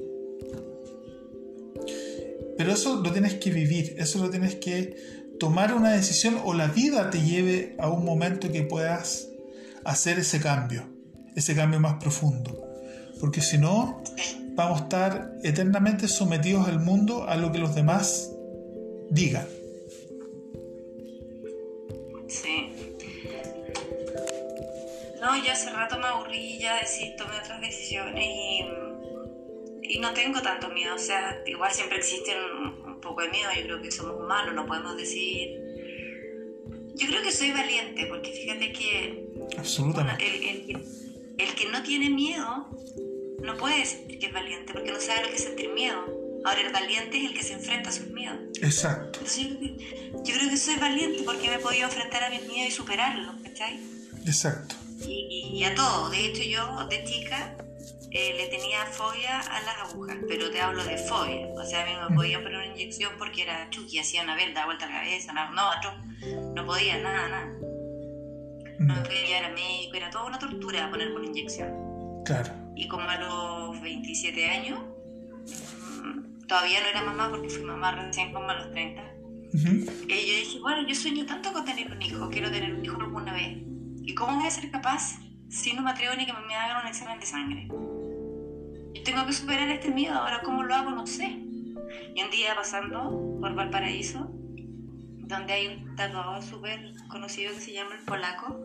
Pero 2.61 2.73
eso 2.73 3.01
lo 3.01 3.11
tienes 3.11 3.33
que 3.33 3.49
vivir, 3.49 3.95
eso 3.97 4.19
lo 4.19 4.29
tienes 4.29 4.53
que 4.53 4.95
tomar 5.39 5.73
una 5.73 5.93
decisión 5.93 6.39
o 6.43 6.53
la 6.53 6.67
vida 6.67 7.09
te 7.09 7.19
lleve 7.19 7.75
a 7.79 7.89
un 7.89 8.05
momento 8.05 8.51
que 8.51 8.61
puedas 8.61 9.29
hacer 9.83 10.19
ese 10.19 10.39
cambio, 10.39 10.87
ese 11.35 11.55
cambio 11.55 11.79
más 11.79 11.95
profundo. 11.95 12.63
Porque 13.19 13.41
si 13.41 13.57
no, 13.57 14.03
vamos 14.53 14.79
a 14.79 14.83
estar 14.83 15.33
eternamente 15.41 16.07
sometidos 16.07 16.67
al 16.67 16.79
mundo 16.79 17.27
a 17.27 17.35
lo 17.35 17.51
que 17.51 17.57
los 17.57 17.73
demás 17.73 18.31
digan. 19.09 19.47
Sí. 22.27 22.73
No, 25.19 25.43
ya 25.43 25.53
hace 25.53 25.71
rato 25.71 25.97
me 25.97 26.05
aburrí, 26.05 26.59
ya 26.59 26.75
decidí, 26.75 27.15
tomé 27.15 27.39
otras 27.43 27.59
decisiones 27.59 28.23
y 28.23 28.61
y 29.91 29.99
no 29.99 30.13
tengo 30.13 30.41
tanto 30.41 30.69
miedo, 30.69 30.95
o 30.95 30.99
sea, 30.99 31.43
igual 31.45 31.69
siempre 31.73 31.97
existe 31.97 32.31
un, 32.33 32.67
un, 32.91 33.01
poco 33.01 33.23
de 33.23 33.29
miedo, 33.29 33.49
yo 33.57 33.63
creo 33.63 33.81
que 33.81 33.91
somos 33.91 34.15
humanos, 34.15 34.55
no 34.55 34.65
podemos 34.65 34.95
decir... 34.95 35.59
Yo 36.95 37.07
creo 37.07 37.21
que 37.21 37.31
soy 37.31 37.51
valiente, 37.51 38.05
porque 38.05 38.31
fíjate 38.31 38.71
que... 38.71 39.27
Absolutamente. 39.57 40.23
Bueno, 40.23 40.37
el, 40.37 40.69
el, 40.69 40.85
el, 41.39 41.55
que 41.55 41.65
no 41.69 41.83
tiene 41.83 42.09
miedo 42.09 42.69
no 43.41 43.57
puede 43.57 43.79
decir 43.79 44.17
que 44.17 44.27
es 44.27 44.33
valiente, 44.33 44.71
porque 44.71 44.93
no 44.93 44.99
sabe 45.01 45.23
lo 45.23 45.29
que 45.29 45.35
es 45.35 45.43
sentir 45.43 45.69
miedo. 45.71 46.05
Ahora 46.45 46.61
el 46.61 46.71
valiente 46.71 47.17
es 47.17 47.25
el 47.25 47.33
que 47.33 47.43
se 47.43 47.53
enfrenta 47.53 47.89
a 47.89 47.93
sus 47.93 48.07
miedos. 48.07 48.37
Exacto. 48.61 49.19
Entonces, 49.19 49.47
yo 50.23 50.33
creo 50.35 50.49
que 50.49 50.57
soy 50.57 50.75
valiente 50.75 51.23
porque 51.25 51.49
me 51.49 51.55
he 51.55 51.59
podido 51.59 51.85
enfrentar 51.85 52.23
a 52.23 52.29
mis 52.29 52.47
miedos 52.47 52.69
y 52.69 52.71
superarlos, 52.71 53.35
¿cachai? 53.43 53.77
Exacto. 54.25 54.75
Y, 55.05 55.27
y, 55.29 55.57
y 55.57 55.63
a 55.65 55.75
todo. 55.75 56.09
De 56.09 56.27
hecho, 56.27 56.43
yo 56.43 56.87
de 56.87 57.03
chica 57.03 57.57
eh, 58.11 58.33
le 58.37 58.47
tenía 58.47 58.85
fobia 58.85 59.39
a 59.39 59.61
las 59.61 59.77
agujas, 59.89 60.17
pero 60.27 60.51
te 60.51 60.59
hablo 60.59 60.83
de 60.83 60.97
fobia. 60.97 61.47
O 61.55 61.63
sea, 61.65 61.83
a 61.83 61.85
mí 61.85 61.91
me 62.09 62.15
podían 62.15 62.43
poner 62.43 62.57
una 62.57 62.67
inyección 62.67 63.13
porque 63.17 63.43
era 63.43 63.69
chuki, 63.69 63.99
hacía 63.99 64.23
una 64.23 64.35
vela, 64.35 64.65
vuelta 64.65 64.85
a 64.85 64.89
la 64.89 64.95
cabeza, 64.95 65.33
no, 65.33 65.51
no, 65.51 65.71
no, 65.81 66.53
no 66.53 66.65
podía, 66.65 66.97
nada, 66.99 67.29
nada. 67.29 67.51
No 68.79 68.95
me 68.95 69.01
podía 69.01 69.25
llevar 69.25 69.45
a 69.45 69.53
médico, 69.53 69.95
era 69.95 70.09
toda 70.09 70.25
una 70.25 70.39
tortura 70.39 70.89
ponerme 70.89 71.15
una 71.15 71.27
inyección. 71.27 72.23
Claro. 72.25 72.51
Y 72.75 72.87
como 72.87 73.07
a 73.07 73.17
los 73.17 73.81
27 73.81 74.49
años, 74.49 74.79
todavía 76.47 76.81
no 76.81 76.87
era 76.87 77.03
mamá 77.03 77.29
porque 77.29 77.49
fui 77.49 77.63
mamá 77.63 77.91
recién 77.91 78.33
como 78.33 78.49
a 78.49 78.55
los 78.55 78.71
30. 78.71 79.01
Y 79.53 80.07
yo 80.07 80.07
dije, 80.07 80.59
bueno, 80.61 80.87
yo 80.87 80.95
sueño 80.95 81.25
tanto 81.25 81.53
con 81.53 81.63
tener 81.63 81.91
un 81.91 82.01
hijo, 82.01 82.29
quiero 82.29 82.51
tener 82.51 82.73
un 82.73 82.83
hijo 82.83 82.99
alguna 82.99 83.33
vez. 83.33 83.57
¿Y 84.03 84.13
cómo 84.15 84.37
voy 84.37 84.47
a 84.47 84.51
ser 84.51 84.69
capaz 84.71 85.19
si 85.49 85.73
no 85.73 85.81
me 85.81 85.91
atrevo 85.91 86.15
ni 86.15 86.25
que 86.25 86.33
me 86.33 86.55
hagan 86.55 86.81
un 86.81 86.87
examen 86.87 87.19
de 87.19 87.25
sangre? 87.25 87.67
Yo 89.01 89.05
tengo 89.05 89.25
que 89.25 89.33
superar 89.33 89.67
este 89.69 89.89
miedo, 89.89 90.13
ahora 90.13 90.43
cómo 90.43 90.61
lo 90.61 90.75
hago 90.75 90.91
no 90.91 91.07
sé. 91.07 91.25
Y 91.25 92.21
un 92.21 92.29
día 92.29 92.53
pasando 92.55 93.35
por 93.41 93.55
Valparaíso, 93.55 94.29
donde 95.25 95.53
hay 95.53 95.67
un 95.69 95.95
tatuador 95.95 96.43
súper 96.43 96.93
conocido 97.09 97.51
que 97.55 97.61
se 97.61 97.73
llama 97.73 97.95
el 97.95 98.05
Polaco, 98.05 98.63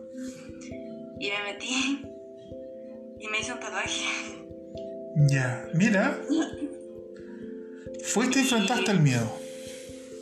y 1.18 1.30
me 1.30 1.42
metí 1.42 2.02
y 3.18 3.28
me 3.28 3.40
hizo 3.40 3.54
un 3.54 3.60
tatuaje. 3.60 4.04
Ya, 5.30 5.64
mira. 5.72 6.20
Fuiste 8.04 8.40
y 8.40 8.42
enfrentaste 8.42 8.90
el 8.90 9.00
miedo. 9.00 9.32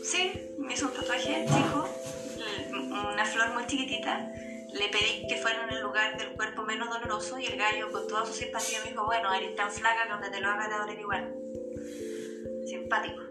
Sí, 0.04 0.32
me 0.60 0.74
hizo 0.74 0.86
un 0.86 0.94
tatuaje 0.94 1.44
chico, 1.44 1.88
una 3.12 3.24
flor 3.24 3.52
muy 3.52 3.66
chiquitita. 3.66 4.32
Le 4.74 4.88
pedí 4.88 5.26
que 5.28 5.36
fuera 5.36 5.64
en 5.64 5.70
el 5.70 5.82
lugar 5.82 6.18
del 6.18 6.30
cuerpo 6.30 6.62
menos 6.62 6.88
doloroso 6.88 7.38
y 7.38 7.46
el 7.46 7.56
gallo 7.56 7.92
con 7.92 8.08
toda 8.08 8.26
su 8.26 8.32
simpatía 8.32 8.80
me 8.82 8.90
dijo, 8.90 9.04
bueno, 9.04 9.32
eres 9.32 9.54
tan 9.54 9.70
flaca 9.70 10.04
que 10.04 10.12
donde 10.12 10.30
te 10.30 10.40
lo 10.40 10.48
haga 10.48 10.68
te 10.68 10.74
doler 10.74 10.98
igual. 10.98 11.34
Simpático. 12.66 13.22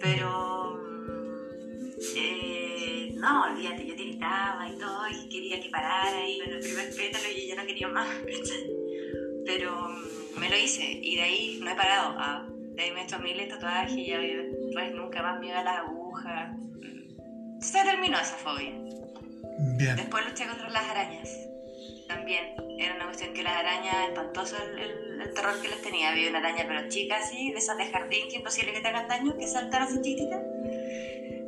Pero... 0.00 0.80
mm, 0.80 1.90
eh, 2.16 3.12
no, 3.14 3.44
olvídate, 3.44 3.86
yo 3.86 3.96
tiritaba 3.96 4.68
y 4.68 4.78
todo 4.78 5.08
y 5.08 5.28
quería 5.28 5.60
que 5.60 5.70
parara 5.70 6.26
y 6.26 6.40
en 6.40 6.52
el 6.52 6.60
primer 6.60 6.94
pétalo 6.94 7.24
y 7.36 7.48
ya 7.48 7.56
no 7.56 7.66
quería 7.66 7.88
más. 7.88 8.08
Pero 9.46 9.88
mm, 9.88 10.38
me 10.40 10.48
lo 10.48 10.56
hice 10.56 10.84
y 10.84 11.16
de 11.16 11.22
ahí 11.22 11.60
no 11.60 11.70
he 11.70 11.74
parado. 11.74 12.14
Ah, 12.16 12.46
de 12.48 12.82
ahí 12.82 12.92
me 12.92 13.00
he 13.00 13.04
hecho 13.04 13.18
miles 13.18 13.48
de 13.48 13.54
tatuajes 13.54 13.92
y 13.92 14.06
ya 14.06 14.20
pues 14.72 14.94
nunca 14.94 15.20
más 15.22 15.40
miedo 15.40 15.58
a 15.58 15.64
las 15.64 15.78
agujas. 15.78 16.56
Se 17.60 17.82
terminó 17.82 18.18
esa 18.18 18.36
fobia. 18.36 18.72
Después 19.96 20.24
luché 20.24 20.46
contra 20.46 20.68
las 20.68 20.88
arañas. 20.88 21.28
También 22.08 22.54
era 22.78 22.94
una 22.96 23.04
cuestión 23.06 23.32
que 23.34 23.42
las 23.42 23.56
arañas, 23.56 24.08
espantoso 24.08 24.56
el, 24.56 24.78
el- 24.78 25.20
el 25.20 25.34
terror 25.34 25.60
que 25.60 25.68
les 25.68 25.82
tenía. 25.82 26.10
Había 26.10 26.28
una 26.30 26.38
araña 26.38 26.64
pero 26.66 26.88
chica 26.88 27.16
así, 27.18 27.52
de 27.52 27.58
esas 27.58 27.76
de 27.76 27.86
jardín, 27.86 28.28
que 28.28 28.36
imposible 28.36 28.72
que 28.72 28.80
te 28.80 28.88
hagan 28.88 29.06
daño, 29.06 29.36
que 29.38 29.46
saltan 29.46 29.82
así 29.82 30.00
chiquititas. 30.00 30.40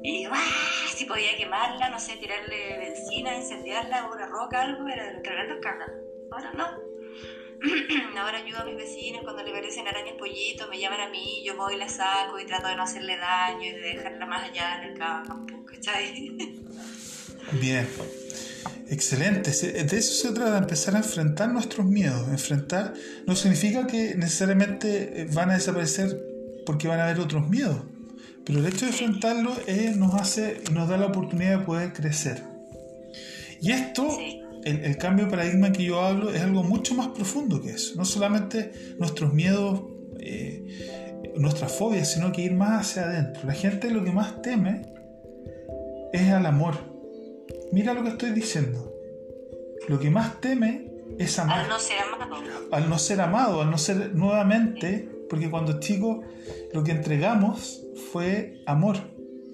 Y 0.04 0.26
si 0.94 1.04
podía 1.04 1.36
quemarla, 1.36 1.88
no 1.88 1.98
sé, 1.98 2.16
tirarle 2.16 2.78
benzina, 2.78 3.34
incendiarla 3.34 4.04
una 4.04 4.26
roca, 4.26 4.62
algo, 4.62 4.86
era 4.88 5.20
tremendo 5.22 5.54
escándalo. 5.54 5.92
Ahora 6.30 6.52
no. 6.52 6.92
Ahora 8.18 8.38
ayudo 8.38 8.60
a 8.62 8.64
mis 8.64 8.76
vecinos 8.76 9.22
cuando 9.22 9.42
le 9.42 9.52
parecen 9.52 9.86
arañas 9.86 10.16
pollitos, 10.18 10.68
me 10.68 10.78
llaman 10.80 11.00
a 11.00 11.08
mí, 11.08 11.42
yo 11.44 11.56
voy 11.56 11.74
y 11.74 11.78
les 11.78 11.92
saco 11.92 12.38
y 12.38 12.44
trato 12.44 12.66
de 12.68 12.76
no 12.76 12.82
hacerle 12.82 13.16
daño 13.16 13.62
y 13.64 13.70
de 13.70 13.80
dejarla 13.80 14.26
más 14.26 14.42
allá 14.48 14.78
en 14.78 14.90
el 14.90 14.98
campo, 14.98 15.64
¿cachai? 15.64 16.12
Bien. 17.60 17.86
Excelente. 18.88 19.50
De 19.50 19.96
eso 19.96 20.28
se 20.28 20.34
trata, 20.34 20.58
empezar 20.58 20.94
a 20.94 20.98
enfrentar 20.98 21.50
nuestros 21.50 21.86
miedos. 21.86 22.28
Enfrentar 22.28 22.92
no 23.26 23.34
significa 23.34 23.86
que 23.86 24.14
necesariamente 24.16 25.22
eh, 25.22 25.28
van 25.32 25.50
a 25.50 25.54
desaparecer 25.54 26.20
porque 26.66 26.88
van 26.88 27.00
a 27.00 27.04
haber 27.04 27.20
otros 27.20 27.48
miedos. 27.48 27.82
Pero 28.44 28.58
el 28.58 28.66
hecho 28.66 28.84
de 28.84 28.92
enfrentarlo 28.92 29.56
eh, 29.66 29.94
nos 29.96 30.14
hace 30.14 30.62
nos 30.72 30.88
da 30.88 30.98
la 30.98 31.06
oportunidad 31.06 31.60
de 31.60 31.64
poder 31.64 31.92
crecer. 31.92 32.42
Y 33.60 33.70
esto, 33.70 34.18
el 34.64 34.96
cambio 34.98 35.26
de 35.26 35.30
paradigma 35.30 35.72
que 35.72 35.84
yo 35.84 36.00
hablo, 36.00 36.34
es 36.34 36.42
algo 36.42 36.62
mucho 36.64 36.94
más 36.94 37.08
profundo 37.08 37.62
que 37.62 37.70
eso. 37.70 37.94
No 37.96 38.04
solamente 38.04 38.72
nuestros 38.98 39.32
miedos, 39.32 39.84
eh, 40.18 41.32
nuestras 41.36 41.72
fobias, 41.72 42.12
sino 42.12 42.32
que 42.32 42.42
ir 42.42 42.52
más 42.52 42.80
hacia 42.80 43.04
adentro. 43.04 43.42
La 43.46 43.54
gente 43.54 43.90
lo 43.90 44.04
que 44.04 44.12
más 44.12 44.42
teme 44.42 44.82
es 46.12 46.30
al 46.30 46.46
amor. 46.46 46.91
Mira 47.72 47.94
lo 47.94 48.02
que 48.02 48.10
estoy 48.10 48.30
diciendo. 48.30 48.92
Lo 49.88 49.98
que 49.98 50.10
más 50.10 50.40
teme 50.40 50.90
es 51.18 51.38
amar. 51.38 51.60
Al 51.60 51.68
no 51.68 51.78
ser 51.78 51.98
amado. 51.98 52.34
Al 52.70 52.88
no 52.88 52.98
ser 52.98 53.20
amado, 53.20 53.62
al 53.62 53.70
no 53.70 53.78
ser 53.78 54.14
nuevamente, 54.14 55.08
porque 55.28 55.50
cuando 55.50 55.80
chicos 55.80 56.24
lo 56.72 56.84
que 56.84 56.92
entregamos 56.92 57.82
fue 58.12 58.62
amor. 58.66 58.96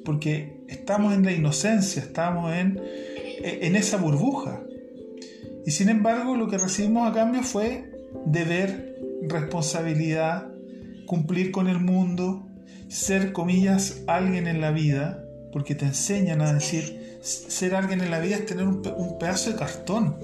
Porque 0.05 0.65
estamos 0.69 1.15
en 1.15 1.25
la 1.25 1.33
inocencia, 1.33 2.03
estamos 2.03 2.53
en, 2.53 2.81
en 3.43 3.77
esa 3.77 3.97
burbuja. 3.99 4.63
Y 5.65 5.71
sin 5.71 5.89
embargo, 5.89 6.35
lo 6.37 6.49
que 6.49 6.59
recibimos 6.59 7.09
a 7.09 7.13
cambio 7.13 7.43
fue 7.43 7.91
deber, 8.25 8.97
responsabilidad, 9.23 10.49
cumplir 11.07 11.51
con 11.51 11.69
el 11.69 11.79
mundo, 11.79 12.47
ser, 12.89 13.33
comillas, 13.33 14.03
alguien 14.07 14.47
en 14.47 14.61
la 14.61 14.71
vida, 14.71 15.25
porque 15.53 15.75
te 15.75 15.85
enseñan 15.85 16.41
a 16.41 16.53
decir, 16.53 17.08
ser 17.21 17.75
alguien 17.75 18.01
en 18.01 18.11
la 18.11 18.21
vida 18.21 18.37
es 18.37 18.47
tener 18.47 18.67
un, 18.67 18.83
pe- 18.83 18.93
un 18.97 19.19
pedazo 19.19 19.51
de 19.51 19.57
cartón. 19.57 20.17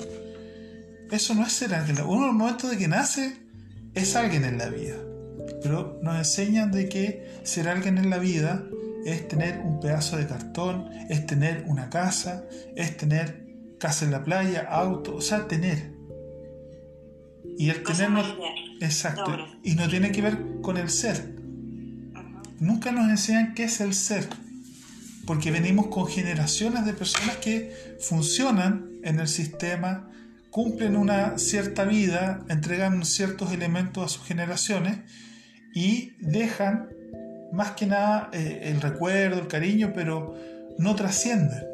Eso 1.11 1.35
no 1.35 1.45
es 1.47 1.53
ser 1.53 1.75
alguien. 1.75 2.01
Uno 2.01 2.25
en 2.25 2.31
el 2.31 2.37
momento 2.37 2.69
de 2.69 2.77
que 2.79 2.89
nace 2.89 3.37
es 3.95 4.17
alguien 4.17 4.45
en 4.45 4.59
la 4.59 4.69
vida. 4.69 4.97
Pero 5.63 5.99
nos 6.03 6.17
enseñan 6.17 6.71
de 6.73 6.89
que 6.89 7.41
ser 7.43 7.69
alguien 7.69 7.99
en 7.99 8.11
la 8.11 8.19
vida 8.19 8.65
es 9.05 9.29
tener 9.29 9.61
un 9.61 9.81
pedazo 9.81 10.17
de 10.17 10.27
cartón, 10.27 10.89
es 11.11 11.27
tener 11.27 11.65
una 11.67 11.91
casa, 11.91 12.45
es 12.75 12.97
tener 12.97 13.45
casa 13.79 14.05
en 14.07 14.13
la 14.13 14.25
playa, 14.25 14.67
auto, 14.71 15.15
o 15.17 15.21
sea, 15.21 15.47
tener. 15.47 15.93
Y 17.59 17.69
el 17.71 17.83
tener 17.83 18.11
no, 18.11 18.23
exacto, 18.81 19.37
y 19.63 19.75
no 19.75 19.89
tiene 19.89 20.11
que 20.11 20.23
ver 20.23 20.39
con 20.63 20.77
el 20.79 20.89
ser. 20.89 21.35
Nunca 22.59 22.93
nos 22.93 23.11
enseñan 23.11 23.55
qué 23.55 23.65
es 23.65 23.81
el 23.81 23.95
ser, 23.95 24.27
porque 25.27 25.51
venimos 25.51 25.87
con 25.87 26.07
generaciones 26.07 26.85
de 26.85 26.93
personas 26.93 27.37
que 27.39 27.73
funcionan 28.01 28.91
en 29.03 29.21
el 29.21 29.29
sistema, 29.29 30.11
cumplen 30.51 30.97
una 30.97 31.39
cierta 31.39 31.85
vida, 31.85 32.45
entregan 32.49 33.05
ciertos 33.05 33.53
elementos 33.53 34.05
a 34.05 34.09
sus 34.09 34.27
generaciones 34.27 34.99
y 35.75 36.13
dejan 36.21 36.89
más 37.53 37.73
que 37.73 37.87
nada 37.87 38.31
eh, 38.33 38.63
el 38.65 38.81
recuerdo, 38.81 39.41
el 39.41 39.49
cariño, 39.49 39.93
pero 39.95 40.35
no 40.79 40.95
trascienden. 40.95 41.65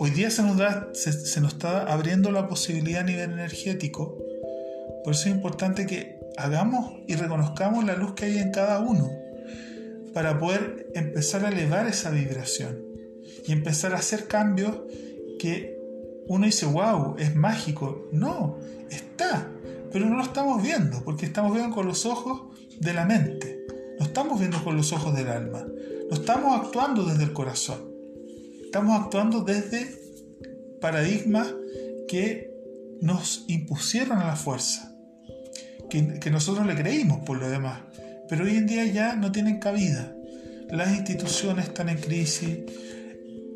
Hoy 0.00 0.10
día 0.10 0.30
se 0.30 0.42
nos, 0.42 0.56
da, 0.56 0.88
se, 0.92 1.12
se 1.12 1.40
nos 1.40 1.54
está 1.54 1.82
abriendo 1.82 2.30
la 2.30 2.48
posibilidad 2.48 3.02
a 3.02 3.04
nivel 3.04 3.32
energético, 3.32 4.16
por 5.04 5.14
eso 5.14 5.28
es 5.28 5.34
importante 5.34 5.86
que 5.86 6.18
hagamos 6.36 6.92
y 7.06 7.16
reconozcamos 7.16 7.84
la 7.84 7.94
luz 7.94 8.14
que 8.14 8.26
hay 8.26 8.38
en 8.38 8.52
cada 8.52 8.78
uno 8.80 9.27
para 10.14 10.38
poder 10.38 10.90
empezar 10.94 11.44
a 11.44 11.48
elevar 11.48 11.86
esa 11.86 12.10
vibración 12.10 12.78
y 13.46 13.52
empezar 13.52 13.94
a 13.94 13.98
hacer 13.98 14.26
cambios 14.26 14.76
que 15.38 15.78
uno 16.28 16.46
dice, 16.46 16.66
wow, 16.66 17.16
es 17.18 17.34
mágico. 17.34 18.08
No, 18.12 18.58
está, 18.90 19.50
pero 19.92 20.06
no 20.06 20.16
lo 20.16 20.22
estamos 20.22 20.62
viendo 20.62 21.02
porque 21.04 21.26
estamos 21.26 21.54
viendo 21.54 21.74
con 21.74 21.86
los 21.86 22.06
ojos 22.06 22.56
de 22.78 22.92
la 22.92 23.04
mente, 23.06 23.66
no 23.98 24.06
estamos 24.06 24.38
viendo 24.38 24.62
con 24.62 24.76
los 24.76 24.92
ojos 24.92 25.16
del 25.16 25.28
alma, 25.28 25.66
no 26.08 26.14
estamos 26.14 26.60
actuando 26.60 27.04
desde 27.04 27.24
el 27.24 27.32
corazón, 27.32 27.90
estamos 28.64 29.00
actuando 29.00 29.40
desde 29.40 29.98
paradigmas 30.80 31.52
que 32.06 32.50
nos 33.00 33.44
impusieron 33.48 34.18
a 34.18 34.26
la 34.26 34.36
fuerza, 34.36 34.94
que, 35.90 36.20
que 36.20 36.30
nosotros 36.30 36.66
le 36.66 36.76
creímos 36.76 37.24
por 37.24 37.38
lo 37.38 37.48
demás, 37.48 37.80
pero 38.28 38.44
hoy 38.44 38.56
en 38.56 38.66
día 38.66 38.84
ya 38.86 39.16
no 39.16 39.32
tienen 39.32 39.58
cabida. 39.58 40.14
Las 40.70 40.94
instituciones 40.96 41.68
están 41.68 41.88
en 41.88 41.98
crisis, 41.98 42.58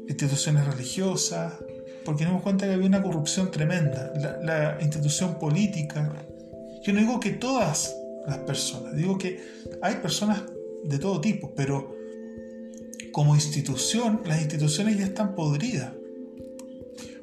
instituciones 0.08 0.66
religiosas, 0.66 1.54
porque 2.04 2.24
nos 2.24 2.32
dimos 2.32 2.42
cuenta 2.42 2.66
que 2.66 2.72
había 2.72 2.86
una 2.86 3.02
corrupción 3.02 3.50
tremenda. 3.50 4.12
La, 4.16 4.38
la 4.42 4.82
institución 4.82 5.38
política, 5.38 6.12
yo 6.82 6.92
no 6.92 7.00
digo 7.00 7.20
que 7.20 7.30
todas 7.30 7.94
las 8.26 8.38
personas, 8.38 8.96
digo 8.96 9.18
que 9.18 9.40
hay 9.82 9.96
personas 9.96 10.42
de 10.84 10.98
todo 10.98 11.20
tipo, 11.20 11.52
pero 11.54 11.94
como 13.12 13.34
institución, 13.34 14.22
las 14.24 14.40
instituciones 14.40 14.98
ya 14.98 15.04
están 15.04 15.34
podridas. 15.34 15.92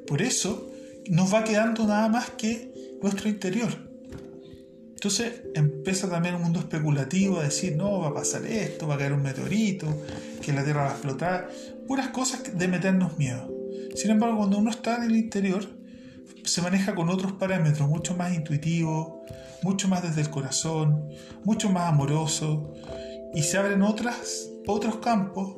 Por 0.07 0.21
eso 0.21 0.69
nos 1.09 1.33
va 1.33 1.43
quedando 1.43 1.85
nada 1.85 2.07
más 2.09 2.29
que 2.31 2.97
nuestro 3.01 3.29
interior. 3.29 3.88
Entonces 4.99 5.43
empieza 5.55 6.09
también 6.09 6.35
un 6.35 6.41
mundo 6.41 6.59
especulativo 6.59 7.39
a 7.39 7.43
decir, 7.43 7.77
no, 7.77 8.01
va 8.01 8.09
a 8.09 8.13
pasar 8.13 8.45
esto, 8.45 8.85
va 8.85 8.95
a 8.95 8.97
caer 8.97 9.13
un 9.13 9.21
meteorito, 9.21 9.87
que 10.41 10.51
la 10.51 10.61
Tierra 10.61 10.81
va 10.83 10.89
a 10.89 10.91
explotar, 10.91 11.49
puras 11.87 12.09
cosas 12.09 12.41
de 12.53 12.67
meternos 12.67 13.17
miedo. 13.17 13.49
Sin 13.95 14.11
embargo, 14.11 14.39
cuando 14.39 14.57
uno 14.57 14.69
está 14.69 14.97
en 14.97 15.03
el 15.03 15.15
interior, 15.15 15.63
se 16.43 16.61
maneja 16.61 16.95
con 16.95 17.07
otros 17.07 17.31
parámetros, 17.31 17.87
mucho 17.87 18.13
más 18.17 18.35
intuitivos, 18.35 19.21
mucho 19.61 19.87
más 19.87 20.03
desde 20.03 20.19
el 20.19 20.29
corazón, 20.29 21.07
mucho 21.45 21.69
más 21.69 21.87
amoroso, 21.87 22.73
y 23.33 23.43
se 23.43 23.57
abren 23.57 23.83
otras, 23.83 24.49
otros 24.67 24.97
campos 24.97 25.55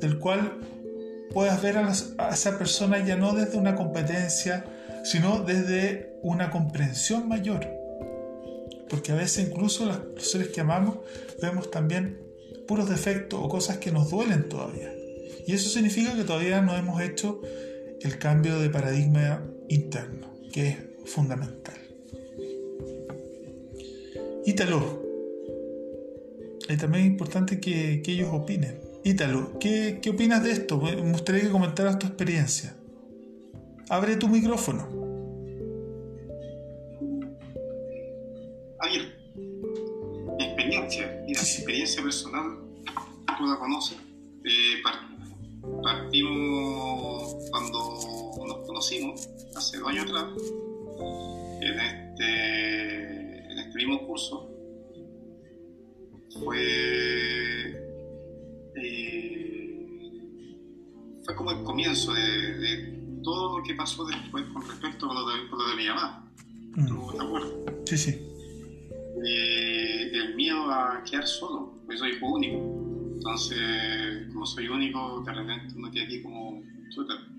del 0.00 0.20
cual 0.20 0.60
puedas 1.32 1.60
ver 1.60 1.78
a 1.78 2.28
esa 2.30 2.58
persona 2.58 3.04
ya 3.04 3.16
no 3.16 3.34
desde 3.34 3.58
una 3.58 3.74
competencia, 3.74 4.64
sino 5.02 5.40
desde 5.40 6.16
una 6.22 6.52
comprensión 6.52 7.26
mayor. 7.26 7.83
Porque 8.94 9.10
a 9.10 9.16
veces 9.16 9.48
incluso 9.48 9.86
los 9.86 10.30
seres 10.30 10.50
que 10.50 10.60
amamos 10.60 10.98
vemos 11.42 11.68
también 11.68 12.16
puros 12.68 12.88
defectos 12.88 13.40
o 13.42 13.48
cosas 13.48 13.78
que 13.78 13.90
nos 13.90 14.08
duelen 14.08 14.48
todavía. 14.48 14.94
Y 15.48 15.52
eso 15.52 15.68
significa 15.68 16.14
que 16.14 16.22
todavía 16.22 16.60
no 16.60 16.76
hemos 16.76 17.02
hecho 17.02 17.40
el 18.00 18.18
cambio 18.18 18.60
de 18.60 18.70
paradigma 18.70 19.44
interno, 19.68 20.32
que 20.52 20.68
es 20.68 20.76
fundamental. 21.06 21.74
Ítalo. 24.46 25.02
Y 26.68 26.76
también 26.76 27.06
importante 27.06 27.58
que, 27.58 28.00
ellos 28.06 28.28
opinen. 28.30 28.78
Ítalo, 29.02 29.58
¿qué, 29.58 29.98
¿qué 30.00 30.10
opinas 30.10 30.44
de 30.44 30.52
esto? 30.52 30.80
Me 30.80 31.10
gustaría 31.10 31.42
que 31.42 31.50
comentaras 31.50 31.98
tu 31.98 32.06
experiencia. 32.06 32.76
Abre 33.88 34.14
tu 34.14 34.28
micrófono. 34.28 35.03
Experiencia, 41.58 42.02
personal, 42.02 42.58
tú 43.38 43.46
la 43.46 43.58
conoces. 43.58 43.98
Eh, 44.44 44.82
partimos 45.82 47.36
cuando 47.50 48.34
nos 48.46 48.66
conocimos, 48.66 49.28
hace 49.56 49.78
dos 49.78 49.88
años 49.88 50.04
atrás, 50.10 50.26
en 51.60 51.80
este, 51.80 53.52
en 53.52 53.58
este 53.58 53.78
mismo 53.78 54.06
curso. 54.06 54.50
Fue, 56.42 57.70
eh, 58.76 59.76
fue 61.24 61.36
como 61.36 61.52
el 61.52 61.62
comienzo 61.62 62.12
de, 62.12 62.92
todo 63.22 63.58
lo 63.58 63.64
que 63.64 63.74
pasó 63.74 64.04
después 64.04 64.44
con 64.52 64.68
respecto 64.68 65.10
a 65.10 65.14
lo 65.14 65.26
de, 65.26 65.44
lo 65.44 65.68
de 65.68 65.76
mi 65.76 65.86
mamá. 65.86 66.30
Mm. 66.76 67.16
te 67.16 67.22
acuerdas? 67.22 67.52
Sí, 67.86 67.96
sí. 67.96 68.33
El 69.26 70.34
miedo 70.34 70.70
a 70.70 71.02
quedar 71.04 71.26
solo, 71.26 71.78
porque 71.86 71.98
soy 71.98 72.18
único 72.20 72.84
entonces, 73.24 74.28
como 74.34 74.44
soy 74.44 74.68
único, 74.68 75.22
de 75.24 75.32
repente 75.32 75.72
uno 75.74 75.90
queda 75.90 76.04
aquí 76.04 76.22
como, 76.22 76.62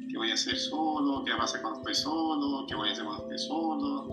¿qué 0.09 0.17
voy 0.17 0.31
a 0.31 0.33
hacer 0.33 0.57
solo? 0.57 1.23
¿Qué 1.23 1.29
va 1.29 1.37
a 1.37 1.41
pasar 1.41 1.61
cuando 1.61 1.79
estoy 1.79 1.93
solo? 1.93 2.65
¿Qué 2.67 2.73
voy 2.73 2.89
a 2.89 2.93
hacer 2.93 3.05
cuando 3.05 3.29
estoy 3.29 3.47
solo? 3.47 4.09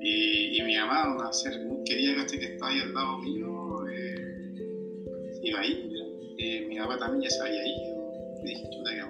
Y, 0.00 0.62
mi 0.62 0.76
mamá, 0.76 1.12
una 1.12 1.32
ser 1.32 1.60
muy 1.64 1.82
querida 1.82 2.24
que 2.24 2.36
estaba 2.36 2.70
ahí 2.70 2.78
al 2.78 2.94
lado 2.94 3.18
mío, 3.18 3.84
eh, 3.90 4.54
iba 5.42 5.58
ahí. 5.58 5.92
Eh, 6.38 6.66
mi 6.68 6.78
papá 6.78 6.98
también 6.98 7.24
ya 7.24 7.30
se 7.30 7.42
había 7.42 7.66
ido. 7.66 8.12
Y 8.44 8.46
dije, 8.46 8.70
chuta, 8.70 8.90
¿qué 8.92 9.02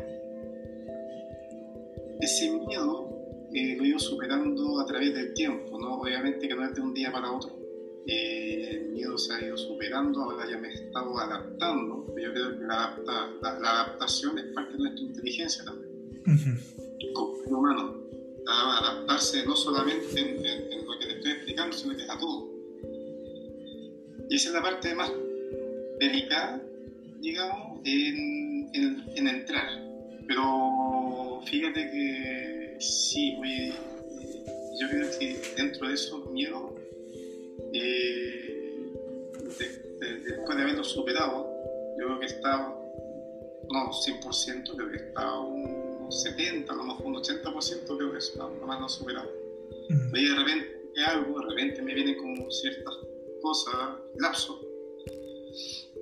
Ese 2.24 2.52
miedo 2.52 3.06
eh, 3.52 3.76
lo 3.76 3.84
he 3.84 3.88
ido 3.88 3.98
superando 3.98 4.80
a 4.80 4.86
través 4.86 5.12
del 5.12 5.34
tiempo, 5.34 5.78
¿no? 5.78 6.00
Obviamente 6.00 6.48
que 6.48 6.54
no 6.54 6.64
es 6.64 6.74
de 6.74 6.80
un 6.80 6.94
día 6.94 7.12
para 7.12 7.30
otro 7.30 7.61
eh, 8.06 8.68
el 8.70 8.90
miedo 8.90 9.16
se 9.16 9.34
ha 9.34 9.44
ido 9.44 9.56
superando, 9.56 10.22
ahora 10.22 10.48
ya 10.48 10.58
me 10.58 10.68
he 10.68 10.72
estado 10.72 11.18
adaptando. 11.18 12.06
Yo 12.08 12.32
creo 12.32 12.58
que 12.58 12.64
la, 12.64 12.96
adaptación 13.42 14.38
es 14.38 14.46
parte 14.52 14.72
de 14.72 14.78
nuestra 14.78 15.04
inteligencia 15.04 15.64
también. 15.64 15.92
Como 17.14 17.58
humano, 17.58 18.02
adaptarse 18.46 19.46
no 19.46 19.56
solamente 19.56 20.20
en, 20.20 20.86
lo 20.86 20.98
que 20.98 21.06
te 21.06 21.12
estoy 21.14 21.32
explicando, 21.32 21.76
sino 21.76 21.96
que 21.96 22.02
es 22.02 22.10
a 22.10 22.18
todo. 22.18 22.50
Y 24.28 24.36
esa 24.36 24.48
es 24.48 24.54
la 24.54 24.62
parte 24.62 24.94
más 24.94 25.12
delicada, 26.00 26.62
digamos, 27.20 27.80
en, 27.84 28.70
en 28.72 29.28
entrar. 29.28 29.68
Pero 30.26 31.40
fíjate 31.44 31.90
que 31.90 32.76
sí, 32.80 33.36
yo 34.80 34.88
creo 34.88 35.18
que 35.18 35.40
dentro 35.56 35.88
de 35.88 35.94
esos 35.94 36.30
miedos 36.30 36.71
eh, 37.72 38.92
después 40.24 40.56
de 40.56 40.62
haberlo 40.62 40.84
superado, 40.84 41.48
yo 41.98 42.06
creo 42.06 42.20
que 42.20 42.26
está, 42.26 42.58
no 43.70 43.90
100%, 43.90 44.76
creo 44.76 44.90
que 44.90 44.96
está 44.96 45.38
un 45.38 46.10
70, 46.10 46.72
a 46.72 46.76
lo 46.76 46.84
mejor 46.84 47.06
un 47.06 47.14
80%, 47.16 47.96
creo 47.96 48.12
que 48.12 48.18
es 48.18 48.34
lo 48.36 48.66
más 48.66 48.80
no 48.80 48.88
superado. 48.88 49.30
Y 50.14 50.28
de 50.28 50.34
repente 50.34 50.82
algo, 51.06 51.40
de 51.40 51.46
repente 51.48 51.82
me 51.82 51.94
vienen 51.94 52.16
como 52.16 52.50
ciertas 52.50 52.94
cosas, 53.40 53.98
lapsos, 54.18 54.60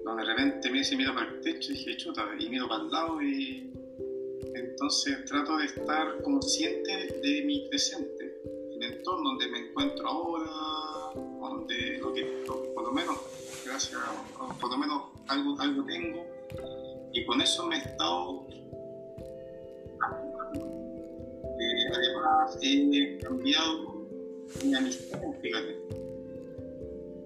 donde 0.04 0.22
de 0.22 0.28
repente 0.28 0.70
me 0.70 0.78
dice 0.78 0.96
miro 0.96 1.14
para 1.14 1.30
el 1.30 1.40
techo 1.40 1.72
y 1.72 1.76
dije 1.76 1.96
chuta, 1.96 2.28
y 2.38 2.48
miro 2.48 2.68
para 2.68 2.82
el 2.82 2.90
lado 2.90 3.22
y 3.22 3.72
entonces 4.54 5.24
trato 5.26 5.56
de 5.58 5.66
estar 5.66 6.22
consciente 6.22 7.20
de 7.22 7.42
mi 7.42 7.68
presente, 7.68 8.29
entorno 8.82 9.30
donde 9.30 9.48
me 9.48 9.58
encuentro 9.58 10.08
ahora, 10.08 10.50
donde 11.14 11.98
lo 11.98 12.12
que 12.12 12.24
por 12.74 12.84
lo 12.84 12.92
menos, 12.92 13.16
gracias, 13.64 14.00
por 14.60 14.70
lo 14.70 14.78
menos 14.78 15.02
algo, 15.28 15.54
algo 15.60 15.84
tengo, 15.84 16.24
y 17.12 17.24
con 17.24 17.40
eso 17.40 17.66
me 17.66 17.76
he 17.76 17.78
estado 17.78 18.46
eh, 21.60 21.90
además 21.94 22.58
he 22.62 23.18
cambiado 23.18 24.00
mi 24.64 24.74
amistad, 24.74 25.20
fíjate. 25.40 25.76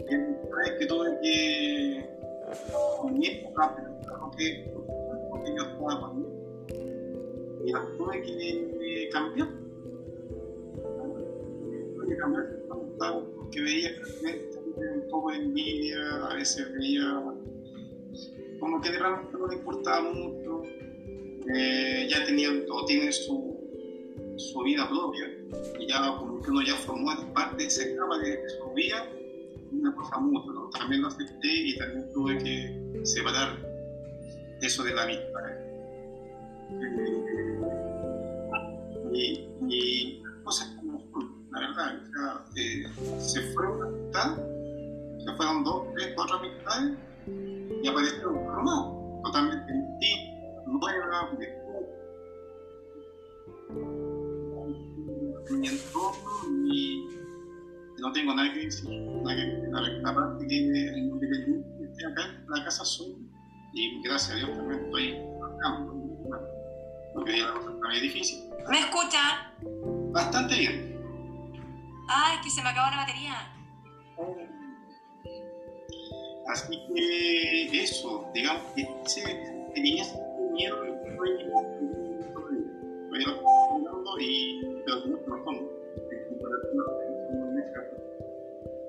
Es 0.07 0.73
que 0.79 0.87
tuve 0.87 1.19
que 1.23 2.11
unir 3.03 3.47
rápido, 3.57 3.91
porque, 4.21 4.71
porque 5.31 5.55
yo 5.57 5.63
estaba 5.63 6.01
conmigo. 6.01 6.31
Y 7.65 7.73
las 7.73 7.97
tuve 7.97 8.23
que 8.23 9.09
cambiar. 9.13 9.64
Que 12.07 12.17
cambiar 12.17 12.65
que 13.51 13.63
veía 13.63 13.91
un 14.95 15.09
poco 15.11 15.31
de 15.31 15.39
envidia, 15.39 15.97
a 16.31 16.35
veces 16.35 16.73
veía 16.75 17.23
como 18.59 18.81
que 18.81 18.91
realmente 18.91 19.37
no 19.39 19.47
le 19.47 19.57
importaba 19.57 20.11
mucho, 20.13 20.63
eh, 21.55 22.09
ya 22.11 22.25
tenían 22.25 22.65
o 22.71 22.85
tienen 22.85 23.13
su, 23.13 23.57
su 24.37 24.63
vida 24.63 24.89
propia 24.89 25.31
y 25.79 25.87
ya 25.87 26.17
como 26.19 26.41
que 26.41 26.51
uno 26.51 26.63
ya 26.63 26.75
formó 26.75 27.11
parte, 27.33 27.69
se 27.69 27.93
escapa 27.93 28.19
de, 28.19 28.31
de 28.31 28.49
su 28.51 28.73
vida, 28.75 29.07
una 29.73 29.95
cosa 29.95 30.19
mucho, 30.19 30.53
¿no? 30.53 30.71
también 30.71 31.03
lo 31.03 31.09
acepté 31.09 31.49
y 31.49 31.77
también 31.77 32.13
tuve 32.13 32.39
que 32.39 33.01
separar 33.05 33.59
eso 34.61 34.83
de 34.83 34.95
la 34.95 35.03
amistad. 35.03 35.51
Eh, 36.71 37.25
y, 39.13 39.49
y 39.69 40.23
cosas 40.43 40.74
la 41.55 41.61
verdad. 41.61 41.97
O 42.03 42.07
sea, 42.13 42.45
eh, 42.57 42.85
se 43.19 43.41
fue 43.53 43.67
una 43.67 43.87
amistad, 43.87 44.37
se 45.25 45.37
fueron 45.37 45.65
dos, 45.65 45.87
tres, 45.95 46.13
cuatro 46.15 46.39
amistades 46.39 46.99
y 47.83 47.89
apareció 47.89 48.31
otro 48.31 48.63
no, 48.63 49.21
totalmente 49.25 49.73
distinto, 49.73 50.63
nueva, 50.67 51.31
mi 55.51 55.69
entorno 55.69 56.73
y 56.73 57.09
no 57.99 58.13
tengo 58.13 58.35
nada 58.35 58.53
que 58.53 58.61
decir. 58.61 58.91
Nada 58.91 59.37
que, 59.37 60.03
la, 60.03 60.15
parte 60.15 60.47
que 60.47 60.57
estoy 60.57 62.13
acá 62.13 62.23
en 62.25 62.51
la 62.51 62.65
casa 62.65 62.85
soy 62.85 63.17
y 63.75 64.03
gracias 64.03 64.33
a 64.33 64.37
Dios 64.37 64.57
también 64.57 64.85
estoy 64.85 65.17
trabajando. 65.39 65.95
Porque 67.15 67.43
la 67.43 67.53
cosa 67.53 67.71
está 67.71 67.89
muy 67.89 68.01
difícil. 68.01 68.51
¿Me 68.69 68.81
escucha? 68.81 69.53
Bastante 70.13 70.59
bien. 70.59 70.93
Ay, 72.09 72.39
que 72.43 72.51
se 72.51 72.63
me 72.63 72.69
acabó 72.69 72.91
la 72.91 72.99
batería. 72.99 73.53
Así 76.49 76.79
que 76.95 77.83
eso, 77.83 78.31
digamos 78.35 78.63
que 78.75 78.85
tenía 79.75 80.03
ese 80.03 80.19
miedo 80.53 80.85
y 80.87 80.95
y 84.21 84.61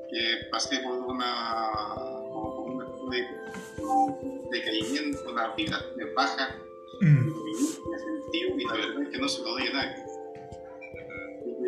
que 0.10 0.48
pasé 0.52 0.80
por 0.80 0.94
una 0.94 1.96
como 2.32 2.56
por 2.56 2.70
un 2.70 3.10
de, 3.10 3.22
de 4.52 4.64
caimiento, 4.64 5.32
una 5.32 5.56
vida 5.56 5.82
de 5.96 6.14
baja 6.14 6.56
mm. 7.02 7.06
en 7.06 8.00
sentido 8.00 8.58
y 8.58 8.66
la 8.66 8.74
verdad 8.74 9.02
es 9.04 9.10
que 9.10 9.18
no 9.18 9.28
se 9.28 9.42
lo 9.42 9.50
doy 9.52 9.68
a 9.68 9.74
nadie 9.74 10.15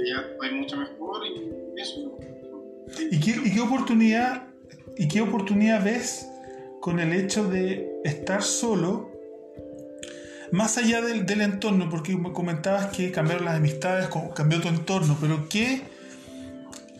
ya 0.06 0.22
estoy 0.32 0.52
mucho 0.52 0.78
mejor 0.78 1.26
y 1.26 1.82
eso. 1.82 2.18
¿Y 3.12 3.20
qué, 3.20 3.36
y 3.44 3.54
qué 3.54 3.60
oportunidad 3.60 4.48
y 4.98 5.08
qué 5.08 5.22
oportunidad 5.22 5.84
ves 5.84 6.28
con 6.82 7.00
el 7.00 7.14
hecho 7.14 7.48
de 7.48 8.02
estar 8.04 8.42
solo 8.44 9.12
más 10.52 10.78
allá 10.78 11.02
del, 11.02 11.26
del, 11.26 11.42
entorno, 11.42 11.90
porque 11.90 12.18
comentabas 12.34 12.96
que 12.96 13.12
cambiaron 13.12 13.46
las 13.46 13.56
amistades, 13.56 14.08
cambió 14.34 14.62
tu 14.62 14.70
entorno, 14.70 15.18
pero 15.20 15.50
¿qué 15.50 15.82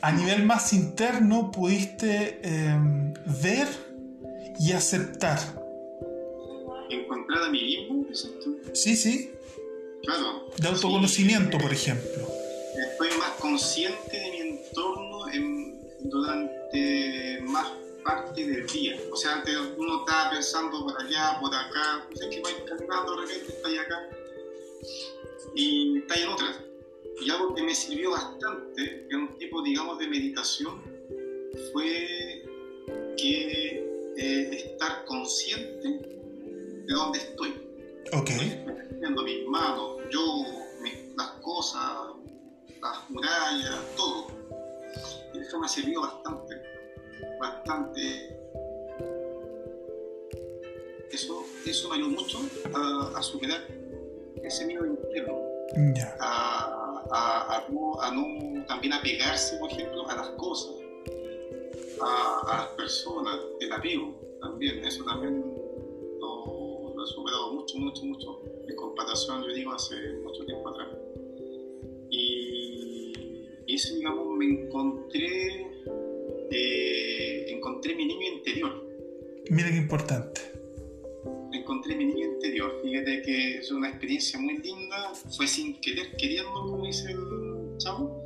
a 0.02 0.12
nivel 0.12 0.44
más 0.44 0.74
interno 0.74 1.50
pudiste 1.50 2.40
em, 2.44 3.14
ver 3.42 3.68
y 4.60 4.74
aceptar? 4.74 5.40
Encontrar 6.90 7.44
a 7.44 7.50
mí 7.50 7.62
mismo, 7.62 8.06
Sí, 8.74 8.96
sí. 8.96 9.32
Claro. 10.04 10.50
De 10.58 10.68
autoconocimiento, 10.68 11.58
por 11.58 11.72
ejemplo 11.72 12.28
estoy 12.82 13.10
más 13.18 13.32
consciente 13.40 14.18
de 14.18 14.32
mi 14.32 14.40
entorno 14.42 15.26
durante 16.02 17.42
más 17.42 17.72
parte 18.04 18.46
del 18.46 18.68
día. 18.68 18.98
O 19.12 19.16
sea, 19.16 19.36
antes 19.36 19.56
uno 19.78 20.00
estaba 20.00 20.32
pensando 20.32 20.86
por 20.86 21.02
allá, 21.02 21.38
por 21.40 21.54
acá, 21.54 22.08
no 22.10 22.16
sé 22.16 22.30
qué 22.30 22.42
va 22.42 22.50
caminando, 22.66 23.16
de 23.16 23.22
repente 23.22 23.54
está 23.54 23.68
ahí 23.68 23.78
acá 23.78 24.10
y 25.56 25.98
está 26.00 26.16
en 26.16 26.30
otra. 26.30 26.48
Y 27.20 27.30
algo 27.32 27.56
que 27.56 27.64
me 27.64 27.74
sirvió 27.74 28.12
bastante, 28.12 29.08
que 29.10 29.16
un 29.16 29.38
tipo, 29.38 29.62
digamos, 29.64 29.98
de 29.98 30.08
meditación, 30.08 30.82
fue 31.74 32.44
que 33.18 33.84
eh, 34.18 34.50
estar 34.52 35.04
consciente 35.06 35.90
de 35.90 36.94
dónde 36.94 37.20
estoy. 37.20 37.50
Ok. 38.14 38.30
Viendo 39.00 39.24
mis 39.24 39.48
manos, 39.48 40.02
yo, 40.12 40.46
las 41.18 41.30
cosas, 41.42 41.82
las 42.82 43.10
murallas, 43.10 43.96
todo. 43.96 44.28
Y 45.34 45.40
eso 45.40 45.60
me 45.60 45.66
ha 45.66 45.70
servido 45.70 46.02
bastante, 46.02 46.56
bastante. 47.40 48.40
Eso, 51.12 51.46
eso 51.66 51.90
me 51.90 51.96
ayudó 51.96 52.10
mucho 52.10 52.40
a, 53.16 53.22
superar 53.22 53.62
ese 54.44 54.66
miedo 54.66 54.86
interno. 54.86 55.48
A, 56.20 57.04
a, 57.12 57.58
a, 57.58 57.70
no, 57.70 58.00
a 58.00 58.12
no 58.12 58.66
también 58.68 58.94
apegarse, 58.94 59.58
por 59.58 59.72
ejemplo, 59.72 60.08
a 60.10 60.16
las 60.16 60.30
cosas, 60.32 60.74
a, 62.02 62.42
a 62.48 62.58
las 62.58 62.68
personas, 62.70 63.36
el 63.60 63.72
apego 63.72 64.16
también, 64.42 64.84
eso 64.86 65.04
también 65.04 65.42
lo, 66.20 66.94
lo, 66.96 67.04
he 67.04 67.08
superado 67.08 67.54
mucho, 67.54 67.78
mucho, 67.78 68.04
mucho, 68.04 68.42
en 68.68 68.76
comparación, 68.76 69.44
yo 69.44 69.54
digo, 69.54 69.74
hace 69.74 69.96
mucho 70.24 70.46
tiempo 70.46 70.70
atrás. 70.70 71.07
Eso, 73.78 73.94
digamos, 73.94 74.36
me 74.36 74.46
encontré, 74.46 75.68
eh, 76.50 77.46
encontré 77.50 77.94
mi 77.94 78.08
niño 78.08 78.28
interior. 78.38 78.72
Mira 79.52 79.70
qué 79.70 79.78
importante. 79.78 80.42
Encontré 81.54 81.96
mi 81.96 82.06
niño 82.06 82.26
interior. 82.26 82.80
Fíjate 82.82 83.22
que 83.22 83.60
es 83.60 83.70
una 83.72 83.90
experiencia 83.90 84.40
muy 84.40 84.58
linda. 84.58 85.14
Fue 85.14 85.46
sin 85.46 85.80
querer, 85.80 86.18
queriendo, 86.18 86.54
como 86.54 86.88
dice 86.88 87.12
el 87.12 87.78
chavo. 87.78 88.24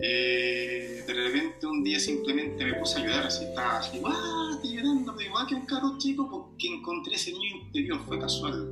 Eh, 0.00 1.04
de 1.06 1.14
repente 1.14 1.68
un 1.68 1.84
día 1.84 2.00
simplemente 2.00 2.64
me 2.64 2.74
puse 2.74 2.98
a 2.98 3.04
llorar, 3.04 3.26
así 3.26 3.44
estaba 3.44 3.78
así, 3.78 4.00
¡ah! 4.04 4.50
Estoy 4.54 4.78
llorando, 4.78 5.14
pero 5.14 5.28
igual 5.28 5.46
que 5.46 5.54
un 5.54 5.66
carro 5.66 5.96
chico 5.98 6.28
porque 6.28 6.74
encontré 6.74 7.14
ese 7.14 7.32
niño 7.32 7.66
interior, 7.66 8.00
fue 8.04 8.18
casual. 8.18 8.66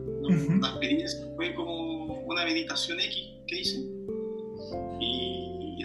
La 0.60 0.70
experiencia 0.70 1.20
fue 1.36 1.54
como 1.54 2.14
una 2.24 2.44
meditación 2.44 2.98
X 2.98 3.16
que 3.46 3.60
hice 3.60 3.98
y, 5.00 5.27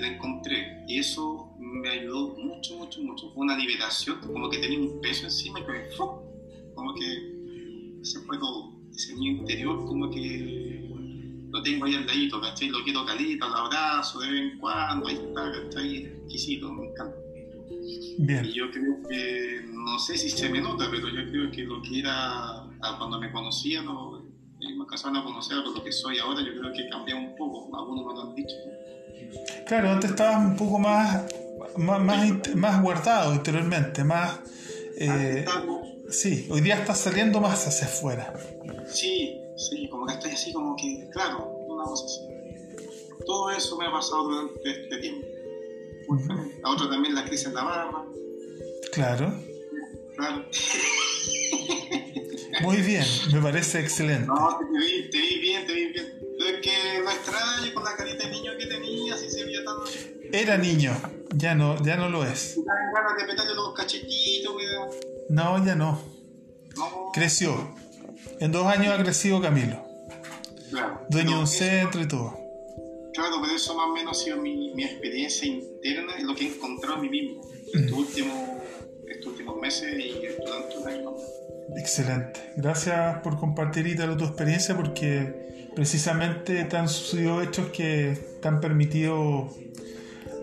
la 0.04 0.14
encontré. 0.14 0.84
Y 0.88 1.00
eso 1.00 1.56
me 1.58 1.90
ayudó 1.90 2.36
mucho, 2.38 2.78
mucho, 2.78 3.02
mucho. 3.02 3.32
Fue 3.34 3.44
una 3.44 3.58
liberación, 3.58 4.20
como 4.22 4.50
que 4.50 4.60
tenía 4.60 4.80
un 4.80 5.02
peso 5.02 5.26
encima 5.26 5.60
y 5.60 5.64
como 6.76 6.94
que 6.96 8.00
se 8.04 8.20
fue 8.22 8.38
todo. 8.38 8.74
Ese 8.94 9.16
niño 9.16 9.42
interior, 9.42 9.86
como 9.86 10.10
que 10.12 10.88
lo 11.50 11.62
tengo 11.64 11.86
ahí 11.86 11.96
al 11.96 12.06
ladito, 12.06 12.40
¿cachai? 12.42 12.70
Lo 12.70 12.84
quiero 12.84 13.06
calita, 13.06 13.48
lo 13.48 13.56
abrazo 13.56 14.20
de 14.20 14.32
vez 14.32 14.42
en 14.42 14.60
cuando, 14.60 15.08
ahí 15.08 15.16
está, 15.16 15.52
¿cachai? 15.52 16.06
Exquisito, 16.06 16.72
me 16.72 16.90
encanta. 16.90 17.16
Bien. 18.20 18.46
Y 18.46 18.54
yo 18.54 18.70
creo 18.72 19.02
que, 19.08 19.66
no 19.72 19.98
sé 20.00 20.18
si 20.18 20.30
se 20.30 20.50
me 20.50 20.62
nota, 20.62 20.88
pero 20.92 21.10
yo 21.10 21.30
creo 21.30 21.52
que 21.52 21.64
lo 21.64 21.82
que 21.82 22.00
era 22.00 22.68
cuando 22.98 23.20
me 23.20 23.32
conocía, 23.32 23.82
no, 23.82 24.24
me 24.60 24.82
alcanzaban 24.82 25.18
a 25.18 25.24
conocer 25.24 25.64
por 25.64 25.76
lo 25.76 25.84
que 25.84 25.92
soy 25.92 26.20
ahora, 26.20 26.42
yo 26.42 26.60
creo 26.60 26.72
que 26.74 26.90
cambié 26.90 27.16
un 27.16 27.36
poco, 27.36 27.76
algunos 27.76 28.06
me 28.06 28.14
lo 28.14 28.22
han 28.22 28.36
dicho. 28.36 28.56
Claro, 29.66 29.92
antes 29.92 30.12
estabas 30.12 30.38
un 30.38 30.56
poco 30.56 30.80
más, 30.80 31.24
más, 31.78 32.02
más, 32.02 32.56
más 32.56 32.82
guardado 32.82 33.34
interiormente, 33.34 34.04
más... 34.04 34.40
Eh, 34.98 35.46
sí, 36.10 36.48
hoy 36.50 36.62
día 36.62 36.76
estás 36.76 37.00
saliendo 37.00 37.42
más 37.42 37.68
hacia 37.68 37.88
afuera. 37.88 38.34
Sí, 38.88 39.40
Sí, 39.56 39.88
como 39.90 40.06
que 40.06 40.14
estoy 40.14 40.32
así, 40.32 40.52
como 40.52 40.76
que, 40.76 41.08
claro, 41.12 41.46
una 41.68 41.84
cosa 41.84 42.06
así. 42.06 42.22
Todo 43.26 43.52
eso 43.52 43.78
me 43.78 43.88
ha 43.88 43.92
pasado 43.92 44.24
durante 44.24 44.84
este 44.84 44.98
tiempo. 44.98 45.28
Muy 46.10 46.24
feliz. 46.24 46.56
A 46.64 46.72
otro 46.72 46.90
también 46.90 47.16
la 47.16 47.24
crisis 47.24 47.48
en 47.48 47.54
la 47.54 47.64
barba. 47.64 48.06
Claro. 48.92 49.34
Claro. 50.16 50.46
Muy 52.62 52.78
bien, 52.78 53.06
me 53.32 53.42
parece 53.42 53.80
excelente. 53.80 54.28
No, 54.28 54.58
te 54.60 54.66
vi, 54.78 55.10
te 55.10 55.18
vi 55.18 55.40
bien, 55.40 55.66
te 55.66 55.74
vi 55.74 55.86
bien. 55.88 56.20
Es 56.40 56.62
que 56.62 57.02
lo 57.04 57.10
extraño 57.10 57.74
con 57.74 57.84
la 57.84 57.96
carita 57.96 58.26
de 58.26 58.32
Era 60.34 60.58
niño, 60.58 60.92
ya 61.36 61.54
no, 61.54 61.80
ya 61.84 61.96
no 61.96 62.10
lo 62.10 62.26
es. 62.26 62.56
de 62.56 63.26
petarle 63.26 63.54
los 63.54 63.76
cachetitos, 63.76 64.56
No, 65.30 65.64
ya 65.64 65.76
no. 65.76 66.02
no. 66.76 67.12
Creció. 67.14 67.76
En 68.40 68.52
dos 68.52 68.66
años 68.66 69.00
ha 69.00 69.04
crecido 69.04 69.40
Camilo. 69.40 69.80
Claro. 70.72 71.06
Dueño 71.08 71.36
de 71.36 71.40
un 71.42 71.48
centro 71.48 72.02
y 72.02 72.08
todo. 72.08 72.36
Claro, 73.14 73.36
pero 73.44 73.56
eso 73.56 73.76
más 73.76 73.86
o 73.86 73.94
menos 73.94 74.20
ha 74.20 74.24
sido 74.24 74.38
mi, 74.38 74.74
mi 74.74 74.84
experiencia 74.84 75.48
interna 75.48 76.14
y 76.20 76.24
lo 76.24 76.34
que 76.34 76.46
he 76.46 76.56
encontrado 76.56 76.96
a 76.96 77.00
mí 77.00 77.10
mismo 77.10 77.42
estos, 77.72 77.92
mm. 77.92 78.00
últimos, 78.00 78.50
estos 79.08 79.28
últimos 79.28 79.62
meses 79.62 79.94
y 80.00 80.14
durante 80.44 80.78
un 80.80 80.88
año. 80.88 81.12
Excelente. 81.78 82.54
Gracias 82.58 83.20
por 83.20 83.40
compartir, 83.40 83.86
Ítalo, 83.86 84.18
tu 84.18 84.26
experiencia 84.26 84.76
porque 84.76 85.70
precisamente 85.76 86.64
te 86.64 86.76
han 86.76 86.90
sucedido 86.90 87.40
hechos 87.44 87.68
que 87.68 88.18
te 88.42 88.48
han 88.48 88.60
permitido 88.60 89.54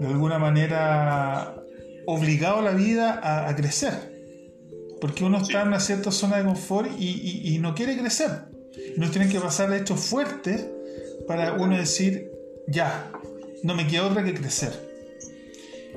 de 0.01 0.07
alguna 0.09 0.39
manera 0.39 1.55
obligado 2.07 2.59
a 2.59 2.63
la 2.63 2.73
vida 2.73 3.21
a, 3.23 3.49
a 3.49 3.55
crecer 3.55 4.11
porque 5.01 5.25
uno 5.25 5.39
está 5.39 5.63
en 5.63 5.69
una 5.69 5.81
cierta 5.81 6.11
zona 6.11 6.37
de 6.37 6.45
confort 6.45 6.91
y, 6.99 7.59
no 7.61 7.75
quiere 7.75 7.97
crecer. 7.97 8.31
Y 8.97 9.01
nos 9.01 9.11
tienen 9.11 9.31
que 9.31 9.41
pasar 9.41 9.73
hechos 9.73 10.01
fuertes 10.01 10.67
para 11.27 11.55
uno 11.55 11.77
decir, 11.77 12.31
ya, 12.69 13.11
no 13.63 13.75
me 13.75 13.87
queda 13.87 14.07
otra 14.07 14.23
que 14.23 14.35
crecer. 14.35 14.89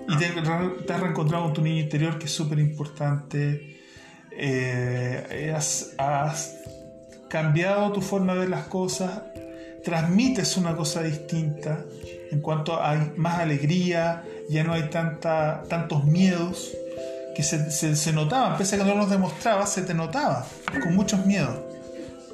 Y 0.08 0.18
te, 0.18 0.26
has 0.26 1.00
reencontrado 1.00 1.46
con 1.46 1.54
tu 1.54 1.62
niño 1.62 1.82
interior, 1.82 2.18
que 2.18 2.26
es 2.26 2.32
súper 2.32 2.60
importante. 2.60 3.78
Eh, 4.32 5.54
has, 5.56 5.94
has, 5.98 6.56
cambiado 7.30 7.92
tu 7.92 8.02
forma 8.02 8.34
de 8.34 8.40
ver 8.42 8.50
las 8.50 8.68
cosas, 8.68 9.24
transmites 9.84 10.56
una 10.56 10.76
cosa 10.76 11.02
distinta 11.02 11.84
en 12.34 12.42
cuanto 12.42 12.82
hay 12.82 13.14
más 13.16 13.40
alegría, 13.40 14.24
ya 14.50 14.64
no 14.64 14.74
hay 14.74 14.90
tanta, 14.90 15.64
tantos 15.70 16.04
miedos 16.06 16.72
que 17.36 17.44
se, 17.44 17.96
se, 17.96 18.12
notaba, 18.12 18.58
pese 18.58 18.76
a 18.76 18.80
que 18.80 18.86
no 18.86 18.96
los 18.96 19.10
demostraba, 19.10 19.68
se 19.68 19.84
te 19.84 19.94
notaba, 19.94 20.48
con 20.82 20.96
muchos 20.96 21.26
miedos, 21.28 21.56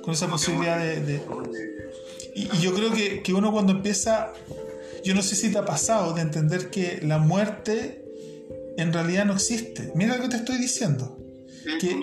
con 0.02 0.14
esa 0.14 0.28
posibilidad 0.28 0.80
de... 0.80 1.22
Y, 2.34 2.48
yo 2.60 2.74
creo 2.74 2.94
que, 2.94 3.22
que, 3.22 3.34
uno 3.34 3.52
cuando 3.52 3.74
empieza, 3.74 4.32
yo 5.04 5.14
no 5.16 5.22
sé 5.22 5.36
si 5.36 5.52
te 5.52 5.58
ha 5.58 5.66
pasado, 5.66 6.14
de 6.14 6.22
entender 6.22 6.70
que 6.70 7.02
la 7.04 7.18
muerte 7.18 8.06
en 8.78 8.94
realidad 8.94 9.26
no 9.26 9.34
existe. 9.34 9.92
Mira 9.96 10.16
lo 10.16 10.24
que 10.24 10.30
te 10.30 10.38
estoy 10.38 10.58
diciendo, 10.58 11.18
que 11.82 12.00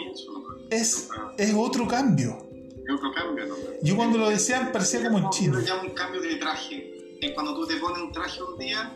es, 0.71 1.09
es 1.39 1.55
otro 1.55 1.89
cambio. 1.89 2.47
otro 2.95 3.11
cambio, 3.15 3.57
Yo 3.83 3.97
cuando 3.97 4.19
lo 4.19 4.29
decían 4.29 4.71
parecía 4.71 5.03
como 5.03 5.17
en 5.19 5.25
un 5.25 5.95
cambio 5.95 6.21
de 6.21 6.37
traje. 6.37 6.96
Es 7.21 7.33
cuando 7.33 7.55
tú 7.55 7.67
te 7.67 7.77
pones 7.77 8.03
un 8.03 8.13
traje 8.13 8.43
un 8.43 8.59
día 8.59 8.93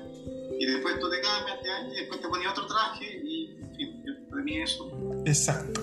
y 0.58 0.66
después 0.66 0.98
tú 1.00 1.08
te 1.10 1.20
cambias 1.20 1.58
y 1.90 2.00
después 2.00 2.20
te 2.20 2.28
pones 2.28 2.48
otro 2.48 2.66
traje 2.66 3.20
y 3.24 3.56
eso. 4.58 4.90
Exacto. 5.26 5.80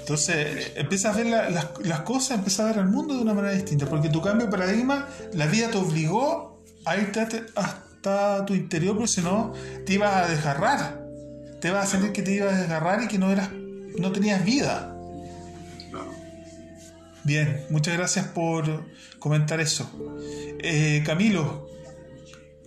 Entonces, 0.00 0.72
empiezas 0.74 1.14
a 1.14 1.18
ver 1.18 1.26
las, 1.28 2.00
cosas, 2.00 2.38
empiezas 2.38 2.60
a 2.60 2.64
ver 2.70 2.78
el 2.78 2.86
mundo 2.86 3.14
de 3.14 3.20
una 3.20 3.34
manera 3.34 3.54
distinta, 3.54 3.86
porque 3.86 4.08
tu 4.08 4.20
cambio 4.20 4.46
de 4.46 4.50
paradigma, 4.50 5.08
la 5.34 5.46
vida 5.46 5.70
te 5.70 5.78
obligó 5.78 6.62
a 6.84 6.96
irte 6.96 7.20
hasta 7.54 8.44
tu 8.44 8.54
interior, 8.54 8.94
porque 8.94 9.08
si 9.08 9.20
no, 9.20 9.52
te 9.86 9.94
ibas 9.94 10.14
a 10.14 10.28
desgarrar. 10.28 11.00
Te 11.60 11.68
ibas 11.68 11.86
a 11.86 11.90
sentir 11.90 12.12
que 12.12 12.22
te 12.22 12.32
ibas 12.32 12.54
a 12.54 12.58
desgarrar 12.58 13.02
y 13.02 13.08
que 13.08 13.18
no, 13.18 13.30
eras, 13.30 13.50
no 13.52 14.10
tenías 14.10 14.44
vida. 14.44 14.89
Bien, 17.24 17.66
muchas 17.70 17.96
gracias 17.96 18.26
por 18.28 18.84
comentar 19.18 19.60
eso. 19.60 19.90
Eh, 20.58 21.02
Camilo, 21.04 21.68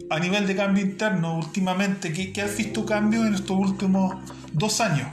a 0.10 0.20
nivel 0.20 0.46
de 0.48 0.56
cambio 0.56 0.84
interno, 0.84 1.38
últimamente, 1.38 2.14
¿qué, 2.14 2.32
¿qué, 2.32 2.42
has 2.42 2.56
visto 2.56 2.86
cambio 2.86 3.26
en 3.26 3.34
estos 3.34 3.58
últimos 3.58 4.16
dos 4.52 4.80
años? 4.82 5.08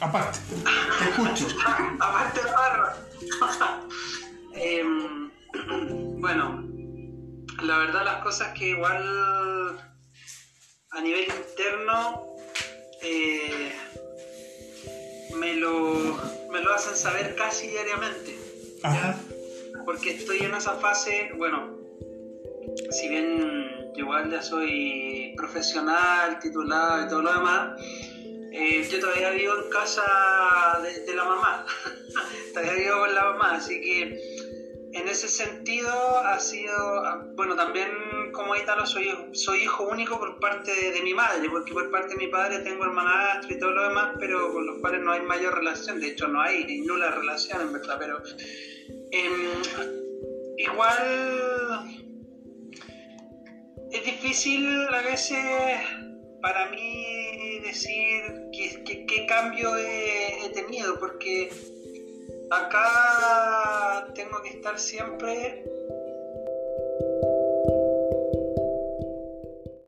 Aparte, 0.00 0.38
te 0.98 1.04
escucho. 1.10 1.46
Aparte. 2.00 2.40
Em, 4.52 5.30
bueno, 6.20 6.66
la 7.62 7.78
verdad 7.78 8.04
las 8.04 8.22
cosas 8.22 8.48
que 8.52 8.70
igual 8.70 9.80
a 10.90 11.00
nivel 11.00 11.24
interno 11.24 12.26
eh, 13.02 13.72
me, 15.36 15.54
lo, 15.54 16.18
me 16.50 16.60
lo 16.60 16.72
hacen 16.72 16.96
saber 16.96 17.34
casi 17.34 17.68
diariamente. 17.68 18.36
Porque 19.84 20.10
estoy 20.10 20.38
en 20.38 20.54
esa 20.54 20.74
fase, 20.74 21.32
bueno, 21.36 21.78
si 22.90 23.08
bien 23.08 23.90
igual 23.96 24.30
ya 24.30 24.42
soy 24.42 25.34
profesional, 25.36 26.38
titulado 26.40 27.04
y 27.04 27.08
todo 27.08 27.22
lo 27.22 27.32
demás. 27.32 27.80
Eh, 28.52 28.86
yo 28.90 29.00
todavía 29.00 29.30
vivo 29.30 29.54
en 29.64 29.70
casa 29.70 30.02
de, 30.82 31.14
la 31.14 31.24
mamá, 31.24 31.66
todavía 32.52 32.74
vivo 32.74 32.98
con 32.98 33.14
la 33.14 33.24
mamá, 33.24 33.54
así 33.54 33.80
que 33.80 34.18
en 34.92 35.08
ese 35.08 35.28
sentido 35.28 35.92
ha 36.18 36.38
sido, 36.38 37.02
bueno, 37.34 37.54
también 37.54 37.88
como 38.32 38.56
Ítalo 38.56 38.86
soy, 38.86 39.08
soy 39.32 39.62
hijo 39.62 39.88
único 39.88 40.18
por 40.18 40.38
parte 40.40 40.72
de, 40.92 41.02
mi 41.02 41.14
madre, 41.14 41.48
porque 41.48 41.72
por 41.72 41.90
parte 41.90 42.14
de 42.14 42.16
mi 42.16 42.26
padre 42.26 42.60
tengo 42.60 42.84
hermanastro 42.84 43.54
y 43.54 43.58
todo 43.58 43.70
lo 43.70 43.88
demás, 43.88 44.16
pero 44.18 44.52
con 44.52 44.66
los 44.66 44.80
cuales 44.80 45.02
no 45.02 45.12
hay 45.12 45.22
mayor 45.22 45.54
relación, 45.54 46.00
de 46.00 46.08
hecho 46.08 46.28
no 46.28 46.40
hay 46.40 46.80
nula 46.82 47.10
relación 47.10 47.60
en 47.60 47.72
verdad, 47.72 47.96
pero 47.98 48.22
em, 49.12 49.62
igual 50.58 52.00
es 53.92 54.04
difícil 54.04 54.66
a 54.88 55.02
veces 55.02 55.38
para 56.42 56.70
mí 56.70 57.60
decir 57.60 58.22
qué, 58.52 59.26
cambio 59.26 59.76
he, 59.76 60.50
tenido, 60.54 60.98
porque 60.98 61.50
acá 62.50 64.06
tengo 64.14 64.42
que 64.42 64.48
estar 64.48 64.78
siempre 64.78 65.64